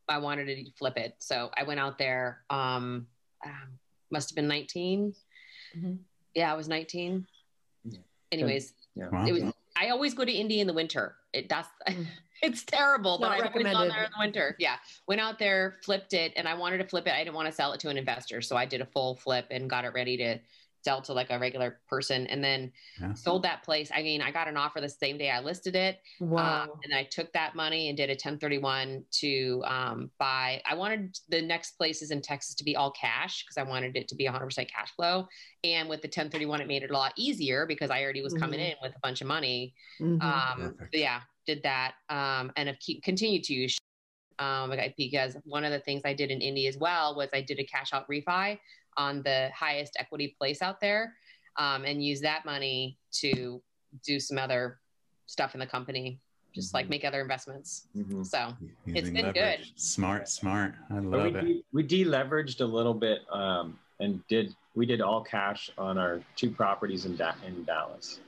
I 0.09 0.19
wanted 0.19 0.47
to 0.47 0.71
flip 0.79 0.97
it. 0.97 1.17
So 1.19 1.51
I 1.57 1.65
went 1.65 1.81
out 1.81 1.99
there. 1.99 2.45
Um, 2.49 3.09
um, 3.45 3.79
must 4.11 4.31
have 4.31 4.37
been 4.37 4.49
19. 4.49 5.13
Mhm. 5.77 5.99
Yeah, 6.35 6.53
I 6.53 6.57
was 6.57 6.69
19. 6.69 7.27
Yeah. 7.85 7.99
Anyways, 8.31 8.75
yeah. 8.95 9.09
Wow. 9.09 9.27
it 9.27 9.33
was. 9.33 9.53
I 9.77 9.89
always 9.89 10.15
go 10.15 10.25
to 10.25 10.33
Indy 10.33 10.61
in 10.61 10.69
the 10.69 10.73
winter. 10.73 11.17
It 11.33 11.49
that's 11.49 11.69
it's 12.43 12.63
terrible, 12.63 13.19
but 13.19 13.31
Not 13.31 13.41
I've 13.41 13.47
always 13.49 13.73
gone 13.73 13.89
there 13.89 14.05
in 14.05 14.11
the 14.13 14.21
winter. 14.21 14.55
Yeah, 14.61 14.77
went 15.09 15.21
out 15.21 15.41
there, 15.41 15.79
flipped 15.83 16.13
it, 16.13 16.33
and 16.37 16.47
I 16.47 16.55
wanted 16.55 16.79
to 16.79 16.85
flip 16.85 17.09
it. 17.09 17.13
I 17.13 17.25
didn't 17.25 17.35
want 17.35 17.49
to 17.49 17.53
sell 17.53 17.73
it 17.73 17.81
to 17.81 17.89
an 17.89 17.99
investor, 17.99 18.41
so 18.41 18.57
I 18.57 18.67
did 18.67 18.81
a 18.81 18.87
full 18.87 19.17
flip 19.17 19.47
and 19.51 19.69
got 19.69 19.85
it 19.85 19.95
ready 19.95 20.17
to 20.19 20.39
sell 20.85 21.01
to 21.03 21.13
like 21.13 21.31
a 21.31 21.39
regular 21.39 21.81
person, 21.89 22.27
and 22.27 22.45
then 22.45 22.73
Yeah. 23.01 23.15
sold 23.15 23.43
that 23.45 23.63
place. 23.63 23.91
I 23.93 24.03
mean, 24.03 24.21
I 24.21 24.31
got 24.31 24.49
an 24.49 24.57
offer 24.57 24.81
the 24.81 24.89
same 24.89 25.17
day 25.17 25.31
I 25.31 25.41
listed 25.41 25.75
it, 25.75 26.01
wow. 26.21 26.63
um, 26.65 26.71
and 26.85 26.95
I 26.95 27.05
took 27.05 27.33
that 27.33 27.55
money 27.55 27.89
and 27.89 27.97
did 27.97 28.11
a 28.11 28.13
1031 28.13 29.05
to 29.21 29.63
um, 29.67 30.11
buy. 30.19 30.63
I 30.67 30.75
wanted 30.75 31.17
the 31.29 31.41
next 31.41 31.73
places 31.73 32.11
in 32.11 32.21
Texas 32.21 32.55
to 32.57 32.65
be 32.65 32.77
all 32.77 32.91
cash 32.93 33.45
because 33.45 33.57
I 33.57 33.69
wanted 33.69 33.97
it 33.97 34.09
to 34.09 34.15
be 34.15 34.27
100% 34.27 34.71
cash 34.71 34.93
flow. 34.95 35.27
And 35.65 35.89
with 35.89 36.03
the 36.03 36.09
1031, 36.09 36.61
it 36.61 36.69
made 36.69 36.83
it 36.83 36.91
a 36.91 36.95
lot 36.95 37.15
easier 37.17 37.67
because 37.67 37.91
I 37.91 38.03
already 38.03 38.23
was 38.23 38.35
coming 38.35 38.61
Mhm. 38.61 38.71
in 38.71 38.75
with 38.83 38.95
a 38.95 39.01
bunch 39.03 39.21
of 39.23 39.27
money. 39.27 39.75
Mhm. 40.01 40.23
Um, 40.23 40.79
yeah, 40.93 41.23
did 41.47 41.63
that, 41.63 41.95
um, 42.11 42.53
and 42.57 42.69
have 42.69 42.79
keep, 42.79 43.03
continued 43.03 43.45
to 43.45 43.55
use. 43.55 43.79
Um, 44.41 44.75
because 44.97 45.37
one 45.45 45.65
of 45.65 45.71
the 45.71 45.79
things 45.79 46.03
I 46.05 46.13
did 46.13 46.33
in 46.33 46.41
Indy 46.41 46.67
as 46.67 46.77
well 46.77 47.15
was 47.15 47.29
I 47.33 47.41
did 47.41 47.61
a 47.61 47.65
cash 47.65 47.93
out 47.93 48.09
refi 48.09 48.59
on 48.97 49.23
the 49.23 49.51
highest 49.55 49.97
equity 49.99 50.35
place 50.39 50.63
out 50.63 50.81
there, 50.81 51.15
um, 51.57 51.85
and 51.85 52.05
use 52.05 52.21
that 52.21 52.45
money 52.45 52.99
to 53.13 53.63
do 54.05 54.19
some 54.21 54.39
other 54.39 54.79
stuff 55.27 55.55
in 55.55 55.61
the 55.61 55.67
company, 55.67 56.21
just 56.55 56.75
like 56.75 56.87
Mhm. 56.87 56.91
make 56.91 57.05
other 57.05 57.21
investments. 57.21 57.89
Mhm. 57.97 58.25
So 58.27 58.57
Using 58.87 58.97
it's 58.97 59.11
been 59.11 59.27
leverage. 59.27 59.71
good. 59.73 59.81
Smart, 59.81 60.29
smart. 60.29 60.75
I 60.91 60.99
love 60.99 61.33
we, 61.33 61.39
it. 61.39 61.43
de- 61.45 61.65
we 61.73 61.83
deleveraged 61.85 62.61
a 62.61 62.65
little 62.65 62.95
bit 62.95 63.23
um, 63.33 63.79
and 64.01 64.27
did 64.29 64.55
we 64.75 64.87
did 64.87 65.01
all 65.01 65.23
cash 65.23 65.71
on 65.79 65.99
our 65.99 66.21
two 66.35 66.51
properties 66.51 67.05
in 67.07 67.17
da- 67.17 67.37
in 67.47 67.65
Dallas. 67.65 68.21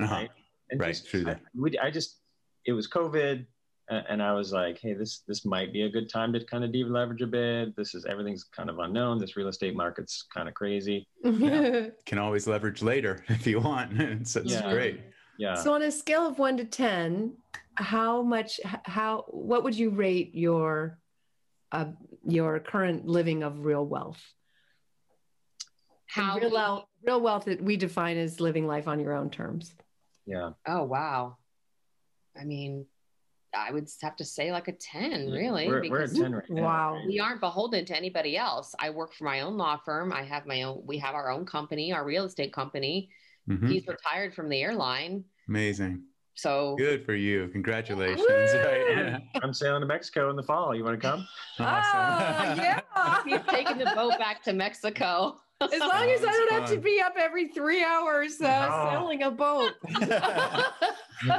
Uh-huh. 0.00 0.14
right? 0.14 0.30
And 0.70 0.80
Right, 0.80 0.88
just- 0.88 1.06
true 1.06 1.20
I, 1.20 1.24
that. 1.34 1.40
we, 1.54 1.78
I 1.78 1.90
just 1.90 2.16
it 2.64 2.72
was 2.72 2.88
COVID, 2.88 3.46
and 3.88 4.22
I 4.22 4.32
was 4.32 4.52
like, 4.52 4.78
hey, 4.80 4.94
this 4.94 5.22
this 5.28 5.44
might 5.44 5.72
be 5.72 5.82
a 5.82 5.88
good 5.90 6.08
time 6.08 6.32
to 6.32 6.44
kind 6.44 6.64
of 6.64 6.70
deleverage 6.70 7.20
a 7.22 7.26
bit. 7.26 7.76
This 7.76 7.94
is 7.94 8.04
everything's 8.06 8.44
kind 8.44 8.70
of 8.70 8.78
unknown. 8.78 9.18
This 9.18 9.36
real 9.36 9.48
estate 9.48 9.74
market's 9.76 10.26
kind 10.34 10.48
of 10.48 10.54
crazy. 10.54 11.06
Can 11.24 12.18
always 12.18 12.46
leverage 12.46 12.80
later 12.82 13.24
if 13.28 13.46
you 13.46 13.60
want. 13.60 14.26
so 14.28 14.40
it's 14.40 14.52
Yeah. 14.52 14.72
great. 14.72 15.00
Yeah. 15.38 15.54
So 15.56 15.72
on 15.74 15.82
a 15.82 15.90
scale 15.90 16.26
of 16.26 16.38
one 16.38 16.56
to 16.58 16.64
ten, 16.64 17.36
how 17.74 18.22
much? 18.22 18.60
How? 18.84 19.24
What 19.28 19.64
would 19.64 19.74
you 19.76 19.90
rate 19.90 20.34
your 20.34 20.98
uh, 21.72 21.86
your 22.26 22.60
current 22.60 23.06
living 23.06 23.42
of 23.42 23.64
real 23.64 23.84
wealth? 23.84 24.22
how? 26.06 26.36
real, 26.38 26.50
we- 26.50 26.54
wealth, 26.54 26.84
real 27.04 27.20
wealth 27.20 27.44
that 27.46 27.62
we 27.62 27.76
define 27.76 28.16
as 28.18 28.40
living 28.40 28.66
life 28.66 28.86
on 28.88 29.00
your 29.00 29.14
own 29.14 29.30
terms. 29.30 29.74
yeah. 30.26 30.50
oh 30.66 30.84
wow! 30.84 31.36
I 32.40 32.44
mean, 32.44 32.86
I 33.54 33.70
would 33.70 33.88
have 34.02 34.16
to 34.16 34.24
say 34.24 34.50
like 34.52 34.68
a 34.68 34.72
ten, 34.72 35.30
really, 35.30 35.68
We're, 35.68 35.88
we're 35.90 36.02
a 36.02 36.08
10 36.08 36.34
right 36.34 36.50
now. 36.50 36.62
Wow. 36.62 37.02
We 37.06 37.20
aren't 37.20 37.40
beholden 37.40 37.84
to 37.86 37.96
anybody 37.96 38.36
else. 38.36 38.74
I 38.78 38.90
work 38.90 39.14
for 39.14 39.24
my 39.24 39.40
own 39.40 39.56
law 39.56 39.76
firm. 39.76 40.12
I 40.12 40.22
have 40.22 40.46
my 40.46 40.62
own. 40.62 40.82
We 40.86 40.98
have 40.98 41.14
our 41.14 41.30
own 41.30 41.44
company, 41.44 41.92
our 41.92 42.04
real 42.04 42.24
estate 42.24 42.52
company. 42.52 43.10
Mhm. 43.48 43.68
He's 43.68 43.86
retired 43.86 44.34
from 44.34 44.48
the 44.48 44.62
airline, 44.62 45.24
Amazing. 45.48 46.02
so 46.34 46.76
Good 46.76 47.04
for 47.04 47.14
you. 47.14 47.48
Congratulations. 47.48 48.20
Woo! 48.20 48.26
Right. 48.62 49.20
I'm 49.42 49.52
sailing 49.52 49.80
to 49.80 49.86
Mexico 49.86 50.30
in 50.30 50.36
the 50.36 50.42
fall. 50.44 50.74
You 50.74 50.84
want 50.84 51.00
to 51.00 51.06
come? 51.08 51.26
Ah, 51.58 52.54
yeah. 52.54 52.80
he's 53.26 53.40
taking 53.50 53.78
the 53.78 53.90
boat 53.96 54.16
back 54.18 54.42
to 54.44 54.52
Mexico. 54.52 55.36
As 55.60 55.70
long 55.80 56.08
as 56.10 56.24
I 56.24 56.30
don't 56.30 56.52
have 56.52 56.70
to 56.70 56.78
be 56.78 57.00
up 57.00 57.14
every 57.16 57.48
three 57.48 57.84
hours 57.84 58.40
uh, 58.40 58.44
No. 58.68 58.90
sailing 59.00 59.22
a 59.24 59.30
boat. 59.30 59.72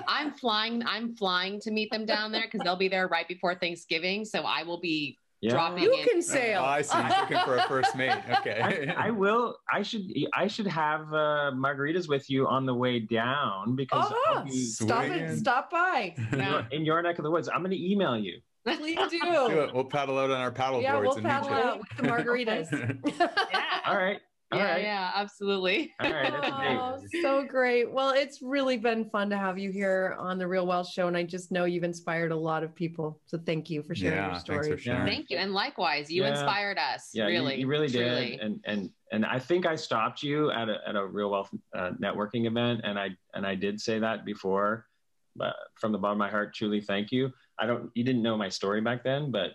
I'm 0.08 0.32
flying. 0.34 0.84
I'm 0.86 1.16
flying 1.16 1.60
to 1.62 1.72
meet 1.72 1.92
them 1.92 2.06
down 2.06 2.32
there 2.32 2.44
because 2.44 2.62
they'll 2.64 2.76
be 2.76 2.88
there 2.88 3.08
right 3.08 3.28
before 3.28 3.56
Thanksgiving. 3.56 4.26
So 4.26 4.44
I 4.44 4.64
will 4.64 4.80
be 4.80 5.18
Yeah. 5.42 5.52
dropping 5.52 5.84
you 5.84 5.94
in. 5.94 6.04
can 6.08 6.22
sail. 6.22 6.62
Oh, 6.62 6.66
I 6.66 6.82
see. 6.82 6.98
He's 7.02 7.14
looking 7.20 7.38
for 7.46 7.58
a 7.58 7.64
first 7.68 7.96
mate. 7.96 8.18
Okay. 8.40 8.94
I, 8.98 9.08
I 9.08 9.12
will. 9.12 9.58
I 9.72 9.82
should. 9.82 10.04
I 10.34 10.48
should 10.48 10.68
have 10.68 11.02
uh, 11.14 11.52
margaritas 11.54 12.08
with 12.08 12.30
you 12.30 12.48
on 12.48 12.66
the 12.66 12.74
way 12.74 13.00
down 13.00 13.76
because 13.76 14.06
Oh, 14.10 14.34
I'll 14.38 14.44
be 14.46 14.52
stop 14.66 15.06
Swinging. 15.06 15.20
it. 15.26 15.38
Stop 15.40 15.70
by. 15.70 16.16
Yeah. 16.34 16.66
in 16.72 16.86
your 16.86 17.02
neck 17.02 17.18
of 17.20 17.24
the 17.24 17.32
woods. 17.32 17.50
I'm 17.54 17.60
going 17.60 17.72
to 17.72 17.92
email 17.92 18.18
you. 18.18 18.40
Please 18.66 18.98
do. 19.10 19.20
Do 19.20 19.60
it. 19.62 19.74
We'll 19.74 19.84
paddle 19.84 20.18
out 20.18 20.32
on 20.32 20.40
our 20.40 20.50
paddle 20.52 20.82
Yeah, 20.82 20.94
boards 20.94 21.08
we'll 21.10 21.18
and 21.18 21.26
paddle 21.26 21.50
meet 21.50 21.58
you. 21.58 21.64
out 21.64 21.80
with 21.80 21.90
the 21.98 22.04
margaritas. 22.04 23.12
Yeah. 23.20 23.30
All 23.86 23.98
right. 23.98 24.22
All 24.54 24.60
yeah, 24.60 24.72
right. 24.72 24.82
yeah, 24.84 25.12
absolutely. 25.16 25.94
All 26.00 26.12
right. 26.12 26.32
That's 26.32 27.04
Oh, 27.16 27.22
so 27.22 27.44
great. 27.44 27.92
Well, 27.92 28.12
it's 28.12 28.42
really 28.42 28.78
been 28.78 29.10
fun 29.10 29.30
to 29.30 29.38
have 29.38 29.58
you 29.60 29.72
here 29.72 30.16
on 30.20 30.38
the 30.38 30.48
Real 30.48 30.66
Wealth 30.68 30.90
Show. 30.90 31.08
And 31.08 31.18
I 31.18 31.24
just 31.24 31.52
know 31.52 31.66
you've 31.66 31.84
inspired 31.84 32.32
a 32.32 32.36
lot 32.36 32.64
of 32.64 32.74
people. 32.76 33.20
So 33.26 33.38
thank 33.46 33.70
you 33.70 33.84
for 33.84 33.96
sharing 33.96 34.18
Yeah, 34.18 34.24
your 34.26 34.32
thanks 34.34 34.46
story. 34.46 34.72
for 34.72 34.78
sharing. 34.78 35.06
Thank 35.06 35.30
you. 35.30 35.38
And 35.38 35.54
likewise, 35.54 36.12
you 36.12 36.24
Yeah. 36.24 36.32
inspired 36.32 36.78
us. 36.78 37.10
Yeah, 37.14 37.28
you- 37.28 37.34
really. 37.34 37.60
you, 37.60 37.68
really 37.68 37.90
truly. 37.90 38.32
did, 38.32 38.40
and 38.40 38.60
and 38.66 38.90
and 39.12 39.26
I 39.26 39.40
think 39.40 39.66
I 39.66 39.76
stopped 39.76 40.24
you 40.24 40.50
at 40.52 40.70
a 40.70 40.78
at 40.88 40.96
a 40.96 41.06
Real 41.06 41.30
Wealth 41.32 41.50
uh, 41.76 41.92
networking 42.02 42.46
event, 42.48 42.82
and 42.84 42.98
I 43.00 43.10
and 43.34 43.46
I 43.46 43.56
did 43.56 43.80
say 43.80 44.00
that 44.00 44.26
before, 44.26 44.88
but 45.36 45.56
from 45.80 45.92
the 45.92 45.98
bottom 45.98 46.16
of 46.16 46.20
my 46.20 46.30
heart, 46.30 46.54
truly 46.56 46.82
thank 46.82 47.12
you. 47.12 47.32
I 47.60 47.68
don't, 47.68 47.92
you 47.94 48.04
didn't 48.04 48.24
know 48.24 48.36
my 48.36 48.50
story 48.50 48.82
back 48.82 49.04
then, 49.04 49.30
but 49.30 49.52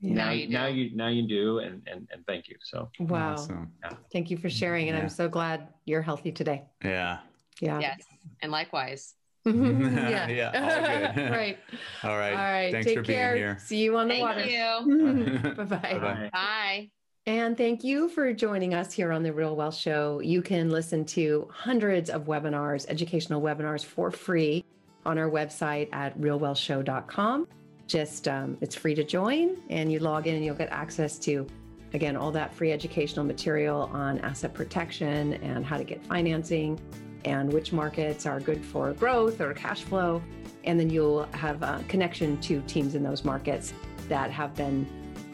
now 0.00 0.26
Now 0.26 0.30
you 0.30 0.48
now 0.48 0.66
you 0.66 0.94
now 0.96 1.08
you 1.08 1.22
do, 1.26 1.58
and 1.58 1.82
and 1.86 2.08
and 2.12 2.26
thank 2.26 2.48
you. 2.48 2.56
So 2.62 2.90
Wow. 3.00 3.32
Awesome. 3.34 3.72
Thank 4.12 4.30
you 4.30 4.36
for 4.36 4.50
sharing. 4.50 4.88
And 4.88 4.96
Yeah. 4.96 5.02
I'm 5.04 5.08
so 5.08 5.28
glad 5.28 5.68
you're 5.84 6.02
healthy 6.02 6.32
today. 6.32 6.64
Yeah. 6.84 7.18
Yeah. 7.60 7.80
Yes. 7.80 8.00
And 8.42 8.50
likewise. 8.52 9.14
yeah. 9.46 10.26
Yeah, 10.28 10.50
all 10.54 11.12
good. 11.14 11.30
right. 11.30 11.58
All 12.02 12.16
right. 12.18 12.30
All 12.32 12.36
right. 12.38 12.72
Thanks 12.72 12.86
Take 12.86 12.96
for 12.98 13.02
being 13.02 13.18
care. 13.18 13.36
here. 13.36 13.58
See 13.60 13.82
you 13.82 13.96
on 13.96 14.08
the 14.08 14.14
Thank 14.14 14.24
water. 14.24 14.44
you. 14.46 15.54
bye 15.54 15.64
bye. 15.64 15.76
Bye-bye. 15.92 16.30
Bye. 16.32 16.90
And 17.26 17.56
thank 17.56 17.82
you 17.84 18.08
for 18.10 18.32
joining 18.34 18.74
us 18.74 18.92
here 18.92 19.10
on 19.12 19.22
the 19.22 19.32
Real 19.32 19.56
Wealth 19.56 19.76
Show. 19.76 20.20
You 20.20 20.42
can 20.42 20.68
listen 20.70 21.04
to 21.06 21.48
hundreds 21.52 22.10
of 22.10 22.24
webinars, 22.24 22.84
educational 22.88 23.40
webinars 23.40 23.82
for 23.84 24.10
free 24.10 24.62
on 25.06 25.16
our 25.18 25.30
website 25.30 25.88
at 25.92 26.18
realwealthshow.com. 26.18 27.46
Just 27.86 28.28
um, 28.28 28.56
it's 28.60 28.74
free 28.74 28.94
to 28.94 29.04
join, 29.04 29.56
and 29.68 29.92
you 29.92 29.98
log 29.98 30.26
in 30.26 30.34
and 30.34 30.44
you'll 30.44 30.54
get 30.54 30.70
access 30.70 31.18
to, 31.20 31.46
again, 31.92 32.16
all 32.16 32.30
that 32.32 32.54
free 32.54 32.72
educational 32.72 33.24
material 33.24 33.90
on 33.92 34.18
asset 34.20 34.54
protection 34.54 35.34
and 35.34 35.64
how 35.64 35.76
to 35.76 35.84
get 35.84 36.04
financing 36.06 36.80
and 37.24 37.52
which 37.52 37.72
markets 37.72 38.26
are 38.26 38.40
good 38.40 38.64
for 38.64 38.92
growth 38.92 39.40
or 39.40 39.52
cash 39.54 39.82
flow. 39.82 40.22
And 40.64 40.78
then 40.78 40.90
you'll 40.90 41.24
have 41.32 41.62
a 41.62 41.84
connection 41.88 42.40
to 42.42 42.60
teams 42.62 42.94
in 42.94 43.02
those 43.02 43.24
markets 43.24 43.74
that 44.08 44.30
have 44.30 44.54
been 44.54 44.86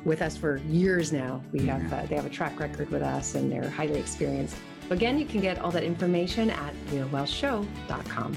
with 0.05 0.23
us 0.23 0.37
for 0.37 0.59
years 0.69 1.13
now. 1.13 1.43
We 1.53 1.67
have 1.67 1.93
uh, 1.93 2.07
they 2.07 2.17
have 2.17 2.27
a 2.27 2.31
track 2.31 2.59
record 2.59 2.91
with 2.91 3.03
us, 3.03 3.35
and 3.35 3.51
they're 3.51 3.69
highly 3.69 3.99
experienced. 3.99 4.57
Again, 4.91 5.19
you 5.19 5.27
can 5.27 5.41
get 5.41 5.61
all 5.61 5.71
that 5.71 5.85
information 5.85 6.51
at 6.51 6.75
realwealthshow.com. 6.87 8.37